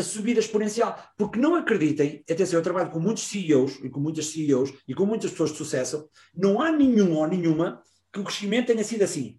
a 0.00 0.02
subida 0.02 0.40
exponencial. 0.40 0.98
Porque 1.16 1.38
não 1.38 1.54
acreditem, 1.54 2.24
atenção, 2.28 2.58
eu 2.58 2.62
trabalho 2.62 2.90
com 2.90 2.98
muitos 2.98 3.24
CEOs 3.24 3.78
e 3.82 3.88
com 3.88 4.00
muitas 4.00 4.26
CEOs 4.26 4.72
e 4.88 4.94
com 4.94 5.06
muitas 5.06 5.30
pessoas 5.30 5.52
de 5.52 5.58
sucesso, 5.58 6.08
não 6.34 6.60
há 6.60 6.72
nenhum 6.72 7.16
ou 7.16 7.26
nenhuma 7.26 7.82
que 8.12 8.18
o 8.18 8.24
crescimento 8.24 8.68
tenha 8.68 8.82
sido 8.82 9.02
assim, 9.02 9.38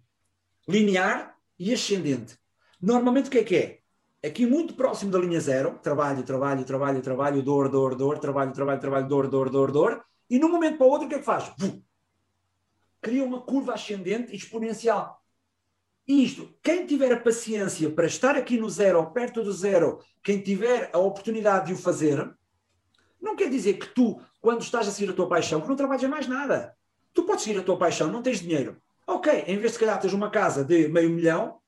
linear 0.68 1.36
e 1.58 1.72
ascendente. 1.72 2.38
Normalmente 2.80 3.28
o 3.28 3.30
que 3.30 3.38
é 3.38 3.44
que 3.44 3.56
é? 3.56 3.78
Aqui 4.24 4.46
muito 4.46 4.74
próximo 4.74 5.10
da 5.10 5.18
linha 5.18 5.40
zero, 5.40 5.80
trabalho, 5.82 6.22
trabalho, 6.22 6.64
trabalho, 6.64 7.02
trabalho, 7.02 7.42
dor, 7.42 7.68
dor, 7.68 7.96
dor, 7.96 8.18
trabalho, 8.18 8.52
trabalho, 8.52 8.80
trabalho, 8.80 9.08
dor, 9.08 9.26
dor, 9.26 9.50
dor, 9.50 9.72
dor, 9.72 10.04
e 10.30 10.38
num 10.38 10.48
momento 10.48 10.78
para 10.78 10.86
o 10.86 10.90
outro 10.90 11.06
o 11.06 11.08
que 11.08 11.16
é 11.16 11.18
que 11.18 11.24
faz? 11.24 11.52
Cria 13.00 13.24
uma 13.24 13.40
curva 13.40 13.74
ascendente 13.74 14.34
exponencial. 14.34 15.20
E 16.06 16.24
isto, 16.24 16.54
quem 16.62 16.86
tiver 16.86 17.12
a 17.12 17.20
paciência 17.20 17.90
para 17.90 18.06
estar 18.06 18.36
aqui 18.36 18.58
no 18.58 18.70
zero 18.70 19.00
ou 19.00 19.06
perto 19.06 19.42
do 19.42 19.52
zero, 19.52 19.98
quem 20.22 20.40
tiver 20.40 20.88
a 20.92 20.98
oportunidade 20.98 21.66
de 21.66 21.72
o 21.72 21.76
fazer, 21.76 22.32
não 23.20 23.34
quer 23.34 23.50
dizer 23.50 23.74
que 23.74 23.86
tu, 23.88 24.20
quando 24.40 24.62
estás 24.62 24.86
a 24.86 24.92
seguir 24.92 25.10
a 25.10 25.14
tua 25.14 25.28
paixão, 25.28 25.60
que 25.60 25.68
não 25.68 25.76
trabalhas 25.76 26.04
mais 26.04 26.28
nada. 26.28 26.76
Tu 27.12 27.24
podes 27.24 27.42
seguir 27.42 27.58
a 27.58 27.62
tua 27.62 27.76
paixão, 27.76 28.06
não 28.06 28.22
tens 28.22 28.40
dinheiro. 28.40 28.76
Ok, 29.04 29.44
em 29.48 29.58
vez 29.58 29.72
de, 29.72 29.80
calhar, 29.80 30.00
tens 30.00 30.12
uma 30.12 30.30
casa 30.30 30.64
de 30.64 30.86
meio 30.86 31.10
milhão, 31.10 31.60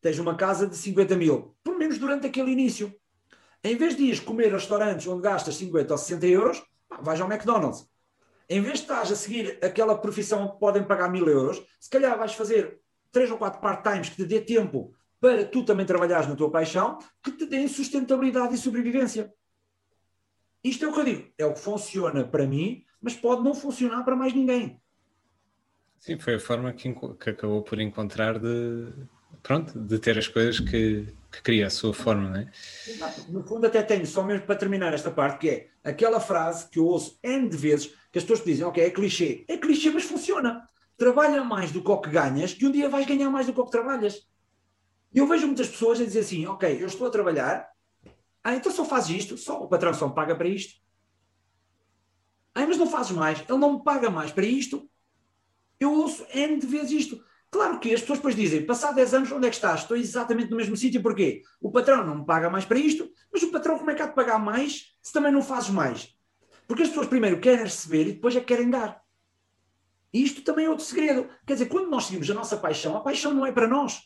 tens 0.00 0.18
uma 0.18 0.34
casa 0.34 0.66
de 0.66 0.76
50 0.76 1.16
mil, 1.16 1.56
pelo 1.62 1.78
menos 1.78 1.98
durante 1.98 2.26
aquele 2.26 2.50
início. 2.50 2.94
Em 3.62 3.76
vez 3.76 3.96
de 3.96 4.04
ir 4.04 4.24
comer 4.24 4.52
restaurantes 4.52 5.06
onde 5.06 5.22
gastas 5.22 5.56
50 5.56 5.92
ou 5.92 5.98
60 5.98 6.26
euros, 6.26 6.62
vais 7.02 7.20
ao 7.20 7.30
McDonald's. 7.30 7.86
Em 8.48 8.60
vez 8.60 8.78
de 8.78 8.80
estás 8.80 9.12
a 9.12 9.16
seguir 9.16 9.58
aquela 9.62 9.96
profissão 9.96 10.48
que 10.48 10.58
podem 10.58 10.82
pagar 10.82 11.10
mil 11.10 11.28
euros, 11.28 11.62
se 11.78 11.90
calhar 11.90 12.18
vais 12.18 12.32
fazer 12.34 12.80
três 13.12 13.30
ou 13.30 13.38
quatro 13.38 13.60
part-times 13.60 14.08
que 14.08 14.16
te 14.16 14.24
dê 14.24 14.40
tempo 14.40 14.94
para 15.20 15.44
tu 15.44 15.64
também 15.64 15.84
trabalhares 15.84 16.26
na 16.26 16.34
tua 16.34 16.50
paixão, 16.50 16.98
que 17.22 17.32
te 17.32 17.44
deem 17.44 17.68
sustentabilidade 17.68 18.54
e 18.54 18.58
sobrevivência. 18.58 19.32
Isto 20.64 20.86
é 20.86 20.88
o 20.88 20.92
que 20.92 21.00
eu 21.00 21.04
digo, 21.04 21.32
é 21.38 21.44
o 21.44 21.52
que 21.52 21.60
funciona 21.60 22.24
para 22.24 22.46
mim, 22.46 22.84
mas 23.00 23.14
pode 23.14 23.42
não 23.42 23.54
funcionar 23.54 24.02
para 24.02 24.16
mais 24.16 24.32
ninguém. 24.32 24.80
Sim, 25.98 26.18
foi 26.18 26.36
a 26.36 26.40
forma 26.40 26.72
que, 26.72 26.92
que 26.92 27.30
acabou 27.30 27.62
por 27.62 27.78
encontrar 27.78 28.38
de, 28.38 28.90
pronto, 29.42 29.78
de 29.78 29.98
ter 29.98 30.18
as 30.18 30.28
coisas 30.28 30.60
que, 30.60 31.06
que 31.30 31.42
cria 31.42 31.66
a 31.66 31.70
sua 31.70 31.92
forma, 31.92 32.28
não 32.28 32.36
é? 32.36 32.50
No 33.28 33.42
fundo 33.42 33.66
até 33.66 33.82
tenho, 33.82 34.06
só 34.06 34.22
mesmo 34.22 34.46
para 34.46 34.56
terminar 34.56 34.92
esta 34.92 35.10
parte, 35.10 35.38
que 35.38 35.48
é 35.48 35.68
aquela 35.84 36.20
frase 36.20 36.68
que 36.68 36.78
eu 36.78 36.86
ouço 36.86 37.18
N 37.22 37.48
de 37.48 37.56
vezes, 37.56 37.94
que 38.12 38.18
as 38.18 38.24
pessoas 38.24 38.44
dizem, 38.44 38.64
ok, 38.64 38.82
é 38.82 38.90
clichê. 38.90 39.44
É 39.48 39.56
clichê, 39.56 39.90
mas 39.90 40.04
funciona 40.04 40.68
trabalha 41.00 41.42
mais 41.42 41.72
do 41.72 41.82
que 41.82 41.90
o 41.90 41.98
que 41.98 42.10
ganhas, 42.10 42.52
que 42.52 42.66
um 42.66 42.70
dia 42.70 42.86
vais 42.86 43.06
ganhar 43.06 43.30
mais 43.30 43.46
do 43.46 43.54
que 43.54 43.60
o 43.60 43.64
que 43.64 43.70
trabalhas. 43.70 44.28
E 45.14 45.18
eu 45.18 45.26
vejo 45.26 45.46
muitas 45.46 45.66
pessoas 45.66 45.98
a 45.98 46.04
dizer 46.04 46.20
assim: 46.20 46.46
Ok, 46.46 46.70
eu 46.78 46.86
estou 46.86 47.06
a 47.06 47.10
trabalhar, 47.10 47.66
ah, 48.44 48.54
então 48.54 48.70
só 48.70 48.84
fazes 48.84 49.16
isto, 49.16 49.38
só 49.38 49.62
o 49.62 49.66
patrão 49.66 49.94
só 49.94 50.06
me 50.06 50.14
paga 50.14 50.36
para 50.36 50.46
isto. 50.46 50.78
Ah, 52.54 52.66
mas 52.66 52.76
não 52.76 52.86
fazes 52.86 53.12
mais, 53.12 53.40
ele 53.40 53.58
não 53.58 53.78
me 53.78 53.82
paga 53.82 54.10
mais 54.10 54.30
para 54.30 54.44
isto. 54.44 54.88
Eu 55.80 55.94
ouço 55.94 56.26
N 56.34 56.60
de 56.60 56.66
vezes 56.66 56.90
isto. 56.90 57.24
Claro 57.50 57.80
que 57.80 57.92
as 57.92 58.00
pessoas 58.00 58.20
depois 58.20 58.36
dizem, 58.36 58.64
passado 58.64 58.94
10 58.94 59.14
anos, 59.14 59.32
onde 59.32 59.46
é 59.46 59.50
que 59.50 59.56
estás? 59.56 59.80
Estou 59.80 59.96
exatamente 59.96 60.50
no 60.50 60.56
mesmo 60.56 60.76
sítio, 60.76 61.02
porquê? 61.02 61.42
O 61.60 61.72
patrão 61.72 62.06
não 62.06 62.18
me 62.18 62.24
paga 62.24 62.48
mais 62.48 62.64
para 62.64 62.78
isto, 62.78 63.10
mas 63.32 63.42
o 63.42 63.50
patrão 63.50 63.76
como 63.76 63.90
é 63.90 63.94
que 63.94 64.02
há 64.02 64.06
de 64.06 64.14
pagar 64.14 64.38
mais 64.38 64.94
se 65.02 65.12
também 65.12 65.32
não 65.32 65.42
fazes 65.42 65.70
mais? 65.70 66.14
Porque 66.68 66.84
as 66.84 66.88
pessoas 66.88 67.08
primeiro 67.08 67.40
querem 67.40 67.64
receber 67.64 68.02
e 68.02 68.12
depois 68.12 68.36
é 68.36 68.40
que 68.40 68.46
querem 68.46 68.70
dar. 68.70 69.02
E 70.12 70.22
isto 70.22 70.42
também 70.42 70.66
é 70.66 70.70
outro 70.70 70.84
segredo. 70.84 71.28
Quer 71.44 71.54
dizer, 71.54 71.66
quando 71.66 71.90
nós 71.90 72.04
seguimos 72.04 72.30
a 72.30 72.34
nossa 72.34 72.56
paixão, 72.56 72.96
a 72.96 73.00
paixão 73.00 73.34
não 73.34 73.44
é 73.44 73.50
para 73.50 73.66
nós. 73.66 74.00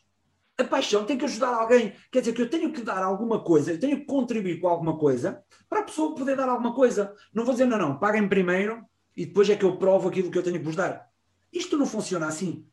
A 0.56 0.64
paixão 0.64 1.04
tem 1.04 1.18
que 1.18 1.24
ajudar 1.26 1.52
alguém. 1.52 1.94
Quer 2.10 2.20
dizer, 2.20 2.32
que 2.32 2.40
eu 2.40 2.48
tenho 2.48 2.72
que 2.72 2.80
dar 2.80 3.02
alguma 3.02 3.42
coisa, 3.42 3.72
eu 3.72 3.80
tenho 3.80 3.98
que 3.98 4.06
contribuir 4.06 4.60
com 4.60 4.68
alguma 4.68 4.96
coisa 4.96 5.42
para 5.68 5.80
a 5.80 5.82
pessoa 5.82 6.14
poder 6.14 6.36
dar 6.36 6.48
alguma 6.48 6.74
coisa. 6.74 7.14
Não 7.34 7.44
vou 7.44 7.52
dizer, 7.52 7.66
não, 7.66 7.76
não, 7.76 7.98
paguem 7.98 8.26
primeiro 8.28 8.82
e 9.14 9.26
depois 9.26 9.50
é 9.50 9.56
que 9.56 9.64
eu 9.64 9.76
provo 9.76 10.08
aquilo 10.08 10.30
que 10.30 10.38
eu 10.38 10.42
tenho 10.42 10.58
que 10.58 10.64
vos 10.64 10.76
dar. 10.76 11.10
Isto 11.52 11.76
não 11.76 11.86
funciona 11.86 12.26
assim. 12.26 12.66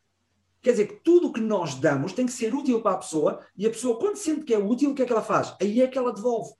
Quer 0.61 0.71
dizer 0.71 0.87
que 0.87 0.93
tudo 0.95 1.27
o 1.27 1.33
que 1.33 1.41
nós 1.41 1.75
damos 1.75 2.13
tem 2.13 2.25
que 2.25 2.31
ser 2.31 2.53
útil 2.53 2.81
para 2.81 2.95
a 2.95 2.99
pessoa 2.99 3.45
e 3.57 3.65
a 3.65 3.69
pessoa, 3.69 3.97
quando 3.97 4.15
sente 4.15 4.45
que 4.45 4.53
é 4.53 4.59
útil, 4.59 4.91
o 4.91 4.95
que 4.95 5.01
é 5.01 5.05
que 5.05 5.11
ela 5.11 5.23
faz? 5.23 5.55
Aí 5.59 5.81
é 5.81 5.87
que 5.87 5.97
ela 5.97 6.13
devolve. 6.13 6.53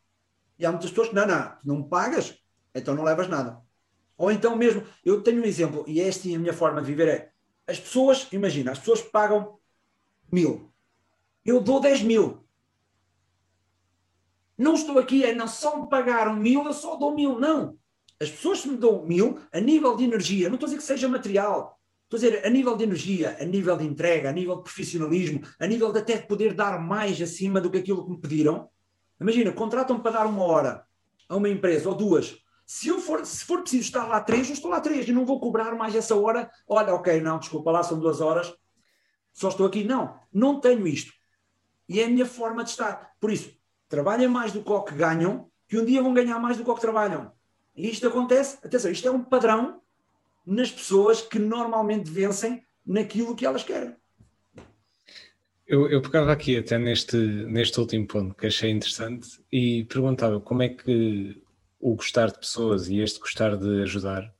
E 0.57 0.65
há 0.65 0.71
muitas 0.71 0.89
pessoas 0.89 1.09
que, 1.09 1.15
não, 1.15 1.27
não, 1.27 1.57
não 1.63 1.77
me 1.77 1.89
pagas, 1.89 2.37
então 2.73 2.95
não 2.95 3.03
levas 3.03 3.27
nada. 3.27 3.61
Ou 4.17 4.31
então 4.31 4.55
mesmo, 4.55 4.83
eu 5.05 5.21
tenho 5.21 5.41
um 5.41 5.45
exemplo, 5.45 5.83
e 5.87 6.01
é 6.01 6.07
esta 6.07 6.27
a 6.27 6.37
minha 6.37 6.53
forma 6.53 6.81
de 6.81 6.87
viver 6.87 7.07
é, 7.07 7.31
as 7.67 7.79
pessoas, 7.79 8.27
imagina, 8.31 8.71
as 8.71 8.79
pessoas 8.79 9.01
pagam 9.01 9.59
mil. 10.31 10.71
Eu 11.45 11.61
dou 11.61 11.79
10 11.79 12.01
mil. 12.03 12.43
Não 14.57 14.75
estou 14.75 14.99
aqui 14.99 15.25
a 15.25 15.33
não 15.33 15.47
só 15.47 15.81
me 15.81 15.89
pagaram 15.89 16.35
mil, 16.35 16.65
eu 16.65 16.73
só 16.73 16.95
dou 16.95 17.15
mil. 17.15 17.39
Não. 17.39 17.77
As 18.19 18.29
pessoas 18.29 18.61
que 18.61 18.69
me 18.69 18.77
dão 18.77 19.03
mil, 19.03 19.39
a 19.51 19.59
nível 19.59 19.95
de 19.97 20.03
energia, 20.03 20.47
não 20.47 20.55
estou 20.55 20.67
a 20.67 20.69
dizer 20.69 20.77
que 20.77 20.87
seja 20.87 21.07
material, 21.07 21.80
estou 22.11 22.17
a 22.17 22.29
dizer 22.29 22.45
a 22.45 22.49
nível 22.49 22.75
de 22.75 22.83
energia, 22.83 23.37
a 23.39 23.45
nível 23.45 23.77
de 23.77 23.85
entrega, 23.85 24.29
a 24.29 24.33
nível 24.33 24.57
de 24.57 24.63
profissionalismo, 24.63 25.41
a 25.57 25.65
nível 25.65 25.93
de 25.93 25.99
até 25.99 26.17
de 26.17 26.27
poder 26.27 26.53
dar 26.53 26.77
mais 26.77 27.21
acima 27.21 27.61
do 27.61 27.71
que 27.71 27.77
aquilo 27.77 28.03
que 28.03 28.11
me 28.11 28.19
pediram. 28.19 28.69
Imagina, 29.19 29.53
contratam-me 29.53 30.01
para 30.01 30.11
dar 30.11 30.25
uma 30.25 30.43
hora 30.43 30.85
a 31.29 31.35
uma 31.37 31.47
empresa, 31.47 31.87
ou 31.87 31.95
duas, 31.95 32.37
se, 32.65 32.89
eu 32.89 32.99
for, 32.99 33.25
se 33.25 33.45
for 33.45 33.61
preciso 33.61 33.83
estar 33.83 34.05
lá 34.07 34.19
três, 34.19 34.47
eu 34.49 34.53
estou 34.53 34.69
lá 34.69 34.81
três 34.81 35.07
e 35.07 35.13
não 35.13 35.25
vou 35.25 35.39
cobrar 35.39 35.73
mais 35.75 35.95
essa 35.95 36.13
hora. 36.15 36.51
Olha, 36.67 36.93
ok, 36.93 37.21
não, 37.21 37.39
desculpa, 37.39 37.71
lá 37.71 37.81
são 37.81 37.97
duas 37.97 38.19
horas, 38.19 38.53
só 39.33 39.47
estou 39.47 39.65
aqui. 39.65 39.83
Não, 39.85 40.19
não 40.33 40.59
tenho 40.59 40.85
isto. 40.85 41.13
E 41.87 42.01
é 42.01 42.05
a 42.05 42.09
minha 42.09 42.25
forma 42.25 42.63
de 42.63 42.71
estar. 42.71 43.11
Por 43.21 43.31
isso, 43.31 43.51
trabalhem 43.87 44.27
mais 44.27 44.51
do 44.51 44.61
que 44.61 44.71
o 44.71 44.83
que 44.83 44.95
ganham, 44.95 45.49
que 45.67 45.77
um 45.77 45.85
dia 45.85 46.03
vão 46.03 46.13
ganhar 46.13 46.39
mais 46.39 46.57
do 46.57 46.65
que 46.65 46.69
o 46.69 46.75
que 46.75 46.81
trabalham. 46.81 47.31
E 47.73 47.89
isto 47.89 48.05
acontece, 48.05 48.57
atenção, 48.63 48.91
isto 48.91 49.07
é 49.07 49.11
um 49.11 49.23
padrão 49.23 49.80
nas 50.45 50.71
pessoas 50.71 51.21
que 51.21 51.39
normalmente 51.39 52.09
vencem 52.09 52.63
naquilo 52.85 53.35
que 53.35 53.45
elas 53.45 53.63
querem. 53.63 53.95
Eu, 55.67 55.89
eu 55.89 56.01
pegava 56.01 56.31
aqui 56.31 56.57
até 56.57 56.77
neste, 56.77 57.15
neste 57.15 57.79
último 57.79 58.05
ponto 58.05 58.35
que 58.35 58.47
achei 58.47 58.69
interessante 58.69 59.41
e 59.51 59.85
perguntava 59.85 60.39
como 60.41 60.63
é 60.63 60.69
que 60.69 61.41
o 61.79 61.95
gostar 61.95 62.27
de 62.27 62.39
pessoas 62.39 62.89
e 62.89 62.99
este 62.99 63.19
gostar 63.19 63.55
de 63.55 63.83
ajudar 63.83 64.33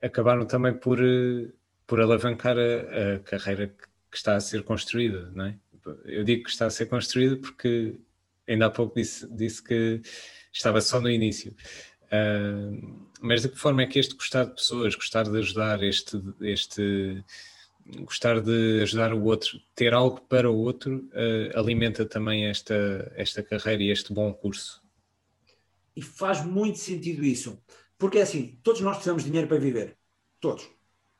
acabaram 0.00 0.46
também 0.46 0.74
por, 0.74 0.98
eh, 0.98 1.48
por 1.86 2.00
alavancar 2.00 2.56
a, 2.58 3.16
a 3.16 3.18
carreira 3.20 3.68
que 4.10 4.16
está 4.16 4.34
a 4.34 4.40
ser 4.40 4.62
construída, 4.62 5.30
não 5.34 5.46
é? 5.46 5.58
Eu 6.04 6.24
digo 6.24 6.44
que 6.44 6.50
está 6.50 6.66
a 6.66 6.70
ser 6.70 6.86
construída 6.86 7.36
porque 7.36 7.98
ainda 8.48 8.66
há 8.66 8.70
pouco 8.70 8.94
disse, 8.94 9.26
disse 9.34 9.62
que 9.62 10.00
estava 10.52 10.80
só 10.80 11.00
no 11.00 11.10
início. 11.10 11.54
Uh, 12.04 13.06
mas 13.22 13.42
de 13.42 13.48
que 13.48 13.56
forma 13.56 13.82
é 13.82 13.86
que 13.86 13.98
este 13.98 14.14
gostar 14.14 14.44
de 14.44 14.54
pessoas, 14.54 14.94
gostar 14.94 15.24
de 15.24 15.38
ajudar, 15.38 15.82
este, 15.82 16.20
este 16.40 17.24
gostar 18.00 18.40
de 18.40 18.80
ajudar 18.82 19.14
o 19.14 19.24
outro, 19.24 19.60
ter 19.74 19.94
algo 19.94 20.20
para 20.22 20.50
o 20.50 20.56
outro, 20.56 21.08
uh, 21.12 21.58
alimenta 21.58 22.04
também 22.04 22.46
esta, 22.46 23.12
esta 23.16 23.42
carreira 23.42 23.82
e 23.82 23.90
este 23.90 24.12
bom 24.12 24.32
curso? 24.32 24.82
E 25.94 26.02
faz 26.02 26.44
muito 26.44 26.78
sentido 26.78 27.24
isso. 27.24 27.62
Porque 27.98 28.18
é 28.18 28.22
assim, 28.22 28.58
todos 28.62 28.80
nós 28.80 28.96
precisamos 28.96 29.22
de 29.22 29.28
dinheiro 29.30 29.48
para 29.48 29.58
viver. 29.58 29.96
Todos. 30.40 30.68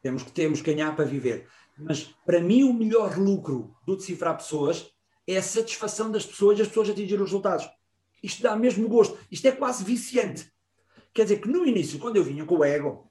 Temos 0.00 0.24
que, 0.24 0.32
temos 0.32 0.60
que 0.60 0.74
ganhar 0.74 0.96
para 0.96 1.04
viver. 1.04 1.46
Mas 1.78 2.14
para 2.26 2.40
mim 2.40 2.64
o 2.64 2.72
melhor 2.72 3.16
lucro 3.16 3.74
do 3.86 3.96
decifrar 3.96 4.36
pessoas 4.36 4.90
é 5.26 5.36
a 5.36 5.42
satisfação 5.42 6.10
das 6.10 6.26
pessoas 6.26 6.60
as 6.60 6.68
pessoas 6.68 6.90
atingirem 6.90 7.22
os 7.22 7.30
resultados. 7.30 7.68
Isto 8.22 8.42
dá 8.42 8.56
mesmo 8.56 8.88
gosto. 8.88 9.18
Isto 9.30 9.46
é 9.46 9.52
quase 9.52 9.84
viciante. 9.84 10.51
Quer 11.14 11.24
dizer 11.24 11.40
que 11.40 11.48
no 11.48 11.66
início, 11.66 11.98
quando 11.98 12.16
eu 12.16 12.24
vinha 12.24 12.44
com 12.44 12.56
o 12.56 12.64
ego, 12.64 13.10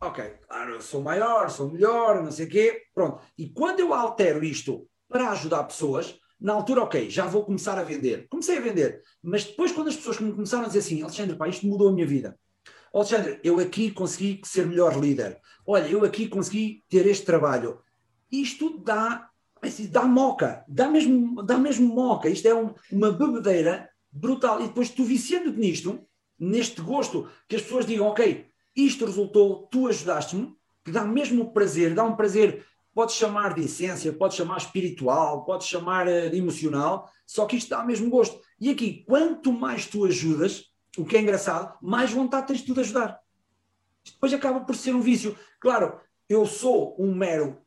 ok, 0.00 0.24
claro, 0.46 0.80
sou 0.82 1.02
maior, 1.02 1.50
sou 1.50 1.70
melhor, 1.70 2.22
não 2.22 2.30
sei 2.30 2.46
o 2.46 2.48
quê, 2.48 2.82
pronto. 2.94 3.20
E 3.36 3.48
quando 3.48 3.80
eu 3.80 3.92
altero 3.92 4.42
isto 4.42 4.88
para 5.08 5.30
ajudar 5.30 5.64
pessoas, 5.64 6.18
na 6.40 6.52
altura, 6.52 6.82
ok, 6.82 7.08
já 7.08 7.26
vou 7.26 7.44
começar 7.44 7.78
a 7.78 7.82
vender. 7.82 8.26
Comecei 8.28 8.58
a 8.58 8.60
vender. 8.60 9.02
Mas 9.22 9.44
depois, 9.44 9.72
quando 9.72 9.88
as 9.88 9.96
pessoas 9.96 10.18
começaram 10.18 10.64
a 10.64 10.66
dizer 10.66 10.80
assim, 10.80 11.02
Alexandre, 11.02 11.36
pá, 11.36 11.48
isto 11.48 11.66
mudou 11.66 11.88
a 11.88 11.92
minha 11.92 12.06
vida. 12.06 12.38
Alexandre, 12.92 13.40
eu 13.42 13.58
aqui 13.58 13.90
consegui 13.90 14.40
ser 14.44 14.66
melhor 14.66 14.98
líder. 14.98 15.40
Olha, 15.66 15.86
eu 15.86 16.04
aqui 16.04 16.28
consegui 16.28 16.84
ter 16.88 17.06
este 17.06 17.24
trabalho. 17.24 17.80
Isto 18.30 18.78
dá, 18.78 19.28
assim, 19.62 19.86
dá 19.86 20.02
moca, 20.04 20.64
dá 20.68 20.88
mesmo, 20.88 21.42
dá 21.42 21.56
mesmo 21.56 21.94
moca. 21.94 22.28
Isto 22.28 22.46
é 22.46 22.54
um, 22.54 22.74
uma 22.92 23.10
bebedeira 23.10 23.88
brutal. 24.12 24.60
E 24.60 24.68
depois 24.68 24.90
tu 24.90 25.02
viciando-te 25.02 25.58
nisto, 25.58 26.06
neste 26.38 26.80
gosto, 26.80 27.28
que 27.48 27.56
as 27.56 27.62
pessoas 27.62 27.86
digam, 27.86 28.06
ok, 28.06 28.46
isto 28.74 29.06
resultou, 29.06 29.68
tu 29.70 29.86
ajudaste-me, 29.86 30.54
que 30.84 30.90
dá 30.90 31.04
mesmo 31.04 31.52
prazer, 31.52 31.94
dá 31.94 32.04
um 32.04 32.16
prazer, 32.16 32.66
podes 32.94 33.16
chamar 33.16 33.54
de 33.54 33.62
essência, 33.62 34.12
podes 34.12 34.36
chamar 34.36 34.58
espiritual, 34.58 35.44
podes 35.44 35.66
chamar 35.66 36.06
eh, 36.06 36.28
de 36.28 36.36
emocional, 36.36 37.10
só 37.26 37.46
que 37.46 37.56
isto 37.56 37.70
dá 37.70 37.84
mesmo 37.84 38.10
gosto. 38.10 38.40
E 38.60 38.70
aqui, 38.70 39.04
quanto 39.06 39.52
mais 39.52 39.86
tu 39.86 40.04
ajudas, 40.04 40.72
o 40.96 41.04
que 41.04 41.16
é 41.16 41.20
engraçado, 41.20 41.76
mais 41.82 42.12
vontade 42.12 42.46
tens 42.46 42.62
de 42.62 42.80
ajudar. 42.80 43.18
Depois 44.04 44.32
acaba 44.32 44.60
por 44.60 44.76
ser 44.76 44.94
um 44.94 45.00
vício. 45.00 45.36
Claro, 45.58 45.98
eu 46.28 46.46
sou 46.46 46.94
um 46.98 47.14
mero 47.14 47.58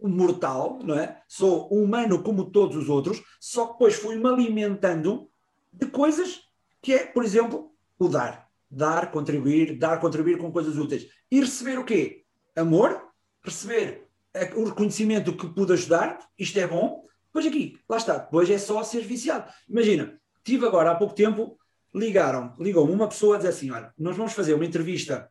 mortal, 0.00 0.78
não 0.82 0.98
é? 0.98 1.22
Sou 1.28 1.68
humano 1.68 2.22
como 2.22 2.50
todos 2.50 2.76
os 2.76 2.88
outros, 2.88 3.22
só 3.40 3.66
que 3.66 3.72
depois 3.72 3.94
fui-me 3.94 4.26
alimentando 4.26 5.28
de 5.72 5.86
coisas 5.86 6.42
que 6.80 6.92
é, 6.92 7.06
por 7.06 7.24
exemplo, 7.24 7.71
o 8.04 8.08
dar. 8.08 8.48
Dar, 8.70 9.10
contribuir, 9.10 9.78
dar, 9.78 10.00
contribuir 10.00 10.38
com 10.38 10.50
coisas 10.50 10.76
úteis. 10.76 11.06
E 11.30 11.40
receber 11.40 11.78
o 11.78 11.84
quê? 11.84 12.24
Amor, 12.56 13.00
receber 13.44 14.08
o 14.56 14.64
reconhecimento 14.64 15.36
que 15.36 15.46
pude 15.48 15.72
ajudar, 15.74 16.18
isto 16.38 16.58
é 16.58 16.66
bom. 16.66 17.02
Depois 17.26 17.46
aqui, 17.46 17.78
lá 17.88 17.96
está, 17.96 18.18
depois 18.18 18.48
é 18.50 18.58
só 18.58 18.82
ser 18.82 19.02
viciado. 19.02 19.50
Imagina, 19.68 20.18
tive 20.44 20.66
agora 20.66 20.90
há 20.90 20.94
pouco 20.94 21.14
tempo, 21.14 21.58
ligaram, 21.94 22.54
ligou-me 22.58 22.92
uma 22.92 23.08
pessoa 23.08 23.34
a 23.34 23.38
dizer 23.38 23.50
assim: 23.50 23.70
olha, 23.70 23.92
nós 23.98 24.16
vamos 24.16 24.32
fazer 24.32 24.54
uma 24.54 24.64
entrevista 24.64 25.30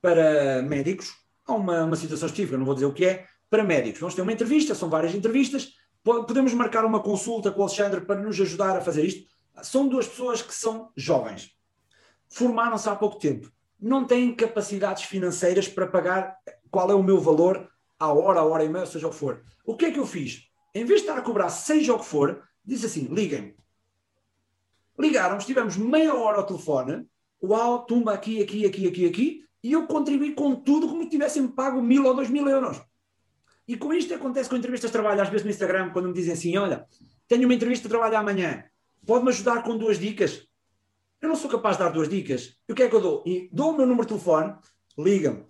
para 0.00 0.62
médicos, 0.62 1.12
há 1.46 1.54
uma, 1.54 1.84
uma 1.84 1.96
situação 1.96 2.26
específica, 2.26 2.58
não 2.58 2.64
vou 2.64 2.74
dizer 2.74 2.86
o 2.86 2.92
que 2.92 3.04
é, 3.04 3.26
para 3.50 3.64
médicos. 3.64 4.00
Vamos 4.00 4.14
ter 4.14 4.22
uma 4.22 4.32
entrevista, 4.32 4.74
são 4.74 4.88
várias 4.88 5.14
entrevistas, 5.14 5.72
podemos 6.02 6.52
marcar 6.54 6.84
uma 6.84 7.02
consulta 7.02 7.50
com 7.50 7.60
o 7.60 7.64
Alexandre 7.64 8.02
para 8.02 8.20
nos 8.20 8.40
ajudar 8.40 8.76
a 8.76 8.80
fazer 8.80 9.04
isto. 9.04 9.26
São 9.62 9.88
duas 9.88 10.06
pessoas 10.06 10.42
que 10.42 10.54
são 10.54 10.90
jovens, 10.96 11.50
formaram-se 12.28 12.88
há 12.88 12.96
pouco 12.96 13.18
tempo, 13.18 13.50
não 13.80 14.04
têm 14.04 14.34
capacidades 14.34 15.04
financeiras 15.04 15.68
para 15.68 15.86
pagar 15.86 16.36
qual 16.70 16.90
é 16.90 16.94
o 16.94 17.02
meu 17.02 17.20
valor 17.20 17.68
à 17.98 18.12
hora, 18.12 18.40
à 18.40 18.44
hora 18.44 18.64
e 18.64 18.68
meia, 18.68 18.86
seja 18.86 19.06
o 19.06 19.10
que 19.10 19.16
for. 19.16 19.42
O 19.64 19.76
que 19.76 19.86
é 19.86 19.90
que 19.90 19.98
eu 19.98 20.06
fiz? 20.06 20.48
Em 20.74 20.84
vez 20.84 21.00
de 21.00 21.08
estar 21.08 21.18
a 21.18 21.22
cobrar 21.22 21.48
seja 21.48 21.94
o 21.94 21.98
que 21.98 22.04
for, 22.04 22.42
disse 22.64 22.86
assim: 22.86 23.08
liguem. 23.12 23.54
Ligaram, 24.98 25.36
estivemos 25.36 25.76
meia 25.76 26.14
hora 26.14 26.38
ao 26.38 26.46
telefone, 26.46 27.06
uau, 27.42 27.84
tumba 27.84 28.12
aqui, 28.12 28.42
aqui, 28.42 28.64
aqui, 28.66 28.88
aqui, 28.88 29.06
aqui, 29.06 29.44
e 29.62 29.72
eu 29.72 29.86
contribuí 29.86 30.34
com 30.34 30.54
tudo 30.54 30.88
como 30.88 31.02
se 31.02 31.10
tivessem 31.10 31.46
pago 31.48 31.82
mil 31.82 32.04
ou 32.06 32.14
dois 32.14 32.30
mil 32.30 32.48
euros. 32.48 32.80
E 33.68 33.76
com 33.76 33.92
isto 33.92 34.14
acontece 34.14 34.48
com 34.48 34.56
entrevistas 34.56 34.90
de 34.90 34.92
trabalho, 34.92 35.20
às 35.20 35.28
vezes 35.28 35.44
no 35.44 35.50
Instagram, 35.50 35.90
quando 35.90 36.08
me 36.08 36.14
dizem 36.14 36.32
assim: 36.32 36.56
olha, 36.56 36.86
tenho 37.28 37.44
uma 37.44 37.54
entrevista 37.54 37.84
de 37.84 37.90
trabalho 37.90 38.16
amanhã, 38.16 38.64
pode-me 39.04 39.30
ajudar 39.30 39.62
com 39.62 39.76
duas 39.76 39.98
dicas? 39.98 40.45
Eu 41.20 41.28
não 41.28 41.36
sou 41.36 41.50
capaz 41.50 41.76
de 41.76 41.82
dar 41.82 41.90
duas 41.90 42.08
dicas. 42.08 42.56
E 42.68 42.72
o 42.72 42.74
que 42.74 42.82
é 42.82 42.88
que 42.88 42.94
eu 42.94 43.00
dou? 43.00 43.22
E 43.26 43.48
dou 43.52 43.72
o 43.72 43.76
meu 43.76 43.86
número 43.86 44.02
de 44.02 44.08
telefone, 44.08 44.54
liga-me. 44.98 45.44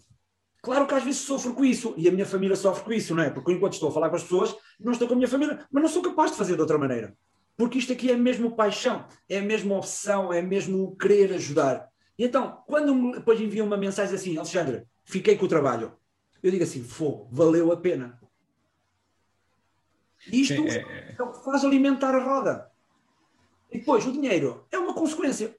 Claro 0.63 0.87
que 0.87 0.95
às 0.95 1.05
vezes 1.05 1.21
sofro 1.21 1.55
com 1.55 1.65
isso, 1.65 1.95
e 1.97 2.09
a 2.09 2.13
minha 2.13 2.27
família 2.27 2.57
sofre 2.57 2.85
com 2.85 2.93
isso, 2.93 3.15
não 3.15 3.23
é? 3.23 3.31
Porque 3.31 3.53
enquanto 3.53 3.75
estou 3.75 3.89
a 3.89 3.93
falar 3.93 4.11
com 4.11 4.17
as 4.17 4.23
pessoas, 4.23 4.57
não 4.81 4.93
estou 4.93 5.07
com 5.07 5.15
a 5.15 5.17
minha 5.17 5.29
família, 5.29 5.65
mas 5.71 5.83
não 5.83 5.89
sou 5.89 6.03
capaz 6.03 6.33
de 6.33 6.37
fazer 6.37 6.55
de 6.57 6.61
outra 6.61 6.77
maneira. 6.77 7.17
Porque 7.57 7.79
isto 7.79 7.93
aqui 7.93 8.11
é 8.11 8.17
mesmo 8.17 8.57
paixão, 8.57 9.07
é 9.29 9.41
mesmo 9.41 9.77
opção, 9.77 10.33
é 10.33 10.43
mesmo 10.43 10.97
querer 10.97 11.33
ajudar. 11.35 11.89
E 12.19 12.25
então, 12.25 12.63
quando 12.67 12.95
me, 12.95 13.13
depois 13.13 13.41
enviam 13.41 13.67
uma 13.67 13.77
mensagem 13.77 14.15
assim, 14.15 14.37
Alexandre, 14.37 14.85
fiquei 15.05 15.37
com 15.37 15.45
o 15.45 15.49
trabalho, 15.49 15.93
eu 16.43 16.51
digo 16.51 16.65
assim, 16.65 16.83
fogo, 16.83 17.29
valeu 17.31 17.71
a 17.73 17.77
pena. 17.77 18.21
Isto 20.33 20.67
é, 20.67 20.79
é... 20.79 21.17
é 21.19 21.23
o 21.23 21.33
que 21.33 21.45
faz 21.45 21.65
alimentar 21.65 22.15
a 22.15 22.23
roda. 22.23 22.71
E 23.71 23.79
depois, 23.79 24.07
o 24.07 24.13
dinheiro 24.13 24.67
é 24.71 24.79
uma 24.79 24.95
consequência. 24.95 25.55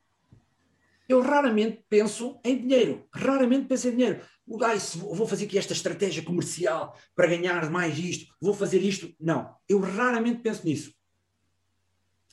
Eu 1.07 1.21
raramente 1.21 1.83
penso 1.89 2.39
em 2.43 2.57
dinheiro. 2.57 3.07
Raramente 3.13 3.67
penso 3.67 3.87
em 3.87 3.91
dinheiro. 3.91 4.21
Ah, 4.61 4.75
vou 4.95 5.27
fazer 5.27 5.45
aqui 5.45 5.57
esta 5.57 5.73
estratégia 5.73 6.23
comercial 6.23 6.97
para 7.15 7.27
ganhar 7.27 7.69
mais 7.69 7.97
isto, 7.97 8.33
vou 8.41 8.53
fazer 8.53 8.81
isto. 8.81 9.13
Não. 9.19 9.53
Eu 9.67 9.79
raramente 9.79 10.41
penso 10.41 10.65
nisso. 10.65 10.93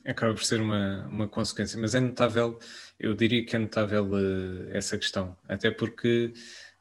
Acaba 0.06 0.34
por 0.34 0.44
ser 0.44 0.60
uma, 0.60 1.08
uma 1.08 1.26
consequência, 1.26 1.80
mas 1.80 1.94
é 1.94 2.00
notável, 2.00 2.58
eu 3.00 3.14
diria 3.14 3.44
que 3.44 3.56
é 3.56 3.58
notável 3.58 4.04
uh, 4.04 4.68
essa 4.70 4.98
questão, 4.98 5.34
até 5.48 5.70
porque 5.70 6.30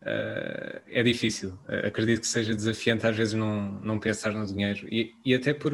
uh, 0.03 0.81
é 0.87 1.03
difícil. 1.03 1.57
Uh, 1.67 1.87
acredito 1.87 2.21
que 2.21 2.27
seja 2.27 2.53
desafiante 2.53 3.07
às 3.07 3.15
vezes 3.15 3.33
não, 3.33 3.79
não 3.81 3.99
pensar 3.99 4.31
no 4.33 4.45
dinheiro 4.45 4.87
e, 4.91 5.13
e 5.25 5.33
até 5.33 5.53
por, 5.53 5.73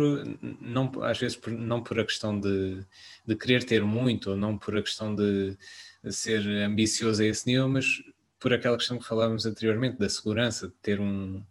não, 0.61 0.91
às 1.03 1.17
vezes 1.19 1.35
por, 1.35 1.51
não 1.51 1.83
por 1.83 1.99
a 1.99 2.05
questão 2.05 2.39
de, 2.39 2.85
de 3.25 3.35
querer 3.35 3.63
ter 3.63 3.83
muito 3.83 4.31
ou 4.31 4.37
não 4.37 4.57
por 4.57 4.77
a 4.77 4.81
questão 4.81 5.13
de, 5.13 5.57
de 6.03 6.13
ser 6.13 6.47
ambicioso 6.63 7.21
a 7.21 7.25
esse 7.25 7.47
nível, 7.47 7.67
mas 7.67 8.01
por 8.39 8.53
aquela 8.53 8.77
questão 8.77 8.97
que 8.97 9.05
falávamos 9.05 9.45
anteriormente 9.45 9.97
da 9.97 10.07
segurança, 10.07 10.67
de 10.67 10.73
ter 10.81 10.99
um 10.99 11.43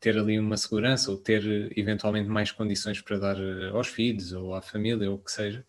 ter 0.00 0.16
ali 0.16 0.38
uma 0.38 0.56
segurança 0.56 1.10
ou 1.10 1.16
ter 1.16 1.42
eventualmente 1.76 2.28
mais 2.28 2.52
condições 2.52 3.00
para 3.00 3.18
dar 3.18 3.36
aos 3.72 3.88
filhos 3.88 4.32
ou 4.32 4.54
à 4.54 4.62
família 4.62 5.10
ou 5.10 5.16
o 5.16 5.18
que 5.18 5.32
seja 5.32 5.64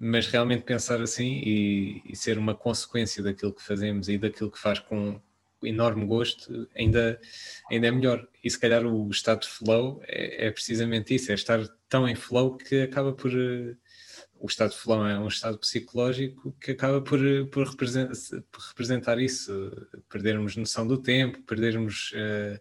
mas 0.00 0.28
realmente 0.28 0.62
pensar 0.62 1.00
assim 1.00 1.42
e, 1.44 2.02
e, 2.06 2.16
ser 2.16 2.38
uma 2.38 2.54
consequência 2.54 3.22
daquilo 3.22 3.52
que 3.52 3.62
fazemos 3.62 4.08
e 4.08 4.16
daquilo 4.16 4.50
que 4.50 4.58
faz 4.58 4.78
com 4.78 5.20
enorme 5.62 6.06
gosto, 6.06 6.68
ainda, 6.74 7.20
ainda 7.70 7.86
é 7.86 7.90
melhor. 7.90 8.26
E 8.42 8.50
se 8.50 8.58
calhar 8.58 8.86
o 8.86 9.08
estado 9.10 9.42
de 9.42 9.48
flow 9.48 10.00
é, 10.06 10.46
é 10.46 10.50
precisamente 10.50 11.14
isso, 11.14 11.30
é 11.30 11.34
estar 11.34 11.66
tão 11.88 12.08
em 12.08 12.14
flow 12.14 12.56
que 12.56 12.82
acaba 12.82 13.12
por. 13.12 13.30
Uh, 13.32 13.76
o 14.40 14.46
estado 14.46 14.70
de 14.70 14.76
flow 14.76 15.04
é 15.04 15.18
um 15.18 15.26
estado 15.26 15.58
psicológico 15.58 16.54
que 16.60 16.70
acaba 16.70 17.00
por, 17.00 17.18
por, 17.50 17.66
representar, 17.66 18.14
por 18.52 18.62
representar 18.68 19.18
isso, 19.18 19.52
perdermos 20.08 20.54
noção 20.56 20.86
do 20.86 20.98
tempo, 20.98 21.42
perdermos. 21.42 22.12
Uh, 22.12 22.58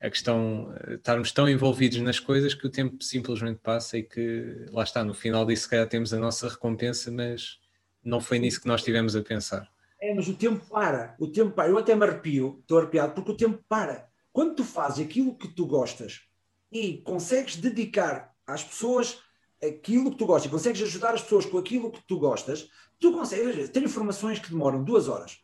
a 0.00 0.10
questão, 0.10 0.74
estarmos 0.90 1.32
tão 1.32 1.48
envolvidos 1.48 1.98
nas 2.00 2.20
coisas 2.20 2.52
que 2.52 2.66
o 2.66 2.70
tempo 2.70 3.02
simplesmente 3.02 3.58
passa 3.62 3.96
e 3.96 4.02
que 4.02 4.66
lá 4.70 4.82
está, 4.82 5.02
no 5.02 5.14
final 5.14 5.46
disso, 5.46 5.62
se 5.62 5.70
calhar 5.70 5.88
temos 5.88 6.12
a 6.12 6.18
nossa 6.18 6.46
recompensa, 6.46 7.10
mas 7.10 7.58
não 8.04 8.20
foi 8.20 8.38
nisso 8.38 8.60
que 8.60 8.68
nós 8.68 8.82
estivemos 8.82 9.16
a 9.16 9.22
pensar. 9.22 9.66
É, 10.00 10.14
mas 10.14 10.28
o 10.28 10.34
tempo 10.34 10.64
para, 10.66 11.16
o 11.18 11.28
tempo 11.28 11.52
para. 11.52 11.68
Eu 11.68 11.78
até 11.78 11.94
me 11.94 12.04
arrepio, 12.04 12.58
estou 12.60 12.78
arrepiado, 12.78 13.14
porque 13.14 13.32
o 13.32 13.36
tempo 13.36 13.62
para. 13.68 14.08
Quando 14.32 14.56
tu 14.56 14.64
fazes 14.64 15.04
aquilo 15.04 15.36
que 15.36 15.48
tu 15.48 15.66
gostas 15.66 16.22
e 16.70 16.98
consegues 16.98 17.56
dedicar 17.56 18.34
às 18.46 18.62
pessoas 18.62 19.20
aquilo 19.62 20.10
que 20.10 20.18
tu 20.18 20.26
gostas, 20.26 20.48
e 20.48 20.52
consegues 20.52 20.82
ajudar 20.82 21.14
as 21.14 21.22
pessoas 21.22 21.46
com 21.46 21.56
aquilo 21.56 21.90
que 21.90 22.02
tu 22.06 22.18
gostas, 22.18 22.68
tu 22.98 23.12
consegues. 23.12 23.70
Tenho 23.70 23.88
formações 23.88 24.38
que 24.38 24.50
demoram 24.50 24.82
duas 24.84 25.08
horas. 25.08 25.38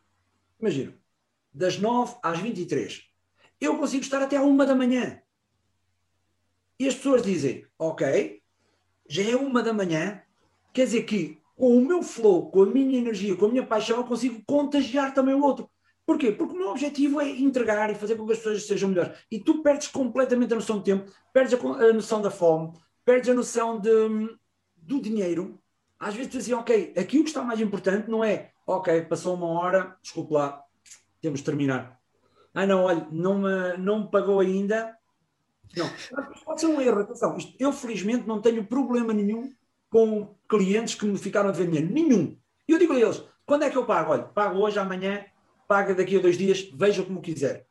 Imagina, 0.59 0.95
das 1.53 1.79
9 1.79 2.17
às 2.23 2.39
23 2.39 3.11
eu 3.61 3.77
consigo 3.77 4.03
estar 4.03 4.23
até 4.23 4.37
à 4.37 4.43
uma 4.43 4.65
da 4.65 4.75
manhã. 4.75 5.21
E 6.79 6.89
as 6.89 6.95
pessoas 6.95 7.23
dizem, 7.23 7.67
ok, 7.79 8.43
já 9.07 9.23
é 9.23 9.37
uma 9.37 9.63
da 9.63 9.73
manhã, 9.73 10.23
quer 10.73 10.87
dizer 10.87 11.03
que 11.03 11.40
com 11.61 11.77
o 11.77 11.85
meu 11.87 12.03
flow, 12.03 12.51
com 12.51 12.63
a 12.63 12.67
minha 12.67 12.99
energia, 12.99 13.37
com 13.37 13.45
a 13.45 13.49
minha 13.51 13.67
paixão, 13.67 13.99
eu 13.99 14.05
consigo 14.05 14.43
contagiar 14.47 15.13
também 15.13 15.35
o 15.35 15.43
outro. 15.43 15.71
Porquê? 16.07 16.33
Porque 16.33 16.55
o 16.55 16.59
meu 16.59 16.71
objetivo 16.71 17.21
é 17.21 17.29
entregar 17.29 17.91
e 17.91 17.95
fazer 17.95 18.17
com 18.17 18.25
que 18.25 18.33
as 18.33 18.39
pessoas 18.39 18.67
sejam 18.67 18.89
melhores. 18.89 19.19
E 19.31 19.39
tu 19.39 19.63
perdes 19.63 19.89
completamente 19.89 20.55
a 20.55 20.57
noção 20.57 20.79
do 20.79 20.83
tempo, 20.83 21.13
perdes 21.35 21.53
a, 21.53 21.93
noção 21.93 22.23
da 22.23 22.31
fome, 22.31 22.73
perdes 23.05 23.29
a 23.29 23.35
noção 23.35 23.79
de, 23.79 23.91
do 24.75 25.03
dinheiro. 25.03 25.61
Às 25.99 26.15
vezes 26.15 26.31
tu 26.31 26.39
dizes 26.39 26.51
assim, 26.51 26.63
ok, 26.63 26.95
aqui 26.97 27.19
o 27.19 27.25
que 27.25 27.29
está 27.29 27.43
mais 27.43 27.61
importante 27.61 28.09
não 28.09 28.25
é, 28.25 28.53
ok, 28.67 29.03
passou 29.03 29.35
uma 29.35 29.49
hora, 29.49 29.99
desculpe 30.01 30.33
lá, 30.33 30.65
temos 31.21 31.41
de 31.41 31.45
terminar. 31.45 32.01
Ah 32.55 32.67
não, 32.67 32.85
olha, 32.85 33.07
não 33.13 33.39
me, 33.39 33.77
não 33.77 34.05
me 34.05 34.11
pagou 34.11 34.41
ainda. 34.41 34.97
Não, 35.77 35.87
pode 36.43 36.63
ser 36.63 36.69
um 36.69 36.81
erro, 36.81 37.01
atenção. 37.01 37.37
Eu 37.59 37.71
felizmente 37.71 38.27
não 38.27 38.41
tenho 38.41 38.65
problema 38.65 39.13
nenhum 39.13 39.53
com 39.91 40.35
clientes 40.49 40.95
que 40.95 41.05
me 41.05 41.19
ficaram 41.19 41.51
a 41.51 41.53
ver 41.53 41.67
dinheiro. 41.67 41.93
Nenhum. 41.93 42.37
E 42.67 42.73
eu 42.73 42.79
digo 42.79 42.93
a 42.93 43.01
eles, 43.01 43.23
quando 43.45 43.65
é 43.65 43.71
que 43.71 43.77
eu 43.77 43.85
pago? 43.85 44.13
Olha, 44.13 44.23
pago 44.23 44.61
hoje, 44.61 44.79
amanhã, 44.79 45.25
paga 45.69 45.95
daqui 45.95 46.17
a 46.17 46.21
dois 46.21 46.39
dias, 46.39 46.71
veja 46.73 47.03
como 47.03 47.21
quiser. 47.21 47.67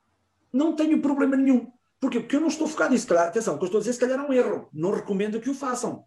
Não 0.51 0.75
tenho 0.75 1.01
problema 1.01 1.35
nenhum. 1.35 1.71
Porquê? 1.99 2.19
Porque 2.19 2.35
eu 2.35 2.41
não 2.41 2.47
estou 2.47 2.67
focado 2.67 2.93
nisso. 2.93 3.07
Calhar, 3.07 3.27
atenção, 3.27 3.55
o 3.55 3.57
que 3.57 3.63
eu 3.63 3.67
estou 3.67 3.79
a 3.79 3.81
dizer 3.81 3.93
se 3.93 3.99
calhar 3.99 4.19
é 4.19 4.21
um 4.21 4.33
erro. 4.33 4.69
Não 4.73 4.91
recomendo 4.91 5.39
que 5.39 5.49
o 5.49 5.53
façam. 5.53 6.03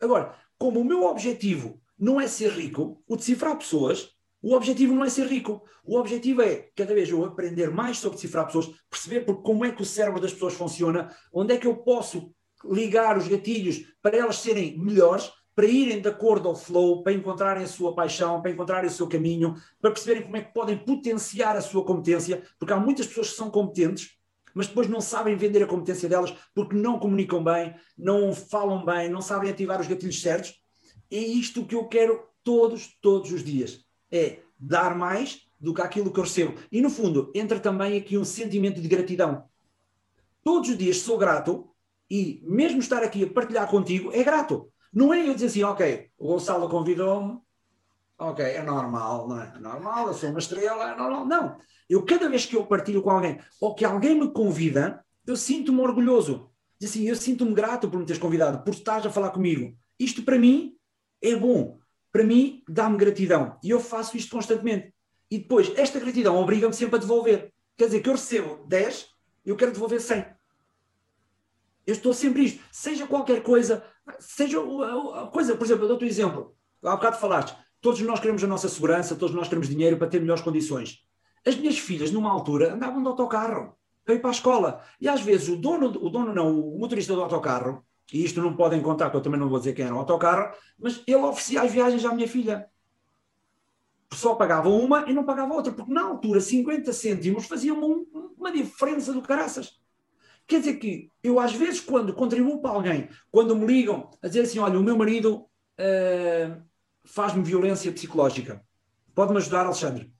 Agora, 0.00 0.34
como 0.58 0.80
o 0.80 0.84
meu 0.84 1.04
objetivo 1.04 1.80
não 1.98 2.20
é 2.20 2.26
ser 2.26 2.50
rico, 2.50 3.02
o 3.06 3.16
decifrar 3.16 3.56
pessoas, 3.56 4.10
o 4.42 4.54
objetivo 4.54 4.94
não 4.94 5.04
é 5.04 5.10
ser 5.10 5.26
rico. 5.26 5.62
O 5.84 5.98
objetivo 5.98 6.42
é, 6.42 6.70
cada 6.74 6.94
vez 6.94 7.10
eu 7.10 7.24
aprender 7.24 7.70
mais 7.70 7.98
sobre 7.98 8.16
decifrar 8.16 8.46
pessoas, 8.46 8.70
perceber 8.88 9.24
como 9.24 9.64
é 9.64 9.72
que 9.72 9.82
o 9.82 9.86
cérebro 9.86 10.20
das 10.20 10.32
pessoas 10.32 10.54
funciona, 10.54 11.14
onde 11.32 11.54
é 11.54 11.58
que 11.58 11.66
eu 11.66 11.76
posso 11.76 12.34
ligar 12.64 13.16
os 13.16 13.28
gatilhos 13.28 13.84
para 14.02 14.16
elas 14.16 14.36
serem 14.36 14.78
melhores, 14.78 15.30
para 15.60 15.68
irem 15.68 16.00
de 16.00 16.08
acordo 16.08 16.48
ao 16.48 16.56
flow, 16.56 17.02
para 17.02 17.12
encontrarem 17.12 17.62
a 17.62 17.66
sua 17.66 17.94
paixão, 17.94 18.40
para 18.40 18.50
encontrarem 18.50 18.88
o 18.88 18.90
seu 18.90 19.06
caminho, 19.06 19.56
para 19.78 19.90
perceberem 19.90 20.22
como 20.22 20.38
é 20.38 20.40
que 20.40 20.54
podem 20.54 20.74
potenciar 20.74 21.54
a 21.54 21.60
sua 21.60 21.84
competência, 21.84 22.42
porque 22.58 22.72
há 22.72 22.78
muitas 22.78 23.06
pessoas 23.06 23.28
que 23.28 23.36
são 23.36 23.50
competentes, 23.50 24.16
mas 24.54 24.68
depois 24.68 24.88
não 24.88 25.02
sabem 25.02 25.36
vender 25.36 25.62
a 25.62 25.66
competência 25.66 26.08
delas 26.08 26.34
porque 26.54 26.74
não 26.74 26.98
comunicam 26.98 27.44
bem, 27.44 27.74
não 27.98 28.32
falam 28.32 28.86
bem, 28.86 29.10
não 29.10 29.20
sabem 29.20 29.50
ativar 29.50 29.78
os 29.78 29.86
gatilhos 29.86 30.22
certos. 30.22 30.62
É 31.10 31.18
isto 31.18 31.66
que 31.66 31.74
eu 31.74 31.86
quero 31.88 32.22
todos, 32.42 32.96
todos 33.02 33.30
os 33.30 33.44
dias. 33.44 33.84
É 34.10 34.38
dar 34.58 34.96
mais 34.96 35.42
do 35.60 35.74
que 35.74 35.82
aquilo 35.82 36.10
que 36.10 36.20
eu 36.20 36.24
recebo. 36.24 36.54
E 36.72 36.80
no 36.80 36.88
fundo, 36.88 37.30
entra 37.34 37.60
também 37.60 37.98
aqui 37.98 38.16
um 38.16 38.24
sentimento 38.24 38.80
de 38.80 38.88
gratidão. 38.88 39.44
Todos 40.42 40.70
os 40.70 40.78
dias 40.78 40.96
sou 40.96 41.18
grato 41.18 41.68
e 42.10 42.42
mesmo 42.46 42.78
estar 42.78 43.02
aqui 43.02 43.24
a 43.24 43.30
partilhar 43.30 43.68
contigo 43.68 44.10
é 44.10 44.24
grato. 44.24 44.69
Não 44.92 45.14
é 45.14 45.28
eu 45.28 45.34
dizer 45.34 45.46
assim, 45.46 45.62
ok, 45.62 46.10
o 46.18 46.28
Gonçalo 46.28 46.68
convidou-me, 46.68 47.38
ok, 48.18 48.44
é 48.44 48.62
normal, 48.62 49.28
não 49.28 49.40
é? 49.40 49.52
é 49.56 49.58
normal, 49.58 50.08
eu 50.08 50.14
sou 50.14 50.30
uma 50.30 50.38
estrela, 50.38 50.92
é 50.92 50.96
normal. 50.96 51.24
Não. 51.26 51.58
Eu, 51.88 52.04
cada 52.04 52.28
vez 52.28 52.44
que 52.44 52.56
eu 52.56 52.66
partilho 52.66 53.02
com 53.02 53.10
alguém, 53.10 53.38
ou 53.60 53.74
que 53.74 53.84
alguém 53.84 54.14
me 54.14 54.30
convida, 54.30 55.04
eu 55.26 55.36
sinto-me 55.36 55.80
orgulhoso. 55.80 56.50
Diz 56.78 56.90
assim, 56.90 57.08
eu 57.08 57.16
sinto-me 57.16 57.52
grato 57.52 57.88
por 57.88 57.98
me 57.98 58.06
teres 58.06 58.20
convidado, 58.20 58.62
por 58.64 58.72
estares 58.72 59.06
a 59.06 59.10
falar 59.10 59.30
comigo. 59.30 59.76
Isto 59.98 60.22
para 60.22 60.38
mim 60.38 60.74
é 61.22 61.34
bom. 61.36 61.78
Para 62.12 62.24
mim 62.24 62.62
dá-me 62.68 62.96
gratidão. 62.96 63.58
E 63.62 63.70
eu 63.70 63.80
faço 63.80 64.16
isto 64.16 64.30
constantemente. 64.30 64.92
E 65.30 65.38
depois, 65.38 65.72
esta 65.76 66.00
gratidão 66.00 66.36
obriga-me 66.36 66.74
sempre 66.74 66.96
a 66.96 66.98
devolver. 66.98 67.52
Quer 67.76 67.86
dizer, 67.86 68.00
que 68.00 68.08
eu 68.08 68.14
recebo 68.14 68.66
10, 68.66 69.08
eu 69.44 69.56
quero 69.56 69.72
devolver 69.72 70.00
100. 70.00 70.24
Eu 71.86 71.94
estou 71.94 72.12
sempre 72.12 72.44
isto. 72.44 72.62
Seja 72.72 73.06
qualquer 73.06 73.42
coisa, 73.42 73.84
seja 74.18 74.58
a 74.60 75.26
coisa, 75.26 75.56
por 75.56 75.64
exemplo, 75.64 75.84
eu 75.84 75.88
dou-te 75.88 76.04
um 76.04 76.08
exemplo. 76.08 76.56
Há 76.82 76.96
bocado 76.96 77.18
falaste, 77.18 77.56
todos 77.80 78.00
nós 78.00 78.20
queremos 78.20 78.42
a 78.42 78.46
nossa 78.46 78.68
segurança, 78.68 79.16
todos 79.16 79.34
nós 79.34 79.48
queremos 79.48 79.68
dinheiro 79.68 79.96
para 79.96 80.08
ter 80.08 80.20
melhores 80.20 80.42
condições. 80.42 80.98
As 81.46 81.56
minhas 81.56 81.78
filhas, 81.78 82.10
numa 82.10 82.30
altura, 82.30 82.74
andavam 82.74 83.02
de 83.02 83.08
autocarro 83.08 83.74
para 84.04 84.14
ir 84.14 84.20
para 84.20 84.30
a 84.30 84.32
escola. 84.32 84.82
E 85.00 85.08
às 85.08 85.20
vezes 85.20 85.48
o 85.48 85.56
dono, 85.56 85.86
o 85.86 86.10
dono 86.10 86.34
não, 86.34 86.58
o 86.58 86.78
motorista 86.78 87.14
do 87.14 87.22
autocarro, 87.22 87.84
e 88.12 88.24
isto 88.24 88.42
não 88.42 88.56
podem 88.56 88.82
contar, 88.82 89.06
porque 89.06 89.18
eu 89.18 89.22
também 89.22 89.38
não 89.38 89.48
vou 89.48 89.58
dizer 89.58 89.72
quem 89.72 89.84
era 89.84 89.94
o 89.94 89.98
autocarro, 89.98 90.54
mas 90.78 91.02
ele 91.06 91.16
oferecia 91.16 91.62
as 91.62 91.72
viagens 91.72 92.04
à 92.04 92.12
minha 92.12 92.28
filha. 92.28 92.68
Só 94.12 94.34
pagava 94.34 94.68
uma 94.68 95.08
e 95.08 95.14
não 95.14 95.24
pagava 95.24 95.54
outra, 95.54 95.72
porque 95.72 95.92
na 95.92 96.02
altura 96.02 96.40
50 96.40 96.92
cêntimos 96.92 97.46
faziam 97.46 97.78
uma, 97.78 98.32
uma 98.36 98.52
diferença 98.52 99.12
do 99.12 99.22
caraças. 99.22 99.79
Quer 100.50 100.58
dizer 100.58 100.78
que 100.78 101.12
eu, 101.22 101.38
às 101.38 101.52
vezes, 101.52 101.78
quando 101.78 102.12
contribuo 102.12 102.60
para 102.60 102.72
alguém, 102.72 103.08
quando 103.30 103.54
me 103.54 103.64
ligam 103.64 104.10
a 104.20 104.26
dizer 104.26 104.40
assim: 104.40 104.58
olha, 104.58 104.80
o 104.80 104.82
meu 104.82 104.98
marido 104.98 105.46
uh, 105.78 106.60
faz-me 107.04 107.44
violência 107.44 107.92
psicológica, 107.92 108.60
pode-me 109.14 109.38
ajudar, 109.38 109.64
Alexandre? 109.64 110.12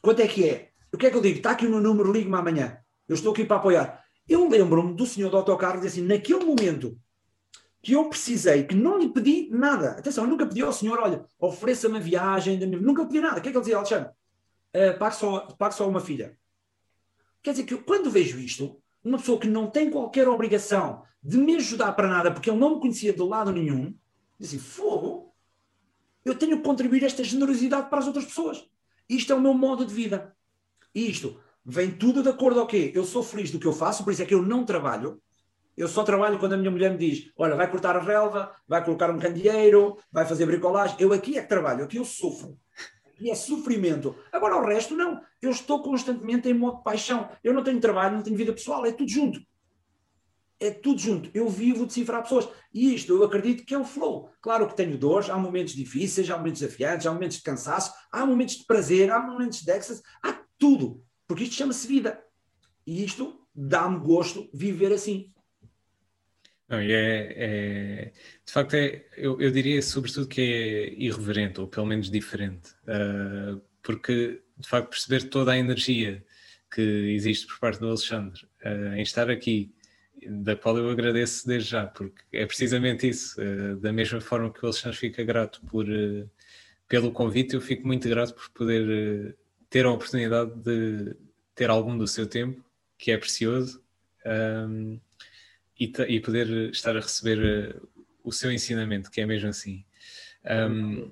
Quanto 0.00 0.22
é 0.22 0.28
que 0.28 0.48
é? 0.48 0.70
O 0.92 0.96
que 0.96 1.06
é 1.06 1.10
que 1.10 1.16
eu 1.16 1.20
digo? 1.20 1.38
Está 1.38 1.50
aqui 1.50 1.66
o 1.66 1.70
meu 1.70 1.80
número, 1.80 2.12
ligue-me 2.12 2.36
amanhã. 2.36 2.78
Eu 3.08 3.16
estou 3.16 3.32
aqui 3.32 3.44
para 3.44 3.56
apoiar. 3.56 4.04
Eu 4.28 4.48
lembro-me 4.48 4.94
do 4.94 5.04
senhor 5.04 5.30
do 5.30 5.36
autocarro 5.36 5.78
dizer 5.78 5.88
assim: 5.88 6.06
naquele 6.06 6.44
momento 6.44 6.96
que 7.82 7.94
eu 7.94 8.08
precisei, 8.08 8.62
que 8.62 8.76
não 8.76 9.00
lhe 9.00 9.08
pedi 9.08 9.48
nada, 9.50 9.98
atenção, 9.98 10.22
eu 10.22 10.30
nunca 10.30 10.46
pedi 10.46 10.62
ao 10.62 10.72
senhor: 10.72 11.00
olha, 11.00 11.24
ofereça-me 11.40 11.96
a 11.96 12.00
viagem, 12.00 12.56
nunca 12.66 13.04
pedi 13.04 13.20
nada. 13.20 13.40
O 13.40 13.42
que 13.42 13.48
é 13.48 13.50
que 13.50 13.58
ele 13.58 13.64
dizia, 13.64 13.78
Alexandre? 13.78 14.10
Uh, 14.76 14.96
pague, 14.96 15.16
só, 15.16 15.40
pague 15.58 15.74
só 15.74 15.88
uma 15.88 16.00
filha. 16.00 16.38
Quer 17.42 17.50
dizer 17.50 17.64
que 17.64 17.74
eu, 17.74 17.82
quando 17.82 18.08
vejo 18.08 18.38
isto, 18.38 18.80
uma 19.04 19.18
pessoa 19.18 19.38
que 19.38 19.48
não 19.48 19.68
tem 19.68 19.90
qualquer 19.90 20.28
obrigação 20.28 21.02
de 21.22 21.38
me 21.38 21.56
ajudar 21.56 21.92
para 21.92 22.08
nada, 22.08 22.30
porque 22.30 22.50
ele 22.50 22.58
não 22.58 22.74
me 22.74 22.80
conhecia 22.80 23.12
de 23.12 23.22
lado 23.22 23.52
nenhum, 23.52 23.94
diz 24.38 24.48
assim: 24.48 24.58
fogo, 24.58 25.32
eu 26.24 26.34
tenho 26.34 26.58
que 26.58 26.64
contribuir 26.64 27.04
esta 27.04 27.22
generosidade 27.22 27.88
para 27.88 27.98
as 27.98 28.06
outras 28.06 28.24
pessoas. 28.24 28.64
Isto 29.08 29.32
é 29.32 29.36
o 29.36 29.40
meu 29.40 29.54
modo 29.54 29.84
de 29.84 29.92
vida. 29.92 30.34
Isto 30.94 31.40
vem 31.64 31.90
tudo 31.90 32.22
de 32.22 32.28
acordo 32.28 32.60
ao 32.60 32.66
quê? 32.66 32.92
Eu 32.94 33.04
sou 33.04 33.22
feliz 33.22 33.50
do 33.50 33.58
que 33.58 33.66
eu 33.66 33.72
faço, 33.72 34.04
por 34.04 34.12
isso 34.12 34.22
é 34.22 34.26
que 34.26 34.34
eu 34.34 34.42
não 34.42 34.64
trabalho. 34.64 35.20
Eu 35.76 35.88
só 35.88 36.04
trabalho 36.04 36.38
quando 36.38 36.52
a 36.52 36.56
minha 36.56 36.70
mulher 36.70 36.90
me 36.90 36.98
diz: 36.98 37.30
Olha, 37.36 37.56
vai 37.56 37.70
cortar 37.70 37.96
a 37.96 38.00
relva, 38.00 38.54
vai 38.68 38.84
colocar 38.84 39.10
um 39.10 39.18
candeeiro, 39.18 39.96
vai 40.10 40.26
fazer 40.26 40.46
bricolagem. 40.46 40.96
Eu 40.98 41.12
aqui 41.12 41.38
é 41.38 41.42
que 41.42 41.48
trabalho, 41.48 41.84
aqui 41.84 41.96
eu 41.96 42.04
sofro 42.04 42.58
e 43.22 43.30
é 43.30 43.34
sofrimento. 43.36 44.16
Agora 44.32 44.56
o 44.56 44.66
resto 44.66 44.96
não. 44.96 45.22
Eu 45.40 45.52
estou 45.52 45.80
constantemente 45.80 46.48
em 46.48 46.54
modo 46.54 46.78
de 46.78 46.82
paixão. 46.82 47.30
Eu 47.42 47.54
não 47.54 47.62
tenho 47.62 47.80
trabalho, 47.80 48.16
não 48.16 48.22
tenho 48.22 48.36
vida 48.36 48.52
pessoal, 48.52 48.84
é 48.84 48.90
tudo 48.90 49.08
junto. 49.08 49.40
É 50.58 50.70
tudo 50.70 51.00
junto. 51.00 51.30
Eu 51.32 51.48
vivo 51.48 51.86
de 51.86 51.92
cifrar 51.92 52.22
pessoas. 52.22 52.48
E 52.74 52.92
isto 52.94 53.12
eu 53.12 53.22
acredito 53.22 53.64
que 53.64 53.74
é 53.74 53.78
o 53.78 53.84
flow. 53.84 54.28
Claro 54.40 54.66
que 54.66 54.76
tenho 54.76 54.98
dores, 54.98 55.30
há 55.30 55.38
momentos 55.38 55.74
difíceis, 55.74 56.28
há 56.30 56.36
momentos 56.36 56.60
desafiantes, 56.60 57.06
há 57.06 57.12
momentos 57.12 57.36
de 57.36 57.44
cansaço, 57.44 57.92
há 58.10 58.26
momentos 58.26 58.56
de 58.56 58.66
prazer, 58.66 59.10
há 59.12 59.20
momentos 59.20 59.62
de 59.62 59.70
excess, 59.70 60.02
há 60.20 60.40
tudo. 60.58 61.00
Porque 61.28 61.44
isto 61.44 61.54
chama-se 61.54 61.86
vida. 61.86 62.20
E 62.84 63.04
isto 63.04 63.40
dá-me 63.54 64.00
gosto 64.00 64.50
viver 64.52 64.92
assim. 64.92 65.31
Não, 66.72 66.82
e 66.82 66.90
é, 66.90 67.34
é, 67.36 68.12
de 68.46 68.50
facto, 68.50 68.72
é, 68.72 69.04
eu, 69.18 69.38
eu, 69.38 69.50
diria 69.50 69.82
sobretudo 69.82 70.26
que 70.26 70.40
é 70.40 70.94
irreverente, 70.94 71.60
ou 71.60 71.68
pelo 71.68 71.84
menos 71.84 72.10
diferente, 72.10 72.70
uh, 72.84 73.60
porque 73.82 74.40
de 74.56 74.66
facto 74.66 74.88
perceber 74.88 75.28
toda 75.28 75.52
a 75.52 75.58
energia 75.58 76.24
que 76.74 76.80
existe 76.80 77.46
por 77.46 77.58
parte 77.58 77.78
do 77.78 77.88
Alexandre 77.88 78.48
uh, 78.64 78.94
em 78.94 79.02
estar 79.02 79.28
aqui, 79.28 79.74
da 80.26 80.56
qual 80.56 80.78
eu 80.78 80.88
agradeço 80.88 81.46
desde 81.46 81.68
já, 81.68 81.86
porque 81.86 82.22
é 82.32 82.46
precisamente 82.46 83.06
isso, 83.06 83.38
uh, 83.38 83.76
da 83.76 83.92
mesma 83.92 84.22
forma 84.22 84.50
que 84.50 84.62
o 84.62 84.66
Alexandre 84.68 84.96
fica 84.96 85.22
grato 85.22 85.60
por, 85.66 85.84
pelo 86.88 87.12
convite, 87.12 87.52
eu 87.52 87.60
fico 87.60 87.86
muito 87.86 88.08
grato 88.08 88.32
por 88.32 88.48
poder 88.48 89.36
ter 89.68 89.84
a 89.84 89.90
oportunidade 89.90 90.54
de 90.62 91.14
ter 91.54 91.68
algum 91.68 91.98
do 91.98 92.08
seu 92.08 92.26
tempo, 92.26 92.64
que 92.96 93.10
é 93.10 93.18
precioso. 93.18 93.82
E, 95.78 95.92
e 96.08 96.20
poder 96.20 96.70
estar 96.70 96.96
a 96.96 97.00
receber 97.00 97.76
uh, 97.76 97.88
o 98.24 98.32
seu 98.32 98.52
ensinamento, 98.52 99.10
que 99.10 99.20
é 99.20 99.26
mesmo 99.26 99.48
assim. 99.48 99.84
Um, 100.44 101.10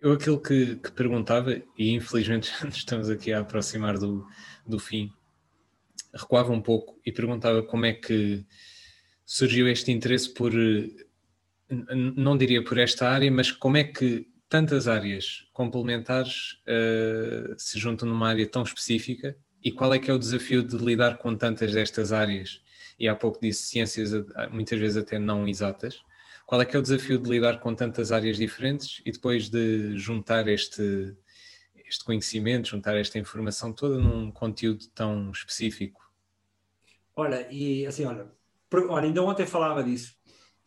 eu 0.00 0.12
aquilo 0.12 0.40
que, 0.40 0.76
que, 0.76 0.90
perguntava, 0.92 1.54
e 1.78 1.92
infelizmente 1.92 2.50
já 2.60 2.68
estamos 2.68 3.08
aqui 3.08 3.32
a 3.32 3.40
aproximar 3.40 3.98
do, 3.98 4.26
do 4.66 4.78
fim, 4.78 5.12
recuava 6.12 6.52
um 6.52 6.60
pouco 6.60 7.00
e 7.06 7.12
perguntava 7.12 7.62
como 7.62 7.86
é 7.86 7.92
que 7.92 8.44
surgiu 9.24 9.68
este 9.68 9.92
interesse 9.92 10.28
por, 10.28 10.52
não 11.70 12.36
diria 12.36 12.62
por 12.62 12.78
esta 12.78 13.08
área, 13.08 13.30
mas 13.30 13.50
como 13.50 13.76
é 13.76 13.84
que 13.84 14.28
tantas 14.48 14.86
áreas 14.86 15.46
complementares 15.52 16.58
uh, 16.66 17.54
se 17.56 17.78
juntam 17.78 18.06
numa 18.08 18.28
área 18.28 18.46
tão 18.46 18.62
específica 18.62 19.36
e 19.64 19.72
qual 19.72 19.94
é 19.94 19.98
que 19.98 20.10
é 20.10 20.14
o 20.14 20.18
desafio 20.18 20.62
de 20.62 20.76
lidar 20.76 21.16
com 21.16 21.34
tantas 21.34 21.72
destas 21.72 22.12
áreas 22.12 22.60
e 23.02 23.08
há 23.08 23.14
pouco 23.14 23.38
disse 23.40 23.64
ciências 23.64 24.12
muitas 24.50 24.78
vezes 24.78 24.96
até 24.96 25.18
não 25.18 25.46
exatas. 25.46 26.00
Qual 26.46 26.60
é 26.60 26.64
que 26.64 26.74
é 26.74 26.78
o 26.78 26.82
desafio 26.82 27.18
de 27.18 27.28
lidar 27.28 27.60
com 27.60 27.74
tantas 27.74 28.12
áreas 28.12 28.36
diferentes 28.36 29.02
e 29.04 29.12
depois 29.12 29.48
de 29.48 29.96
juntar 29.98 30.48
este, 30.48 31.14
este 31.86 32.04
conhecimento, 32.04 32.68
juntar 32.68 32.96
esta 32.96 33.18
informação 33.18 33.72
toda 33.72 33.98
num 33.98 34.30
conteúdo 34.30 34.86
tão 34.94 35.30
específico 35.30 36.02
Olha, 37.14 37.46
e 37.50 37.86
assim, 37.86 38.04
olha, 38.04 38.26
olha, 38.88 39.06
ainda 39.06 39.22
ontem 39.22 39.46
falava 39.46 39.82
disso. 39.82 40.14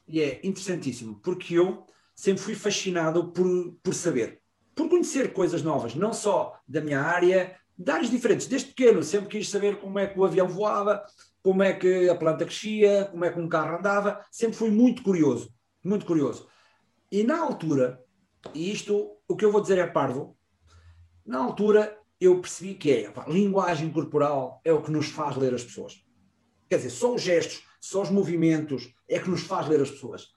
E 0.07 0.21
é 0.21 0.39
interessantíssimo, 0.43 1.19
porque 1.23 1.55
eu 1.55 1.86
sempre 2.13 2.43
fui 2.43 2.55
fascinado 2.55 3.31
por, 3.31 3.75
por 3.81 3.93
saber, 3.93 4.41
por 4.75 4.88
conhecer 4.88 5.33
coisas 5.33 5.63
novas, 5.63 5.95
não 5.95 6.13
só 6.13 6.59
da 6.67 6.81
minha 6.81 7.01
área, 7.01 7.55
de 7.77 7.91
áreas 7.91 8.11
diferentes. 8.11 8.45
Desde 8.45 8.69
pequeno 8.69 9.01
sempre 9.01 9.29
quis 9.29 9.49
saber 9.49 9.77
como 9.77 9.97
é 9.97 10.05
que 10.05 10.19
o 10.19 10.23
avião 10.23 10.47
voava, 10.47 11.03
como 11.45 11.61
é 11.61 11.73
que 11.73 12.09
a 12.09 12.15
planta 12.15 12.43
crescia, 12.43 13.05
como 13.11 13.23
é 13.23 13.31
que 13.31 13.39
um 13.39 13.47
carro 13.47 13.77
andava. 13.77 14.25
Sempre 14.31 14.57
fui 14.57 14.71
muito 14.71 15.03
curioso, 15.03 15.53
muito 15.83 16.03
curioso. 16.03 16.47
E 17.11 17.21
na 17.21 17.39
altura, 17.39 18.03
e 18.51 18.71
isto, 18.71 19.15
o 19.27 19.35
que 19.35 19.45
eu 19.45 19.51
vou 19.51 19.61
dizer 19.61 19.77
é 19.77 19.85
parvo, 19.85 20.35
na 21.23 21.37
altura 21.37 22.01
eu 22.19 22.41
percebi 22.41 22.73
que 22.73 22.91
é, 22.91 23.13
linguagem 23.27 23.91
corporal 23.91 24.59
é 24.65 24.73
o 24.73 24.81
que 24.81 24.89
nos 24.89 25.09
faz 25.09 25.37
ler 25.37 25.53
as 25.53 25.63
pessoas. 25.63 26.03
Quer 26.67 26.77
dizer, 26.77 26.89
só 26.89 27.13
os 27.13 27.21
gestos, 27.21 27.63
só 27.79 28.01
os 28.01 28.09
movimentos 28.09 28.91
é 29.07 29.19
que 29.19 29.29
nos 29.29 29.43
faz 29.43 29.67
ler 29.67 29.81
as 29.81 29.91
pessoas. 29.91 30.29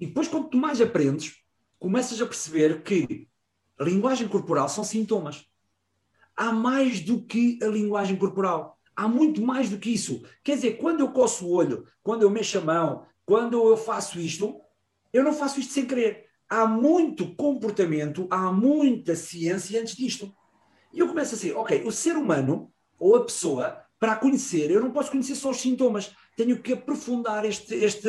E 0.00 0.06
depois, 0.06 0.26
quando 0.26 0.48
tu 0.48 0.56
mais 0.56 0.80
aprendes, 0.80 1.36
começas 1.78 2.20
a 2.20 2.26
perceber 2.26 2.82
que 2.82 3.28
a 3.78 3.84
linguagem 3.84 4.26
corporal 4.26 4.68
são 4.68 4.82
sintomas. 4.82 5.46
Há 6.36 6.50
mais 6.50 6.98
do 6.98 7.22
que 7.22 7.60
a 7.62 7.68
linguagem 7.68 8.16
corporal. 8.16 8.76
Há 8.94 9.08
muito 9.08 9.40
mais 9.42 9.70
do 9.70 9.78
que 9.78 9.90
isso. 9.90 10.22
Quer 10.42 10.56
dizer, 10.56 10.78
quando 10.78 11.00
eu 11.00 11.12
coço 11.12 11.46
o 11.46 11.52
olho, 11.52 11.86
quando 12.02 12.22
eu 12.22 12.30
mexo 12.30 12.58
a 12.58 12.60
mão, 12.60 13.06
quando 13.24 13.54
eu 13.54 13.76
faço 13.76 14.18
isto, 14.18 14.60
eu 15.12 15.24
não 15.24 15.32
faço 15.32 15.60
isto 15.60 15.72
sem 15.72 15.86
querer. 15.86 16.26
Há 16.48 16.66
muito 16.66 17.34
comportamento, 17.34 18.26
há 18.30 18.52
muita 18.52 19.14
ciência 19.16 19.80
antes 19.80 19.96
disto. 19.96 20.34
E 20.92 20.98
eu 20.98 21.08
começo 21.08 21.34
a 21.34 21.38
assim, 21.38 21.52
ok, 21.52 21.82
o 21.84 21.90
ser 21.90 22.16
humano, 22.16 22.70
ou 22.98 23.16
a 23.16 23.24
pessoa, 23.24 23.82
para 23.98 24.12
a 24.12 24.16
conhecer, 24.16 24.70
eu 24.70 24.80
não 24.80 24.90
posso 24.90 25.10
conhecer 25.10 25.34
só 25.34 25.50
os 25.50 25.60
sintomas, 25.60 26.14
tenho 26.36 26.60
que 26.60 26.72
aprofundar 26.72 27.44
este, 27.44 27.74
este, 27.74 28.08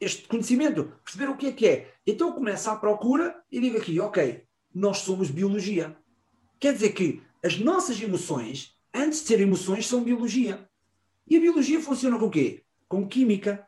este 0.00 0.28
conhecimento, 0.28 0.92
perceber 1.04 1.28
o 1.28 1.36
que 1.36 1.48
é 1.48 1.52
que 1.52 1.66
é. 1.66 1.94
Então 2.06 2.28
eu 2.28 2.34
começo 2.34 2.70
à 2.70 2.76
procura 2.76 3.42
e 3.50 3.60
digo 3.60 3.78
aqui, 3.78 3.98
ok, 4.00 4.44
nós 4.72 4.98
somos 4.98 5.30
biologia. 5.30 5.96
Quer 6.60 6.72
dizer 6.72 6.92
que 6.92 7.22
as 7.44 7.58
nossas 7.58 8.00
emoções, 8.00 8.75
antes 8.96 9.20
de 9.20 9.28
serem 9.28 9.46
emoções, 9.46 9.86
são 9.86 10.02
biologia. 10.02 10.68
E 11.28 11.36
a 11.36 11.40
biologia 11.40 11.80
funciona 11.80 12.18
com 12.18 12.26
o 12.26 12.30
quê? 12.30 12.62
Com 12.88 13.06
química. 13.06 13.66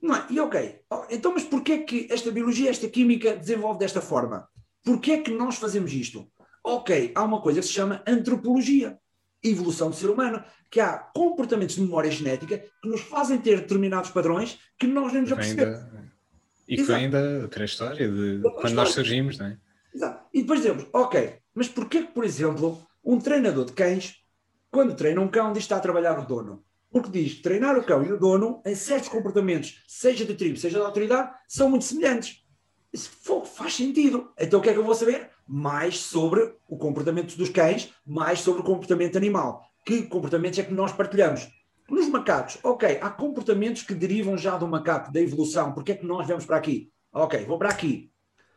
Não 0.00 0.14
é? 0.14 0.26
E 0.30 0.40
ok, 0.40 0.80
então 1.10 1.34
mas 1.34 1.44
porquê 1.44 1.72
é 1.72 1.78
que 1.78 2.08
esta 2.10 2.30
biologia, 2.30 2.70
esta 2.70 2.88
química 2.88 3.36
desenvolve 3.36 3.78
desta 3.78 4.00
forma? 4.00 4.48
Porquê 4.84 5.12
é 5.12 5.20
que 5.20 5.30
nós 5.30 5.56
fazemos 5.56 5.92
isto? 5.92 6.30
Ok, 6.62 7.12
há 7.14 7.22
uma 7.22 7.40
coisa 7.40 7.60
que 7.60 7.66
se 7.66 7.72
chama 7.72 8.02
antropologia 8.06 8.98
evolução 9.42 9.90
do 9.90 9.96
ser 9.96 10.10
humano, 10.10 10.42
que 10.70 10.80
há 10.80 10.98
comportamentos 10.98 11.76
de 11.76 11.82
memória 11.82 12.10
genética 12.10 12.58
que 12.82 12.88
nos 12.88 13.00
fazem 13.02 13.38
ter 13.38 13.60
determinados 13.60 14.10
padrões 14.10 14.58
que 14.78 14.86
nós 14.86 15.12
nem 15.12 15.22
nos 15.22 15.32
apercebemos. 15.32 15.80
E 16.68 16.76
que 16.76 16.82
vem 16.82 17.08
da 17.08 17.46
pré-história, 17.48 18.08
de 18.08 18.40
quando 18.40 18.56
história. 18.56 18.74
nós 18.74 18.90
surgimos, 18.90 19.38
não 19.38 19.46
é? 19.46 19.58
Exato. 19.94 20.26
E 20.34 20.40
depois 20.42 20.60
dizemos, 20.60 20.86
ok, 20.92 21.36
mas 21.54 21.68
porquê 21.68 22.02
que, 22.02 22.12
por 22.12 22.24
exemplo, 22.24 22.84
um 23.06 23.18
treinador 23.18 23.64
de 23.64 23.72
cães, 23.72 24.16
quando 24.70 24.94
treina 24.94 25.20
um 25.20 25.28
cão, 25.28 25.52
diz 25.52 25.60
que 25.60 25.66
está 25.66 25.76
a 25.76 25.80
trabalhar 25.80 26.18
o 26.18 26.26
dono? 26.26 26.62
Porque 26.90 27.10
diz 27.10 27.34
que 27.34 27.42
treinar 27.42 27.78
o 27.78 27.84
cão 27.84 28.04
e 28.04 28.12
o 28.12 28.18
dono, 28.18 28.60
em 28.66 28.74
certos 28.74 29.08
comportamentos, 29.08 29.82
seja 29.86 30.24
de 30.24 30.34
tribo, 30.34 30.58
seja 30.58 30.78
de 30.78 30.84
autoridade, 30.84 31.30
são 31.48 31.70
muito 31.70 31.84
semelhantes. 31.84 32.44
Isso 32.92 33.10
faz 33.44 33.74
sentido. 33.74 34.32
Então 34.38 34.60
o 34.60 34.62
que 34.62 34.68
é 34.68 34.72
que 34.72 34.78
eu 34.78 34.84
vou 34.84 34.94
saber? 34.94 35.30
mais 35.46 35.98
sobre 36.00 36.54
o 36.68 36.76
comportamento 36.76 37.36
dos 37.36 37.48
cães, 37.48 37.94
mais 38.04 38.40
sobre 38.40 38.62
o 38.62 38.64
comportamento 38.64 39.16
animal. 39.16 39.64
Que 39.84 40.02
comportamentos 40.02 40.58
é 40.58 40.64
que 40.64 40.74
nós 40.74 40.92
partilhamos? 40.92 41.48
Nos 41.88 42.08
macacos, 42.08 42.58
ok, 42.64 42.98
há 43.00 43.08
comportamentos 43.10 43.82
que 43.82 43.94
derivam 43.94 44.36
já 44.36 44.56
do 44.56 44.66
macaco, 44.66 45.12
da 45.12 45.20
evolução. 45.20 45.72
Porque 45.72 45.92
é 45.92 45.94
que 45.94 46.04
nós 46.04 46.26
vamos 46.26 46.44
para 46.44 46.56
aqui? 46.56 46.90
Ok, 47.12 47.44
vou 47.44 47.58
para 47.58 47.68
aqui. 47.68 48.10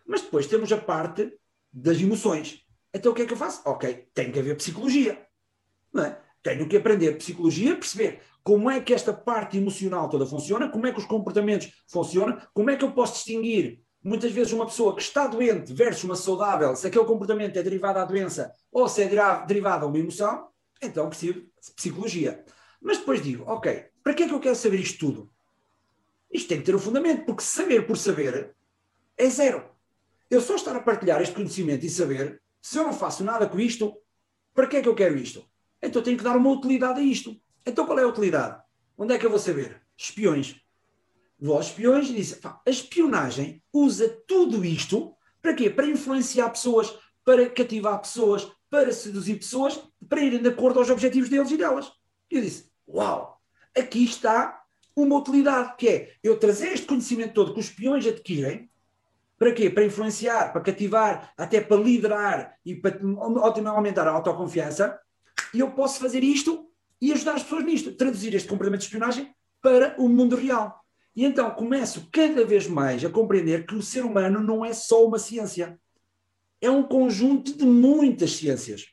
Mas 0.05 0.21
depois 0.21 0.47
temos 0.47 0.71
a 0.71 0.77
parte 0.77 1.31
das 1.71 2.01
emoções. 2.01 2.65
Então 2.93 3.11
o 3.11 3.15
que 3.15 3.21
é 3.21 3.25
que 3.25 3.33
eu 3.33 3.37
faço? 3.37 3.61
Ok, 3.65 4.09
tem 4.13 4.31
que 4.31 4.39
haver 4.39 4.55
psicologia. 4.57 5.25
Não 5.93 6.05
é? 6.05 6.19
Tenho 6.41 6.67
que 6.67 6.77
aprender 6.77 7.17
psicologia, 7.17 7.75
perceber 7.75 8.21
como 8.43 8.69
é 8.69 8.79
que 8.79 8.93
esta 8.93 9.13
parte 9.13 9.57
emocional 9.57 10.09
toda 10.09 10.25
funciona, 10.25 10.69
como 10.69 10.87
é 10.87 10.91
que 10.91 10.99
os 10.99 11.05
comportamentos 11.05 11.71
funcionam, 11.87 12.41
como 12.53 12.69
é 12.69 12.75
que 12.75 12.83
eu 12.83 12.91
posso 12.91 13.13
distinguir 13.13 13.83
muitas 14.03 14.31
vezes 14.31 14.53
uma 14.53 14.65
pessoa 14.65 14.95
que 14.95 15.01
está 15.01 15.27
doente 15.27 15.73
versus 15.73 16.05
uma 16.05 16.15
saudável, 16.15 16.75
se 16.75 16.87
aquele 16.87 17.05
comportamento 17.05 17.57
é 17.57 17.63
derivado 17.63 17.99
à 17.99 18.05
doença 18.05 18.51
ou 18.71 18.87
se 18.87 19.03
é 19.03 19.45
derivado 19.45 19.85
a 19.85 19.87
uma 19.89 19.99
emoção, 19.99 20.47
então 20.81 21.09
preciso 21.09 21.45
psicologia. 21.75 22.43
Mas 22.81 22.97
depois 22.97 23.21
digo, 23.21 23.43
ok, 23.45 23.85
para 24.01 24.13
que 24.13 24.23
é 24.23 24.27
que 24.27 24.33
eu 24.33 24.39
quero 24.39 24.55
saber 24.55 24.79
isto 24.79 24.99
tudo? 24.99 25.31
Isto 26.31 26.47
tem 26.47 26.59
que 26.59 26.65
ter 26.65 26.75
um 26.75 26.79
fundamento, 26.79 27.25
porque 27.25 27.43
saber 27.43 27.85
por 27.85 27.97
saber 27.97 28.55
é 29.17 29.29
zero. 29.29 29.69
Eu 30.29 30.39
só 30.39 30.55
estar 30.55 30.75
a 30.75 30.81
partilhar 30.81 31.21
este 31.21 31.35
conhecimento 31.35 31.85
e 31.85 31.89
saber, 31.89 32.41
se 32.61 32.77
eu 32.77 32.83
não 32.83 32.93
faço 32.93 33.23
nada 33.23 33.47
com 33.47 33.59
isto, 33.59 33.95
para 34.53 34.67
que 34.67 34.77
é 34.77 34.81
que 34.81 34.89
eu 34.89 34.95
quero 34.95 35.17
isto? 35.17 35.45
Então 35.81 36.01
tenho 36.01 36.17
que 36.17 36.23
dar 36.23 36.35
uma 36.35 36.49
utilidade 36.49 36.99
a 36.99 37.03
isto. 37.03 37.39
Então 37.65 37.85
qual 37.85 37.99
é 37.99 38.03
a 38.03 38.07
utilidade? 38.07 38.61
Onde 38.97 39.13
é 39.13 39.17
que 39.17 39.25
eu 39.25 39.29
vou 39.29 39.39
saber? 39.39 39.81
Espiões 39.97 40.61
vós 41.39 41.67
espiões 41.67 42.09
e 42.09 42.13
disse: 42.13 42.39
a 42.43 42.69
espionagem 42.69 43.63
usa 43.73 44.09
tudo 44.27 44.65
isto 44.65 45.15
para 45.41 45.53
quê? 45.53 45.69
Para 45.69 45.87
influenciar 45.87 46.49
pessoas, 46.49 46.93
para 47.23 47.49
cativar 47.49 47.99
pessoas, 48.01 48.51
para 48.69 48.91
seduzir 48.91 49.35
pessoas, 49.35 49.79
para 50.07 50.21
irem 50.21 50.41
de 50.41 50.49
acordo 50.49 50.79
aos 50.79 50.89
objetivos 50.89 51.29
deles 51.29 51.49
e 51.51 51.57
delas. 51.57 51.91
E 52.29 52.35
eu 52.35 52.41
disse: 52.41 52.69
Uau, 52.87 53.41
aqui 53.75 54.03
está 54.03 54.61
uma 54.95 55.17
utilidade, 55.17 55.75
que 55.77 55.87
é 55.87 56.13
eu 56.21 56.37
trazer 56.37 56.73
este 56.73 56.85
conhecimento 56.85 57.33
todo 57.33 57.53
que 57.53 57.59
os 57.59 57.67
espiões 57.67 58.05
adquirem, 58.05 58.68
para 59.39 59.53
quê? 59.53 59.69
Para 59.69 59.85
influenciar, 59.85 60.51
para 60.51 60.61
cativar, 60.61 61.33
até 61.37 61.61
para 61.61 61.77
liderar 61.77 62.55
e 62.65 62.75
para 62.75 62.99
aumentar 63.71 64.05
a 64.05 64.11
autoconfiança, 64.11 64.99
e 65.53 65.61
eu 65.61 65.71
posso 65.71 65.99
fazer 65.99 66.21
isto 66.21 66.67
e 67.01 67.13
ajudar 67.13 67.35
as 67.35 67.43
pessoas 67.43 67.63
nisto, 67.63 67.95
traduzir 67.95 68.35
este 68.35 68.49
comportamento 68.49 68.81
de 68.81 68.87
espionagem 68.87 69.33
para 69.61 69.95
o 69.97 70.09
mundo 70.09 70.35
real. 70.35 70.83
E 71.15 71.23
então 71.23 71.49
começo 71.51 72.09
cada 72.11 72.45
vez 72.45 72.67
mais 72.67 73.03
a 73.03 73.09
compreender 73.09 73.65
que 73.65 73.75
o 73.75 73.81
ser 73.81 74.03
humano 74.03 74.41
não 74.41 74.63
é 74.63 74.73
só 74.73 75.05
uma 75.05 75.17
ciência. 75.17 75.79
É 76.61 76.69
um 76.69 76.83
conjunto 76.83 77.57
de 77.57 77.65
muitas 77.65 78.33
ciências. 78.33 78.87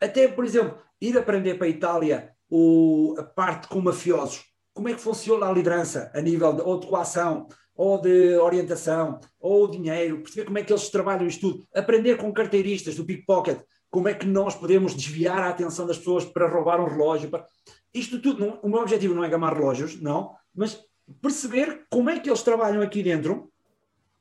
Até, 0.00 0.26
por 0.26 0.44
exemplo, 0.44 0.78
ir 1.00 1.16
aprender 1.16 1.54
para 1.54 1.66
a 1.66 1.70
Itália 1.70 2.32
o, 2.50 3.14
a 3.18 3.22
parte 3.22 3.68
com 3.68 3.80
mafiosos. 3.80 4.44
Como 4.74 4.88
é 4.88 4.94
que 4.94 5.00
funciona 5.00 5.46
a 5.46 5.52
liderança 5.52 6.10
a 6.12 6.20
nível 6.20 6.52
de, 6.52 6.62
ou 6.62 6.78
de 6.78 6.86
coação, 6.86 7.48
ou 7.76 8.00
de 8.00 8.36
orientação, 8.38 9.20
ou 9.38 9.68
dinheiro, 9.68 10.22
perceber 10.22 10.46
como 10.46 10.58
é 10.58 10.62
que 10.62 10.72
eles 10.72 10.88
trabalham 10.88 11.26
isto 11.26 11.52
tudo. 11.52 11.66
Aprender 11.74 12.16
com 12.16 12.32
carteiristas 12.32 12.96
do 12.96 13.04
pickpocket, 13.04 13.60
como 13.90 14.08
é 14.08 14.14
que 14.14 14.26
nós 14.26 14.54
podemos 14.54 14.94
desviar 14.94 15.42
a 15.42 15.50
atenção 15.50 15.86
das 15.86 15.98
pessoas 15.98 16.24
para 16.24 16.48
roubar 16.48 16.80
um 16.80 16.88
relógio. 16.88 17.28
Para... 17.28 17.46
Isto 17.92 18.20
tudo, 18.20 18.44
não, 18.44 18.60
o 18.62 18.68
meu 18.68 18.80
objetivo 18.80 19.14
não 19.14 19.24
é 19.24 19.28
gamar 19.28 19.54
relógios, 19.54 20.00
não, 20.00 20.34
mas 20.54 20.80
perceber 21.20 21.86
como 21.90 22.10
é 22.10 22.18
que 22.18 22.28
eles 22.28 22.42
trabalham 22.42 22.82
aqui 22.82 23.02
dentro, 23.02 23.52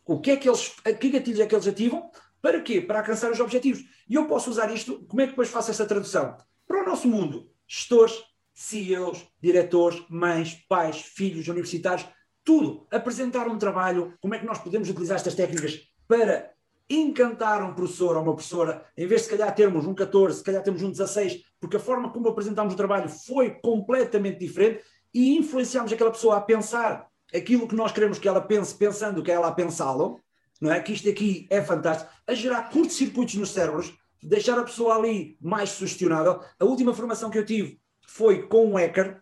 o 0.06 0.20
que 0.20 0.32
é 0.32 0.38
que 0.38 0.48
eles, 0.48 0.74
que 1.00 1.10
gatilhos 1.10 1.40
é 1.40 1.48
que 1.48 1.56
eles 1.56 1.68
ativam, 1.68 2.10
para 2.42 2.62
quê? 2.62 2.80
Para 2.80 3.00
alcançar 3.00 3.32
os 3.32 3.40
objetivos. 3.40 3.84
E 4.08 4.14
eu 4.14 4.28
posso 4.28 4.52
usar 4.52 4.72
isto, 4.72 5.04
como 5.08 5.22
é 5.22 5.26
que 5.26 5.32
depois 5.32 5.50
faço 5.50 5.72
essa 5.72 5.86
tradução? 5.86 6.38
Para 6.68 6.84
o 6.84 6.86
nosso 6.86 7.08
mundo, 7.08 7.50
gestores, 7.68 8.22
CEOs, 8.54 9.28
diretores, 9.42 10.04
mães, 10.10 10.54
pais, 10.70 11.02
filhos, 11.02 11.48
universitários, 11.48 12.08
tudo. 12.46 12.88
Apresentar 12.92 13.48
um 13.48 13.58
trabalho, 13.58 14.14
como 14.22 14.36
é 14.36 14.40
que 14.40 14.46
nós 14.46 14.60
podemos 14.60 14.90
utilizar 14.90 15.18
estas 15.18 15.36
técnicas 15.36 15.82
para 16.08 16.54
encantar 16.90 17.64
um 17.64 17.74
professor 17.74 18.16
ou 18.16 18.22
uma 18.22 18.36
professora, 18.36 18.86
em 18.96 19.08
vez 19.08 19.22
de 19.22 19.28
se 19.28 19.36
calhar 19.36 19.54
termos 19.54 19.88
um 19.88 19.96
14, 19.96 20.38
se 20.38 20.44
calhar 20.44 20.62
temos 20.62 20.84
um 20.84 20.92
16, 20.92 21.42
porque 21.60 21.78
a 21.78 21.80
forma 21.80 22.12
como 22.12 22.30
apresentámos 22.30 22.76
o 22.76 22.78
trabalho 22.78 23.10
foi 23.10 23.50
completamente 23.60 24.38
diferente 24.38 24.84
e 25.12 25.36
influenciamos 25.36 25.92
aquela 25.92 26.12
pessoa 26.12 26.38
a 26.38 26.42
pensar 26.42 27.08
aquilo 27.34 27.68
que 27.68 27.76
nós 27.76 27.92
queremos 27.92 28.20
que 28.20 28.28
ela 28.28 28.40
pense, 28.40 28.76
pensando 28.76 29.24
que 29.24 29.32
ela 29.32 29.48
a 29.48 29.52
pensá-lo, 29.52 30.22
não 30.62 30.72
é? 30.72 30.80
Que 30.80 30.94
isto 30.94 31.10
aqui 31.10 31.48
é 31.50 31.62
fantástico, 31.62 32.12
a 32.28 32.34
gerar 32.36 32.70
curtos-circuitos 32.70 33.36
nos 33.36 33.50
cérebros, 33.50 33.92
deixar 34.22 34.58
a 34.60 34.64
pessoa 34.64 34.96
ali 34.96 35.38
mais 35.42 35.72
sugestionável. 35.72 36.40
A 36.60 36.66
última 36.66 36.94
formação 36.94 37.32
que 37.32 37.38
eu 37.38 37.46
tive 37.46 37.80
foi 38.08 38.44
com 38.48 38.68
um 38.68 38.76
hacker, 38.76 39.22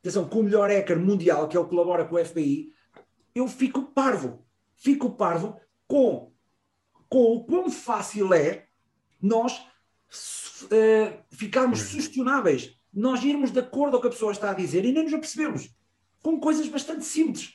atenção, 0.00 0.28
com 0.28 0.40
o 0.40 0.42
melhor 0.42 0.70
hacker 0.70 0.98
mundial, 0.98 1.48
que 1.48 1.56
ele 1.56 1.68
colabora 1.68 2.04
com 2.04 2.16
o 2.16 2.24
FBI. 2.24 2.72
Eu 3.34 3.48
fico 3.48 3.82
parvo, 3.82 4.44
fico 4.76 5.10
parvo 5.10 5.60
com, 5.86 6.32
com 7.08 7.36
o 7.36 7.44
quão 7.44 7.70
fácil 7.70 8.32
é 8.32 8.66
nós 9.20 9.58
uh, 10.64 11.24
ficarmos 11.30 11.80
uhum. 11.80 11.86
sugestionáveis 11.86 12.76
nós 12.96 13.22
irmos 13.22 13.50
de 13.50 13.60
acordo 13.60 13.92
com 13.92 13.98
o 13.98 14.00
que 14.00 14.06
a 14.06 14.10
pessoa 14.10 14.32
está 14.32 14.50
a 14.50 14.54
dizer 14.54 14.82
e 14.82 14.90
nem 14.90 15.04
nos 15.04 15.12
apercebemos. 15.12 15.70
Com 16.22 16.40
coisas 16.40 16.66
bastante 16.66 17.04
simples. 17.04 17.54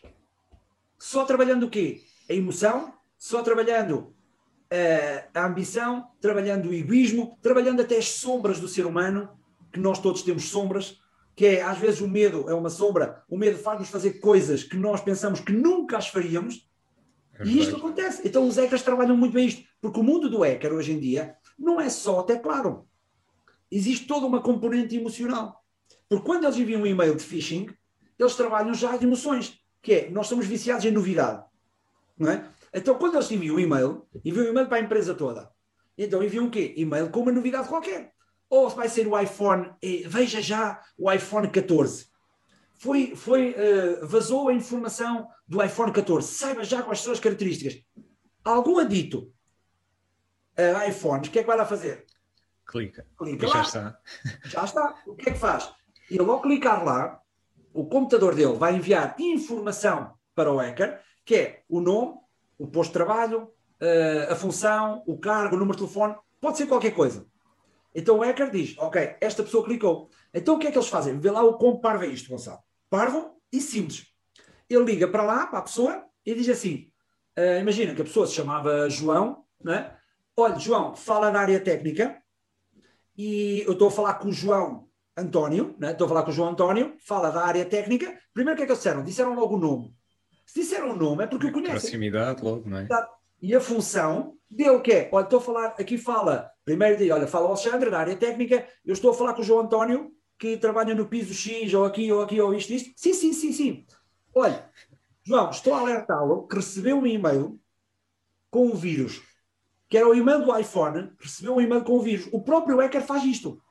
Só 0.99 1.25
trabalhando 1.25 1.65
o 1.65 1.69
quê? 1.69 2.03
A 2.29 2.33
emoção, 2.33 2.93
só 3.17 3.41
trabalhando 3.41 3.95
uh, 3.95 5.29
a 5.33 5.47
ambição, 5.47 6.11
trabalhando 6.21 6.69
o 6.69 6.73
egoísmo, 6.73 7.39
trabalhando 7.41 7.81
até 7.81 7.97
as 7.97 8.07
sombras 8.07 8.59
do 8.59 8.67
ser 8.67 8.85
humano, 8.85 9.35
que 9.73 9.79
nós 9.79 9.97
todos 9.97 10.21
temos 10.21 10.43
sombras, 10.43 10.99
que 11.35 11.45
é 11.45 11.61
às 11.61 11.77
vezes 11.77 12.01
o 12.01 12.07
medo 12.07 12.49
é 12.49 12.53
uma 12.53 12.69
sombra, 12.69 13.23
o 13.29 13.37
medo 13.37 13.57
faz-nos 13.57 13.89
fazer 13.89 14.19
coisas 14.19 14.63
que 14.63 14.75
nós 14.75 15.01
pensamos 15.01 15.39
que 15.39 15.51
nunca 15.51 15.97
as 15.97 16.07
faríamos, 16.07 16.69
é 17.39 17.45
e 17.45 17.59
isto 17.59 17.75
acontece. 17.75 18.21
Então 18.27 18.47
os 18.47 18.57
hackers 18.57 18.83
trabalham 18.83 19.17
muito 19.17 19.33
bem 19.33 19.47
isto, 19.47 19.63
porque 19.79 19.99
o 19.99 20.03
mundo 20.03 20.29
do 20.29 20.41
hacker 20.41 20.73
hoje 20.73 20.91
em 20.91 20.99
dia 20.99 21.35
não 21.57 21.79
é 21.79 21.89
só 21.89 22.19
até 22.19 22.37
claro. 22.37 22.87
Existe 23.69 24.05
toda 24.05 24.25
uma 24.25 24.41
componente 24.41 24.95
emocional. 24.95 25.63
Porque 26.09 26.25
quando 26.25 26.43
eles 26.43 26.57
enviam 26.57 26.81
um 26.81 26.85
e-mail 26.85 27.15
de 27.15 27.23
phishing, 27.23 27.67
eles 28.19 28.35
trabalham 28.35 28.73
já 28.73 28.93
as 28.93 29.01
emoções, 29.01 29.57
que 29.81 29.93
é, 29.93 30.09
nós 30.09 30.27
somos 30.27 30.45
viciados 30.45 30.85
em 30.85 30.91
novidade. 30.91 31.43
Não 32.17 32.29
é? 32.29 32.45
Então, 32.73 32.95
quando 32.95 33.15
eles 33.15 33.31
enviam 33.31 33.55
um 33.55 33.59
e-mail, 33.59 34.05
enviam 34.23 34.45
um 34.45 34.49
e-mail 34.49 34.67
para 34.67 34.77
a 34.77 34.81
empresa 34.81 35.15
toda. 35.15 35.49
Então 35.97 36.23
enviam 36.23 36.47
o 36.47 36.51
quê? 36.51 36.73
E-mail 36.77 37.09
com 37.09 37.21
uma 37.21 37.31
novidade 37.31 37.67
qualquer. 37.67 38.13
Ou 38.51 38.69
vai 38.69 38.89
ser 38.89 39.07
o 39.07 39.17
iPhone, 39.17 39.71
veja 40.05 40.41
já 40.41 40.83
o 40.97 41.09
iPhone 41.09 41.49
14. 41.49 42.07
Foi, 42.73 43.15
foi, 43.15 43.51
uh, 43.51 44.05
vazou 44.05 44.49
a 44.49 44.53
informação 44.53 45.29
do 45.47 45.63
iPhone 45.63 45.93
14. 45.93 46.27
Saiba 46.27 46.61
já 46.65 46.83
quais 46.83 46.99
são 46.99 47.13
as 47.13 47.19
características. 47.21 47.81
Algum 48.43 48.77
adito 48.77 49.31
a 50.57 50.85
iPhones, 50.87 51.29
o 51.29 51.31
que 51.31 51.39
é 51.39 51.43
que 51.43 51.47
vai 51.47 51.55
lá 51.55 51.65
fazer? 51.65 52.05
Clica. 52.65 53.07
Clica 53.17 53.47
lá. 53.47 53.53
Já 53.53 53.61
está. 53.61 53.99
Já 54.43 54.63
está. 54.65 55.03
O 55.07 55.15
que 55.15 55.29
é 55.29 55.33
que 55.33 55.39
faz? 55.39 55.71
Ele, 56.09 56.29
ao 56.29 56.41
clicar 56.41 56.83
lá, 56.83 57.21
o 57.73 57.85
computador 57.85 58.35
dele 58.35 58.57
vai 58.57 58.75
enviar 58.75 59.15
informação 59.17 60.13
para 60.35 60.51
o 60.51 60.57
hacker, 60.57 60.99
que 61.23 61.35
é 61.35 61.63
o 61.69 61.79
nome, 61.79 62.19
o 62.57 62.67
posto 62.67 62.89
de 62.89 62.93
trabalho, 62.95 63.49
eh, 63.79 64.27
a 64.29 64.35
função, 64.35 65.03
o 65.07 65.17
cargo, 65.17 65.55
o 65.55 65.59
número 65.59 65.77
de 65.77 65.83
telefone, 65.83 66.15
pode 66.41 66.57
ser 66.57 66.67
qualquer 66.67 66.91
coisa. 66.91 67.25
Então 67.93 68.17
o 68.17 68.21
hacker 68.21 68.49
diz, 68.49 68.77
ok, 68.77 69.15
esta 69.19 69.43
pessoa 69.43 69.65
clicou. 69.65 70.09
Então 70.33 70.55
o 70.55 70.59
que 70.59 70.67
é 70.67 70.71
que 70.71 70.77
eles 70.77 70.87
fazem? 70.87 71.19
Vê 71.19 71.29
lá 71.29 71.43
o 71.43 71.57
quão 71.57 71.79
parvo 71.79 72.05
é 72.05 72.07
isto, 72.07 72.29
Gonçalo. 72.29 72.59
Parvo 72.89 73.41
e 73.51 73.59
simples. 73.59 74.07
Ele 74.69 74.85
liga 74.85 75.07
para 75.07 75.23
lá, 75.23 75.47
para 75.47 75.59
a 75.59 75.63
pessoa, 75.63 76.05
e 76.25 76.33
diz 76.33 76.47
assim, 76.47 76.89
uh, 77.37 77.59
imagina 77.59 77.93
que 77.93 78.01
a 78.01 78.05
pessoa 78.05 78.25
se 78.25 78.33
chamava 78.33 78.89
João, 78.89 79.43
não 79.61 79.73
é? 79.73 79.97
Olha, 80.37 80.57
João, 80.57 80.95
fala 80.95 81.29
da 81.29 81.41
área 81.41 81.59
técnica, 81.59 82.21
e 83.17 83.63
eu 83.65 83.73
estou 83.73 83.89
a 83.89 83.91
falar 83.91 84.13
com 84.15 84.29
o 84.29 84.33
João 84.33 84.87
António, 85.15 85.75
né? 85.77 85.91
estou 85.91 86.05
a 86.05 86.07
falar 86.07 86.23
com 86.23 86.31
o 86.31 86.33
João 86.33 86.49
António, 86.49 86.95
fala 87.05 87.29
da 87.29 87.45
área 87.45 87.65
técnica. 87.65 88.17
Primeiro, 88.33 88.55
o 88.55 88.57
que 88.57 88.63
é 88.63 88.65
que 88.65 88.71
eles 88.71 88.79
disseram? 88.79 89.03
Disseram 89.03 89.35
logo 89.35 89.55
o 89.55 89.59
nome. 89.59 89.95
Se 90.45 90.61
disseram 90.61 90.91
o 90.91 90.95
nome, 90.95 91.25
é 91.25 91.27
porque 91.27 91.47
o 91.47 91.51
conhecem. 91.51 91.79
Proximidade, 91.79 92.43
logo, 92.43 92.67
não 92.67 92.79
é? 92.79 92.87
E 93.41 93.55
a 93.55 93.59
função 93.61 94.37
dele 94.49 94.79
que 94.81 94.91
é, 94.91 95.09
olha, 95.11 95.23
estou 95.23 95.39
a 95.39 95.41
falar, 95.41 95.67
aqui 95.79 95.97
fala, 95.97 96.51
primeiro 96.63 96.97
diz, 96.97 97.09
olha, 97.09 97.27
fala 97.27 97.45
o 97.45 97.49
Alexandre 97.49 97.89
da 97.89 97.99
área 97.99 98.15
técnica, 98.15 98.67
eu 98.85 98.93
estou 98.93 99.11
a 99.11 99.13
falar 99.13 99.33
com 99.33 99.41
o 99.41 99.43
João 99.43 99.61
António, 99.61 100.11
que 100.37 100.57
trabalha 100.57 100.93
no 100.93 101.07
piso 101.07 101.33
X, 101.33 101.73
ou 101.73 101.85
aqui, 101.85 102.11
ou 102.11 102.21
aqui, 102.21 102.39
ou 102.39 102.53
isto, 102.53 102.73
isto. 102.73 102.91
Sim, 102.95 103.13
sim, 103.13 103.33
sim, 103.33 103.53
sim. 103.53 103.85
Olha, 104.33 104.69
João, 105.23 105.49
estou 105.49 105.73
a 105.73 105.79
alertá-lo 105.79 106.47
que 106.47 106.55
recebeu 106.55 106.97
um 106.97 107.07
e-mail 107.07 107.59
com 108.49 108.67
o 108.67 108.75
vírus 108.75 109.21
que 109.91 109.97
era 109.97 110.07
o 110.07 110.15
e-mail 110.15 110.45
do 110.45 110.57
iPhone, 110.57 111.11
recebeu 111.19 111.53
um 111.53 111.59
e-mail 111.59 111.83
com 111.83 111.97
o 111.97 112.01
vírus. 112.01 112.29
O 112.31 112.41
próprio 112.41 112.77
hacker 112.77 113.01
faz 113.01 113.25
isto. 113.25 113.61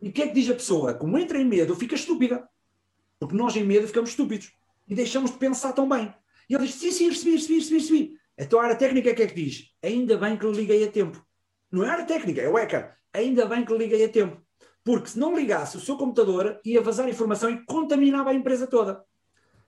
E 0.00 0.08
o 0.08 0.12
que 0.12 0.22
é 0.22 0.28
que 0.28 0.34
diz 0.34 0.48
a 0.48 0.54
pessoa? 0.54 0.94
Como 0.94 1.18
entra 1.18 1.36
em 1.36 1.44
medo, 1.44 1.74
fica 1.74 1.96
estúpida. 1.96 2.48
Porque 3.18 3.34
nós 3.34 3.56
em 3.56 3.64
medo 3.64 3.88
ficamos 3.88 4.10
estúpidos. 4.10 4.52
E 4.86 4.94
deixamos 4.94 5.32
de 5.32 5.36
pensar 5.36 5.72
tão 5.72 5.88
bem. 5.88 6.14
E 6.48 6.54
ele 6.54 6.64
diz, 6.64 6.76
sim, 6.76 6.92
sim, 6.92 7.08
recebi, 7.08 7.32
recebi, 7.32 7.54
recebi, 7.54 7.78
recebi. 7.78 8.14
Então 8.38 8.60
a 8.60 8.64
área 8.64 8.76
técnica 8.76 9.10
o 9.10 9.14
que 9.14 9.22
é 9.22 9.26
que 9.26 9.34
diz? 9.34 9.74
Ainda 9.82 10.16
bem 10.18 10.36
que 10.36 10.46
liguei 10.46 10.84
a 10.84 10.90
tempo. 10.90 11.24
Não 11.70 11.84
é 11.84 11.88
a 11.88 11.92
área 11.92 12.04
técnica, 12.04 12.40
é 12.40 12.48
o 12.48 12.54
hacker. 12.56 12.94
Ainda 13.12 13.46
bem 13.46 13.64
que 13.64 13.74
liguei 13.74 14.04
a 14.04 14.08
tempo. 14.08 14.40
Porque 14.84 15.08
se 15.08 15.18
não 15.18 15.34
ligasse 15.34 15.76
o 15.76 15.80
seu 15.80 15.96
computador, 15.96 16.60
ia 16.64 16.80
vazar 16.80 17.08
informação 17.08 17.50
e 17.50 17.64
contaminava 17.64 18.30
a 18.30 18.34
empresa 18.34 18.66
toda. 18.66 19.04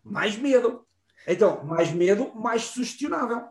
Mais 0.04 0.36
medo. 0.36 0.86
Então, 1.26 1.64
mais 1.64 1.92
medo, 1.92 2.32
mais 2.34 2.62
sugestionável. 2.62 3.46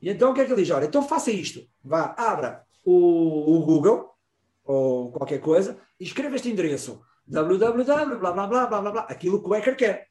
E 0.00 0.08
então 0.08 0.30
o 0.30 0.34
que 0.34 0.40
é 0.40 0.44
que 0.44 0.52
ele 0.52 0.62
diz? 0.62 0.70
Olha, 0.70 0.86
então 0.86 1.06
faça 1.06 1.30
isto. 1.30 1.66
Vá, 1.84 2.14
abra 2.16 2.64
o, 2.84 3.56
o 3.56 3.64
Google 3.64 4.14
ou 4.64 5.12
qualquer 5.12 5.40
coisa 5.40 5.78
e 5.98 6.04
escreva 6.04 6.36
este 6.36 6.50
endereço 6.50 7.04
www, 7.26 8.18
blá 8.18 8.32
blá 8.32 8.46
blá 8.46 8.66
blá 8.66 8.80
blá 8.80 8.90
blá, 8.90 9.00
aquilo 9.02 9.42
que 9.42 9.48
o 9.48 9.52
hacker 9.52 9.76
quer. 9.76 10.08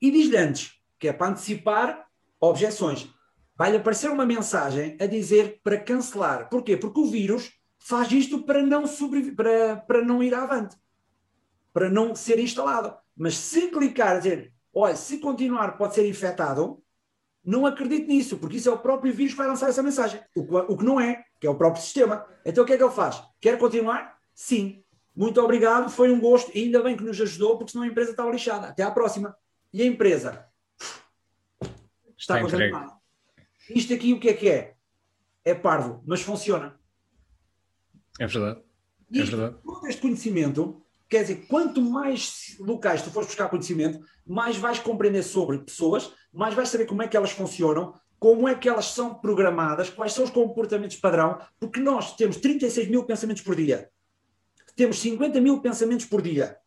E 0.00 0.10
diz-lhe 0.10 0.36
antes, 0.36 0.80
que 0.98 1.08
é 1.08 1.12
para 1.12 1.32
antecipar 1.32 2.07
objeções. 2.40 3.08
Vai-lhe 3.56 3.76
aparecer 3.76 4.10
uma 4.10 4.24
mensagem 4.24 4.96
a 5.00 5.06
dizer 5.06 5.60
para 5.64 5.80
cancelar. 5.80 6.48
Porquê? 6.48 6.76
Porque 6.76 7.00
o 7.00 7.10
vírus 7.10 7.52
faz 7.78 8.10
isto 8.12 8.42
para 8.44 8.62
não, 8.62 8.84
para, 9.34 9.76
para 9.76 10.04
não 10.04 10.22
ir 10.22 10.34
avante, 10.34 10.76
para 11.72 11.90
não 11.90 12.14
ser 12.14 12.38
instalado. 12.38 12.96
Mas 13.16 13.36
se 13.36 13.68
clicar 13.68 14.16
a 14.16 14.18
dizer, 14.18 14.52
olha, 14.72 14.94
se 14.94 15.18
continuar 15.18 15.76
pode 15.76 15.94
ser 15.94 16.08
infectado, 16.08 16.80
não 17.44 17.66
acredito 17.66 18.06
nisso, 18.06 18.36
porque 18.36 18.58
isso 18.58 18.68
é 18.68 18.72
o 18.72 18.78
próprio 18.78 19.12
vírus 19.12 19.32
que 19.32 19.38
vai 19.38 19.48
lançar 19.48 19.68
essa 19.68 19.82
mensagem. 19.82 20.20
O 20.36 20.46
que, 20.46 20.54
o 20.54 20.76
que 20.76 20.84
não 20.84 21.00
é, 21.00 21.24
que 21.40 21.46
é 21.46 21.50
o 21.50 21.54
próprio 21.56 21.82
sistema. 21.82 22.26
Então 22.44 22.62
o 22.62 22.66
que 22.66 22.74
é 22.74 22.76
que 22.76 22.82
ele 22.82 22.92
faz? 22.92 23.22
Quer 23.40 23.58
continuar? 23.58 24.18
Sim. 24.34 24.84
Muito 25.16 25.40
obrigado, 25.40 25.90
foi 25.90 26.12
um 26.12 26.20
gosto. 26.20 26.52
Ainda 26.54 26.80
bem 26.80 26.96
que 26.96 27.02
nos 27.02 27.20
ajudou, 27.20 27.58
porque 27.58 27.72
senão 27.72 27.84
a 27.84 27.88
empresa 27.88 28.12
estava 28.12 28.30
lixada. 28.30 28.68
Até 28.68 28.84
à 28.84 28.90
próxima. 28.90 29.36
E 29.72 29.82
a 29.82 29.86
empresa 29.86 30.47
está, 32.18 32.40
está 32.42 32.98
Isto 33.70 33.94
aqui 33.94 34.12
o 34.12 34.20
que 34.20 34.28
é 34.28 34.34
que 34.34 34.48
é? 34.48 34.74
É 35.44 35.54
parvo, 35.54 36.02
mas 36.06 36.20
funciona. 36.20 36.78
É 38.18 38.26
verdade. 38.26 38.60
É 39.14 39.22
verdade. 39.22 39.56
Todo 39.62 39.86
este 39.86 40.02
conhecimento 40.02 40.84
Quer 41.08 41.22
dizer, 41.22 41.46
quanto 41.48 41.80
mais 41.80 42.54
locais 42.60 43.00
tu 43.00 43.10
fores 43.10 43.28
buscar 43.28 43.48
conhecimento, 43.48 43.98
mais 44.26 44.56
vais 44.56 44.78
compreender 44.78 45.22
sobre 45.22 45.58
pessoas, 45.58 46.12
mais 46.30 46.54
vais 46.54 46.68
saber 46.68 46.84
como 46.84 47.02
é 47.02 47.08
que 47.08 47.16
elas 47.16 47.30
funcionam, 47.30 47.94
como 48.18 48.46
é 48.46 48.54
que 48.54 48.68
elas 48.68 48.86
são 48.86 49.14
programadas, 49.14 49.88
quais 49.88 50.12
são 50.12 50.24
os 50.24 50.30
comportamentos 50.30 50.96
padrão, 50.96 51.38
porque 51.58 51.80
nós 51.80 52.14
temos 52.14 52.36
36 52.36 52.88
mil 52.88 53.04
pensamentos 53.04 53.42
por 53.42 53.56
dia, 53.56 53.88
temos 54.76 54.98
50 54.98 55.40
mil 55.40 55.62
pensamentos 55.62 56.04
por 56.04 56.20
dia, 56.20 56.58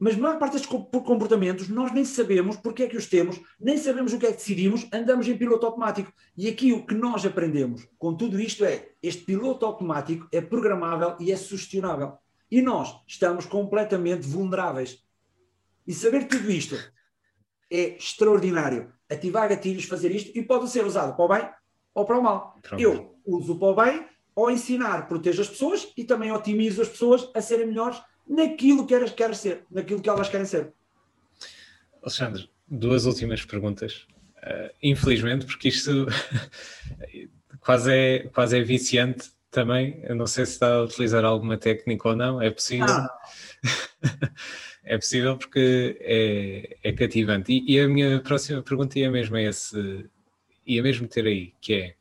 mas 0.00 0.16
maior 0.16 0.38
parte 0.38 0.54
destes 0.54 0.70
comportamentos 0.70 1.68
nós 1.68 1.92
nem 1.92 2.06
sabemos 2.06 2.56
porque 2.56 2.84
é 2.84 2.88
que 2.88 2.96
os 2.96 3.06
temos, 3.06 3.38
nem 3.60 3.76
sabemos 3.76 4.14
o 4.14 4.18
que 4.18 4.24
é 4.24 4.30
que 4.30 4.38
decidimos, 4.38 4.88
andamos 4.90 5.28
em 5.28 5.36
piloto 5.36 5.66
automático. 5.66 6.10
E 6.34 6.48
aqui 6.48 6.72
o 6.72 6.86
que 6.86 6.94
nós 6.94 7.26
aprendemos 7.26 7.86
com 7.98 8.16
tudo 8.16 8.40
isto 8.40 8.64
é: 8.64 8.88
este 9.02 9.22
piloto 9.24 9.66
automático 9.66 10.26
é 10.32 10.40
programável 10.40 11.16
e 11.20 11.30
é 11.30 11.36
sugestionável. 11.36 12.14
E 12.50 12.62
nós 12.62 12.98
estamos 13.06 13.44
completamente 13.44 14.26
vulneráveis. 14.26 15.04
E 15.86 15.92
saber 15.92 16.26
tudo 16.26 16.50
isto 16.50 16.76
é 17.70 17.96
extraordinário. 17.96 18.92
Ativar 19.08 19.50
gatilhos, 19.50 19.84
fazer 19.84 20.10
isto, 20.12 20.36
e 20.36 20.42
pode 20.42 20.70
ser 20.70 20.84
usado 20.86 21.14
para 21.14 21.24
o 21.24 21.28
bem 21.28 21.50
ou 21.92 22.04
para 22.06 22.18
o 22.18 22.22
mal. 22.22 22.58
Pronto. 22.62 22.82
Eu 22.82 23.20
uso 23.26 23.58
para 23.58 23.68
o 23.68 23.74
bem 23.74 24.06
ou 24.34 24.50
ensinar, 24.50 25.06
protejo 25.08 25.42
as 25.42 25.48
pessoas 25.48 25.92
e 25.94 26.04
também 26.04 26.32
otimizo 26.32 26.80
as 26.80 26.88
pessoas 26.88 27.30
a 27.34 27.42
serem 27.42 27.66
melhores 27.66 28.00
naquilo 28.30 28.86
que 28.86 28.94
elas 28.94 29.10
querem 29.10 29.34
ser, 29.34 29.64
naquilo 29.68 30.00
que 30.00 30.08
elas 30.08 30.28
querem 30.28 30.46
ser. 30.46 30.72
Alexandre, 32.00 32.48
duas 32.68 33.04
últimas 33.04 33.44
perguntas. 33.44 34.06
Uh, 34.38 34.70
infelizmente, 34.82 35.44
porque 35.44 35.68
isto 35.68 36.06
quase 37.60 37.92
é, 37.92 38.18
quase 38.32 38.56
é 38.56 38.62
viciante 38.62 39.30
também. 39.50 40.00
Eu 40.04 40.14
não 40.14 40.26
sei 40.26 40.46
se 40.46 40.52
está 40.52 40.74
a 40.74 40.82
utilizar 40.84 41.24
alguma 41.24 41.58
técnica 41.58 42.08
ou 42.08 42.16
não, 42.16 42.40
é 42.40 42.50
possível. 42.50 42.86
Ah. 42.88 43.20
é 44.84 44.96
possível 44.96 45.36
porque 45.36 45.98
é, 46.00 46.76
é 46.82 46.92
cativante. 46.92 47.52
E, 47.52 47.74
e, 47.74 47.80
a 47.80 47.88
minha 47.88 48.20
próxima 48.20 48.62
pergunta 48.62 48.98
ia 48.98 49.10
mesmo 49.10 49.36
é 49.36 49.44
esse, 49.44 50.08
ia 50.64 50.82
mesmo 50.82 51.08
ter 51.08 51.26
aí, 51.26 51.52
que 51.60 51.74
é 51.74 51.94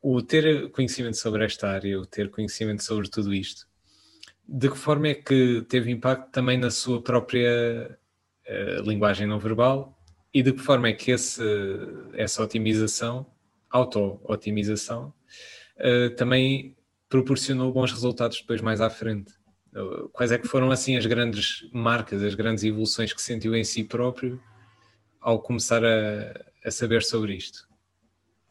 o 0.00 0.20
ter 0.22 0.70
conhecimento 0.70 1.16
sobre 1.18 1.44
esta 1.44 1.68
área, 1.68 2.00
o 2.00 2.06
ter 2.06 2.28
conhecimento 2.30 2.82
sobre 2.82 3.08
tudo 3.08 3.32
isto, 3.32 3.68
de 4.48 4.70
que 4.70 4.76
forma 4.76 5.08
é 5.08 5.14
que 5.14 5.62
teve 5.68 5.90
impacto 5.90 6.30
também 6.30 6.58
na 6.58 6.70
sua 6.70 7.02
própria 7.02 7.98
uh, 8.48 8.82
linguagem 8.82 9.26
não 9.26 9.38
verbal 9.38 9.98
e 10.34 10.42
de 10.42 10.52
que 10.52 10.60
forma 10.60 10.88
é 10.88 10.92
que 10.92 11.10
esse, 11.10 11.42
essa 12.14 12.42
otimização, 12.42 13.26
auto-otimização, 13.70 15.12
uh, 15.76 16.14
também 16.16 16.76
proporcionou 17.08 17.72
bons 17.72 17.92
resultados 17.92 18.40
depois 18.40 18.60
mais 18.60 18.80
à 18.80 18.88
frente. 18.88 19.32
Uh, 19.74 20.08
quais 20.10 20.32
é 20.32 20.38
que 20.38 20.48
foram 20.48 20.70
assim 20.70 20.96
as 20.96 21.06
grandes 21.06 21.68
marcas, 21.72 22.22
as 22.22 22.34
grandes 22.34 22.64
evoluções 22.64 23.12
que 23.12 23.22
sentiu 23.22 23.54
em 23.54 23.64
si 23.64 23.84
próprio 23.84 24.40
ao 25.20 25.40
começar 25.40 25.84
a, 25.84 26.44
a 26.64 26.70
saber 26.70 27.02
sobre 27.02 27.34
isto? 27.34 27.68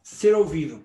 Ser 0.02 0.34
ouvido. 0.34 0.84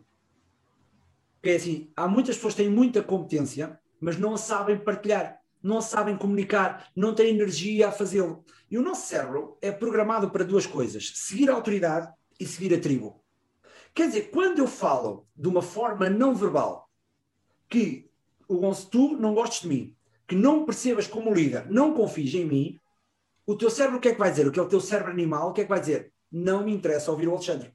Porque 1.36 1.50
é 1.50 1.56
assim, 1.56 1.92
há 1.96 2.08
muitas 2.08 2.36
pessoas 2.36 2.56
que 2.56 2.64
têm 2.64 2.72
muita 2.72 3.02
competência, 3.02 3.80
mas 4.00 4.18
não 4.18 4.38
sabem 4.38 4.78
partilhar, 4.78 5.40
não 5.62 5.82
sabem 5.82 6.18
comunicar, 6.18 6.90
não 6.96 7.14
têm 7.14 7.30
energia 7.30 7.90
a 7.90 7.92
fazê-lo. 7.92 8.44
E 8.70 8.78
o 8.78 8.82
nosso 8.82 9.08
cérebro 9.08 9.58
é 9.62 9.72
programado 9.72 10.30
para 10.30 10.44
duas 10.44 10.66
coisas: 10.66 11.12
seguir 11.16 11.50
a 11.50 11.54
autoridade 11.54 12.12
e 12.40 12.46
seguir 12.46 12.74
a 12.74 12.80
tribo. 12.80 13.24
Quer 13.94 14.08
dizer, 14.08 14.30
quando 14.30 14.60
eu 14.60 14.68
falo 14.68 15.28
de 15.36 15.48
uma 15.48 15.62
forma 15.62 16.10
não 16.10 16.36
verbal, 16.36 16.90
que 17.68 18.10
o 18.48 18.60
tu 18.90 19.18
não 19.18 19.34
gostes 19.34 19.62
de 19.62 19.68
mim, 19.68 19.96
que 20.28 20.36
não 20.36 20.66
percebas 20.66 21.08
como 21.08 21.34
líder, 21.34 21.70
não 21.70 21.94
confies 21.94 22.34
em 22.34 22.46
mim, 22.46 22.80
o 23.46 23.56
teu 23.56 23.70
cérebro 23.70 23.98
o 23.98 24.02
que 24.02 24.10
é 24.10 24.14
que 24.14 24.20
vai 24.20 24.30
dizer? 24.30 24.48
O 24.48 24.52
que 24.52 24.60
é 24.60 24.62
o 24.62 24.68
teu 24.68 24.82
cérebro 24.82 25.12
animal, 25.12 25.50
o 25.50 25.54
que 25.54 25.62
é 25.62 25.64
que 25.64 25.70
vai 25.70 25.80
dizer? 25.80 26.12
Não 26.32 26.66
me 26.66 26.74
interessa 26.74 27.12
ouvir 27.12 27.28
o 27.28 27.32
Alexandre. 27.32 27.74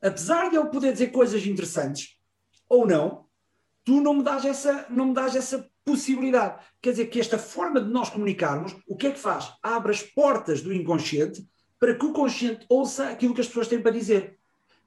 Apesar 0.00 0.50
de 0.50 0.56
ele 0.56 0.68
poder 0.70 0.92
dizer 0.92 1.08
coisas 1.08 1.46
interessantes, 1.46 2.18
ou 2.68 2.86
não, 2.86 3.26
tu 3.84 4.00
não 4.00 4.14
me 4.14 4.22
dás 4.22 4.44
essa, 4.44 4.86
não 4.90 5.06
me 5.06 5.14
dás 5.14 5.34
essa 5.36 5.68
possibilidade. 5.84 6.62
Quer 6.80 6.90
dizer 6.90 7.06
que 7.06 7.20
esta 7.20 7.38
forma 7.38 7.80
de 7.80 7.90
nós 7.90 8.10
comunicarmos, 8.10 8.76
o 8.86 8.96
que 8.96 9.08
é 9.08 9.10
que 9.10 9.18
faz? 9.18 9.52
Abre 9.62 9.92
as 9.92 10.02
portas 10.02 10.60
do 10.60 10.72
inconsciente 10.72 11.46
para 11.78 11.94
que 11.94 12.06
o 12.06 12.12
consciente 12.12 12.64
ouça 12.68 13.08
aquilo 13.08 13.34
que 13.34 13.40
as 13.40 13.48
pessoas 13.48 13.68
têm 13.68 13.82
para 13.82 13.90
dizer. 13.90 14.38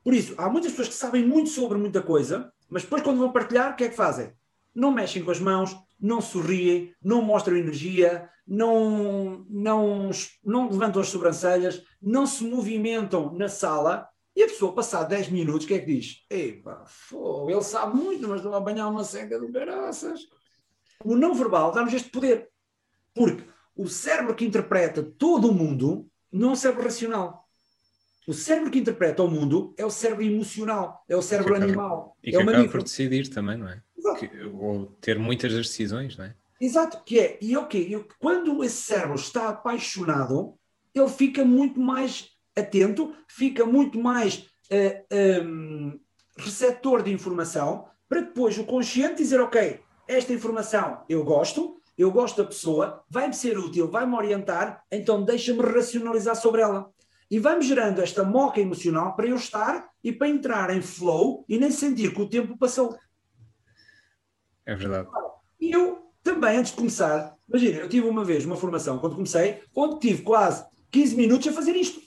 Por 0.04 0.14
isso, 0.14 0.34
há 0.38 0.50
muitas 0.50 0.72
pessoas 0.72 0.90
que 0.90 0.94
sabem 0.94 1.26
muito 1.26 1.50
sobre 1.50 1.78
muita 1.78 2.02
coisa, 2.02 2.54
mas 2.70 2.84
depois, 2.84 3.02
quando 3.02 3.18
vão 3.18 3.32
partilhar, 3.32 3.74
o 3.74 3.76
que 3.76 3.84
é 3.84 3.90
que 3.90 3.96
fazem? 3.96 4.32
Não 4.74 4.92
mexem 4.92 5.24
com 5.24 5.32
as 5.32 5.40
mãos, 5.40 5.76
não 6.00 6.22
sorriem, 6.22 6.94
não 7.04 7.22
mostram 7.22 7.58
energia, 7.58 8.30
não, 8.48 9.46
não, 9.50 10.10
não 10.44 10.70
levantam 10.70 11.02
as 11.02 11.10
sobrancelhas, 11.10 11.84
não 12.02 12.26
se 12.26 12.44
movimentam 12.44 13.34
na 13.34 13.50
sala. 13.50 14.08
E 14.36 14.44
a 14.44 14.48
pessoa, 14.48 14.76
passar 14.76 15.04
10 15.04 15.30
minutos, 15.30 15.64
o 15.64 15.68
que 15.68 15.76
é 15.76 15.80
que 15.80 15.86
diz? 15.86 16.26
Epa, 16.30 16.84
fô, 16.86 17.50
ele 17.50 17.62
sabe 17.62 17.96
muito, 17.96 18.28
mas 18.28 18.38
estou 18.38 18.54
a 18.54 18.60
banhar 18.60 18.92
uma 18.92 19.04
seca 19.04 19.40
do 19.40 19.52
caraças. 19.52 20.28
O 21.04 21.16
não 21.16 21.34
verbal 21.34 21.72
dá-nos 21.72 21.94
este 21.94 22.10
poder. 22.10 22.50
Porque 23.14 23.46
o 23.76 23.88
cérebro 23.88 24.36
que 24.36 24.46
interpreta 24.46 25.02
todo 25.02 25.50
o 25.50 25.54
mundo 25.54 26.10
não 26.32 26.50
é 26.50 26.52
um 26.52 26.56
cérebro 26.56 26.84
racional. 26.84 27.46
O 28.28 28.34
cérebro 28.34 28.72
que 28.72 28.80
interpreta 28.80 29.24
o 29.24 29.30
mundo 29.30 29.74
é 29.78 29.86
o 29.86 29.90
cérebro 29.90 30.26
emocional, 30.26 31.04
é 31.08 31.16
o 31.16 31.22
cérebro 31.22 31.54
acaba, 31.54 31.66
animal. 31.66 32.18
E 32.24 32.30
é 32.30 32.32
que 32.32 32.38
acaba 32.38 32.68
por 32.68 32.84
decidir 32.84 33.30
também, 33.30 33.58
não 33.58 33.70
é? 33.70 33.82
Que, 34.20 34.30
ou 34.54 34.88
ter 35.00 35.18
muitas 35.18 35.54
das 35.54 35.68
decisões, 35.68 36.18
não 36.18 36.26
é? 36.26 36.36
Exato, 36.60 37.04
que 37.04 37.20
é, 37.20 37.38
e 37.42 37.56
ok, 37.56 38.06
quando 38.20 38.64
esse 38.64 38.78
cérebro 38.78 39.16
está 39.16 39.50
apaixonado, 39.50 40.58
ele 40.94 41.10
fica 41.10 41.46
muito 41.46 41.80
mais 41.80 42.35
atento, 42.56 43.14
fica 43.28 43.66
muito 43.66 44.00
mais 44.00 44.38
uh, 44.38 45.06
eh, 45.10 45.42
um, 45.42 45.90
ehm, 45.90 46.00
receptor 46.38 47.04
de 47.04 47.12
informação, 47.12 47.86
para 48.08 48.22
depois 48.22 48.58
o 48.58 48.64
consciente 48.64 49.16
dizer, 49.16 49.40
ok, 49.42 49.80
esta 50.08 50.34
informação 50.34 51.04
eu 51.10 51.24
gosto, 51.24 51.80
eu 51.98 52.12
gosto 52.12 52.38
da 52.38 52.48
pessoa, 52.48 53.04
vai-me 53.10 53.34
ser 53.34 53.58
útil, 53.58 53.90
vai-me 53.90 54.16
orientar, 54.16 54.84
então 54.92 55.24
deixa-me 55.24 55.62
racionalizar 55.62 56.36
sobre 56.36 56.62
ela. 56.62 56.92
E 57.32 57.40
vai-me 57.40 57.64
gerando 57.64 58.02
esta 58.02 58.24
moca 58.24 58.62
emocional 58.62 59.16
para 59.16 59.28
eu 59.28 59.36
estar 59.36 59.90
e 60.04 60.12
para 60.12 60.28
entrar 60.28 60.76
em 60.76 60.82
flow 60.82 61.44
e 61.50 61.58
nem 61.58 61.72
sentir 61.72 62.14
que 62.14 62.22
o 62.22 62.30
tempo 62.30 62.58
passou. 62.58 62.96
É 64.66 64.76
verdade. 64.76 65.08
E 65.60 65.72
eu 65.72 66.12
também, 66.22 66.58
antes 66.58 66.72
de 66.72 66.78
começar, 66.78 67.36
imagina, 67.48 67.80
eu 67.80 67.90
tive 67.90 68.08
uma 68.08 68.24
vez 68.24 68.46
uma 68.46 68.56
formação, 68.56 69.00
quando 69.00 69.16
comecei, 69.16 69.64
onde 69.76 70.00
tive 70.00 70.22
quase 70.22 70.66
15 70.92 71.16
minutos 71.16 71.48
a 71.48 71.54
fazer 71.54 71.76
isto. 71.76 72.05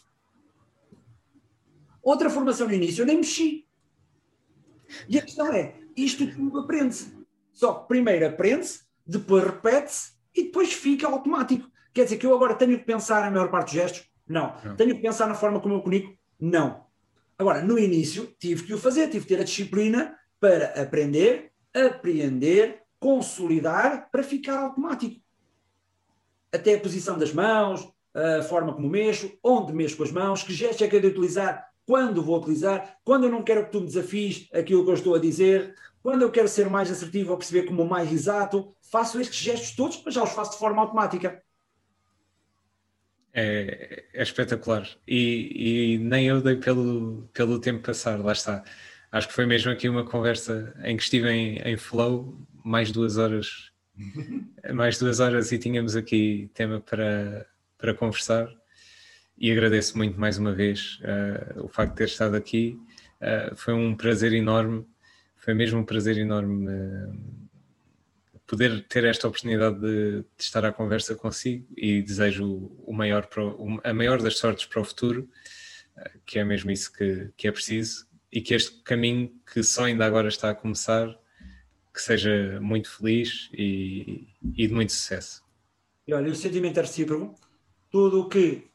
Outra 2.09 2.31
formação 2.31 2.67
no 2.67 2.73
início, 2.73 3.03
eu 3.03 3.07
nem 3.07 3.19
mexi. 3.19 3.67
E 5.07 5.19
a 5.19 5.23
questão 5.23 5.53
é, 5.53 5.75
isto 5.95 6.27
tudo 6.27 6.61
aprende-se. 6.61 7.15
Só 7.53 7.75
que 7.75 7.89
primeiro 7.89 8.27
aprende-se, 8.27 8.81
depois 9.07 9.45
repete-se 9.45 10.13
e 10.35 10.45
depois 10.45 10.73
fica 10.73 11.07
automático. 11.07 11.71
Quer 11.93 12.05
dizer 12.05 12.17
que 12.17 12.25
eu 12.25 12.35
agora 12.35 12.55
tenho 12.55 12.79
que 12.79 12.85
pensar 12.87 13.21
na 13.21 13.31
maior 13.31 13.51
parte 13.51 13.67
dos 13.67 13.75
gestos? 13.75 14.11
Não. 14.27 14.55
Não. 14.65 14.75
Tenho 14.75 14.97
que 14.97 15.03
pensar 15.03 15.27
na 15.27 15.35
forma 15.35 15.61
como 15.61 15.75
eu 15.75 15.83
comunico? 15.83 16.17
Não. 16.41 16.87
Agora, 17.37 17.61
no 17.61 17.79
início, 17.79 18.35
tive 18.39 18.65
que 18.65 18.73
o 18.73 18.79
fazer, 18.79 19.11
tive 19.11 19.27
que 19.27 19.35
ter 19.35 19.43
a 19.43 19.45
disciplina 19.45 20.19
para 20.41 20.81
aprender, 20.81 21.53
apreender, 21.75 22.85
consolidar, 22.99 24.09
para 24.11 24.23
ficar 24.23 24.61
automático. 24.61 25.21
Até 26.51 26.75
a 26.75 26.81
posição 26.81 27.19
das 27.19 27.35
mãos, 27.35 27.87
a 28.15 28.41
forma 28.41 28.73
como 28.73 28.89
mexo, 28.89 29.31
onde 29.45 29.75
mexo 29.75 29.99
com 29.99 30.05
as 30.05 30.11
mãos, 30.11 30.43
que 30.43 30.55
gestos 30.55 30.81
é 30.81 30.89
que 30.89 30.97
eu 30.97 31.03
de 31.03 31.09
utilizar, 31.09 31.68
quando 31.89 32.23
vou 32.23 32.39
utilizar, 32.39 32.99
quando 33.03 33.25
eu 33.25 33.31
não 33.31 33.43
quero 33.43 33.65
que 33.65 33.73
tu 33.73 33.81
me 33.81 33.87
desafies 33.87 34.47
aquilo 34.53 34.85
que 34.85 34.91
eu 34.91 34.95
estou 34.95 35.15
a 35.15 35.19
dizer, 35.19 35.75
quando 36.03 36.21
eu 36.21 36.31
quero 36.31 36.47
ser 36.47 36.69
mais 36.69 36.91
assertivo 36.91 37.31
ou 37.31 37.39
perceber 37.39 37.63
como 37.63 37.83
mais 37.87 38.13
exato, 38.13 38.77
faço 38.93 39.19
estes 39.19 39.39
gestos 39.39 39.71
todos, 39.75 40.03
mas 40.05 40.13
já 40.13 40.23
os 40.23 40.33
faço 40.33 40.51
de 40.51 40.59
forma 40.59 40.83
automática. 40.83 41.43
É, 43.33 44.05
é 44.13 44.23
espetacular. 44.23 44.87
E, 45.07 45.95
e, 45.95 45.99
nem 45.99 46.27
eu 46.27 46.43
dei 46.43 46.57
pelo, 46.57 47.27
pelo 47.33 47.59
tempo 47.59 47.83
passar, 47.83 48.23
lá 48.23 48.33
está. 48.33 48.63
Acho 49.11 49.29
que 49.29 49.33
foi 49.33 49.47
mesmo 49.47 49.73
aqui 49.73 49.89
uma 49.89 50.05
conversa 50.05 50.75
em 50.85 50.95
que 50.95 51.05
estive 51.05 51.31
em, 51.31 51.57
em 51.57 51.79
flow 51.79 52.39
mais 52.63 52.93
duas 52.93 53.17
horas, 53.17 53.73
mais 54.75 54.99
duas 54.99 55.21
horas 55.21 55.53
e 55.53 55.59
tínhamos 55.59 55.97
aqui 55.97 56.51
tema 56.53 56.83
para, 56.83 57.47
para 57.79 57.95
conversar. 57.95 58.58
E 59.39 59.53
agradeço 59.53 59.97
muito 59.97 60.19
mais 60.19 60.37
uma 60.37 60.53
vez 60.53 61.01
uh, 61.01 61.65
o 61.65 61.69
facto 61.69 61.93
de 61.93 61.99
ter 61.99 62.05
estado 62.05 62.37
aqui. 62.37 62.79
Uh, 63.21 63.55
foi 63.57 63.75
um 63.75 63.97
prazer 63.97 64.33
enorme 64.33 64.85
foi 65.49 65.55
mesmo 65.55 65.79
um 65.79 65.85
prazer 65.85 66.19
enorme 66.19 66.69
uh, 66.69 67.39
poder 68.47 68.87
ter 68.87 69.05
esta 69.05 69.27
oportunidade 69.27 69.81
de, 69.81 70.21
de, 70.21 70.27
estar 70.39 70.63
à 70.63 70.71
conversa 70.71 71.15
consigo 71.15 71.67
e 71.75 72.03
desejo 72.03 72.71
o 72.85 72.93
maior 72.93 73.27
o, 73.37 73.81
a 73.83 73.95
maior 73.95 74.21
das 74.21 74.37
sortes 74.37 74.67
para 74.67 74.83
o 74.83 74.85
futuro, 74.85 75.27
que 76.27 76.39
é 76.39 76.45
mesmo 76.45 76.71
isso 76.71 76.93
que, 76.93 77.31
que 77.35 77.49
é 77.49 77.53
preciso, 77.53 78.07
e 78.31 78.43
que 78.43 78.53
este 78.53 78.83
caminho 78.83 79.33
que 79.51 79.63
só 79.63 79.85
ainda 79.85 80.05
agora 80.05 80.29
está 80.29 80.51
a 80.51 80.55
começar, 80.55 81.19
que 81.95 82.03
seja 82.03 82.61
muito 82.61 82.91
feliz 82.91 83.49
e, 83.53 84.29
e 84.55 84.67
de 84.67 84.75
muito 84.75 84.93
sucesso. 84.93 85.43
E 86.07 86.13
olha, 86.13 86.31
o 86.31 86.35
sentimento 86.35 86.79
é 86.79 86.83
recíproco. 86.83 87.41
Tudo 87.91 88.21
o 88.21 88.29
que 88.29 88.68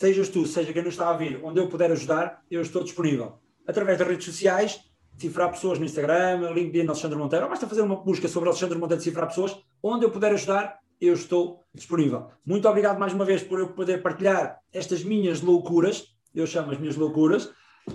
sejas 0.00 0.30
tu, 0.30 0.46
seja 0.46 0.72
quem 0.72 0.82
nos 0.82 0.94
está 0.94 1.08
a 1.08 1.12
ouvir, 1.12 1.38
onde 1.44 1.60
eu 1.60 1.68
puder 1.68 1.92
ajudar, 1.92 2.42
eu 2.50 2.62
estou 2.62 2.82
disponível. 2.82 3.38
Através 3.66 3.98
das 3.98 4.08
redes 4.08 4.24
sociais, 4.24 4.80
cifrar 5.18 5.50
pessoas 5.50 5.78
no 5.78 5.84
Instagram, 5.84 6.52
LinkedIn 6.54 6.86
Alexandre 6.86 7.18
Monteiro, 7.18 7.44
ou 7.44 7.50
basta 7.50 7.66
fazer 7.66 7.82
uma 7.82 7.96
busca 7.96 8.26
sobre 8.26 8.48
Alexandre 8.48 8.78
Monteiro 8.78 9.02
cifrar 9.02 9.28
pessoas, 9.28 9.54
onde 9.82 10.06
eu 10.06 10.10
puder 10.10 10.32
ajudar, 10.32 10.78
eu 10.98 11.12
estou 11.12 11.66
disponível. 11.74 12.28
Muito 12.46 12.66
obrigado 12.66 12.98
mais 12.98 13.12
uma 13.12 13.26
vez 13.26 13.42
por 13.42 13.58
eu 13.58 13.68
poder 13.74 14.00
partilhar 14.00 14.58
estas 14.72 15.04
minhas 15.04 15.42
loucuras, 15.42 16.16
eu 16.34 16.46
chamo 16.46 16.72
as 16.72 16.78
minhas 16.78 16.96
loucuras. 16.96 17.50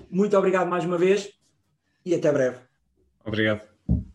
Muito 0.08 0.38
obrigado 0.38 0.70
mais 0.70 0.86
uma 0.86 1.00
vez 1.00 1.32
e 2.06 2.14
até 2.14 2.32
breve. 2.32 2.58
Obrigado. 3.26 3.62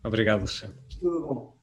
Obrigado, 0.01 0.39
Alexandre. 0.39 0.77
Tudo 0.97 1.27
bom. 1.27 1.60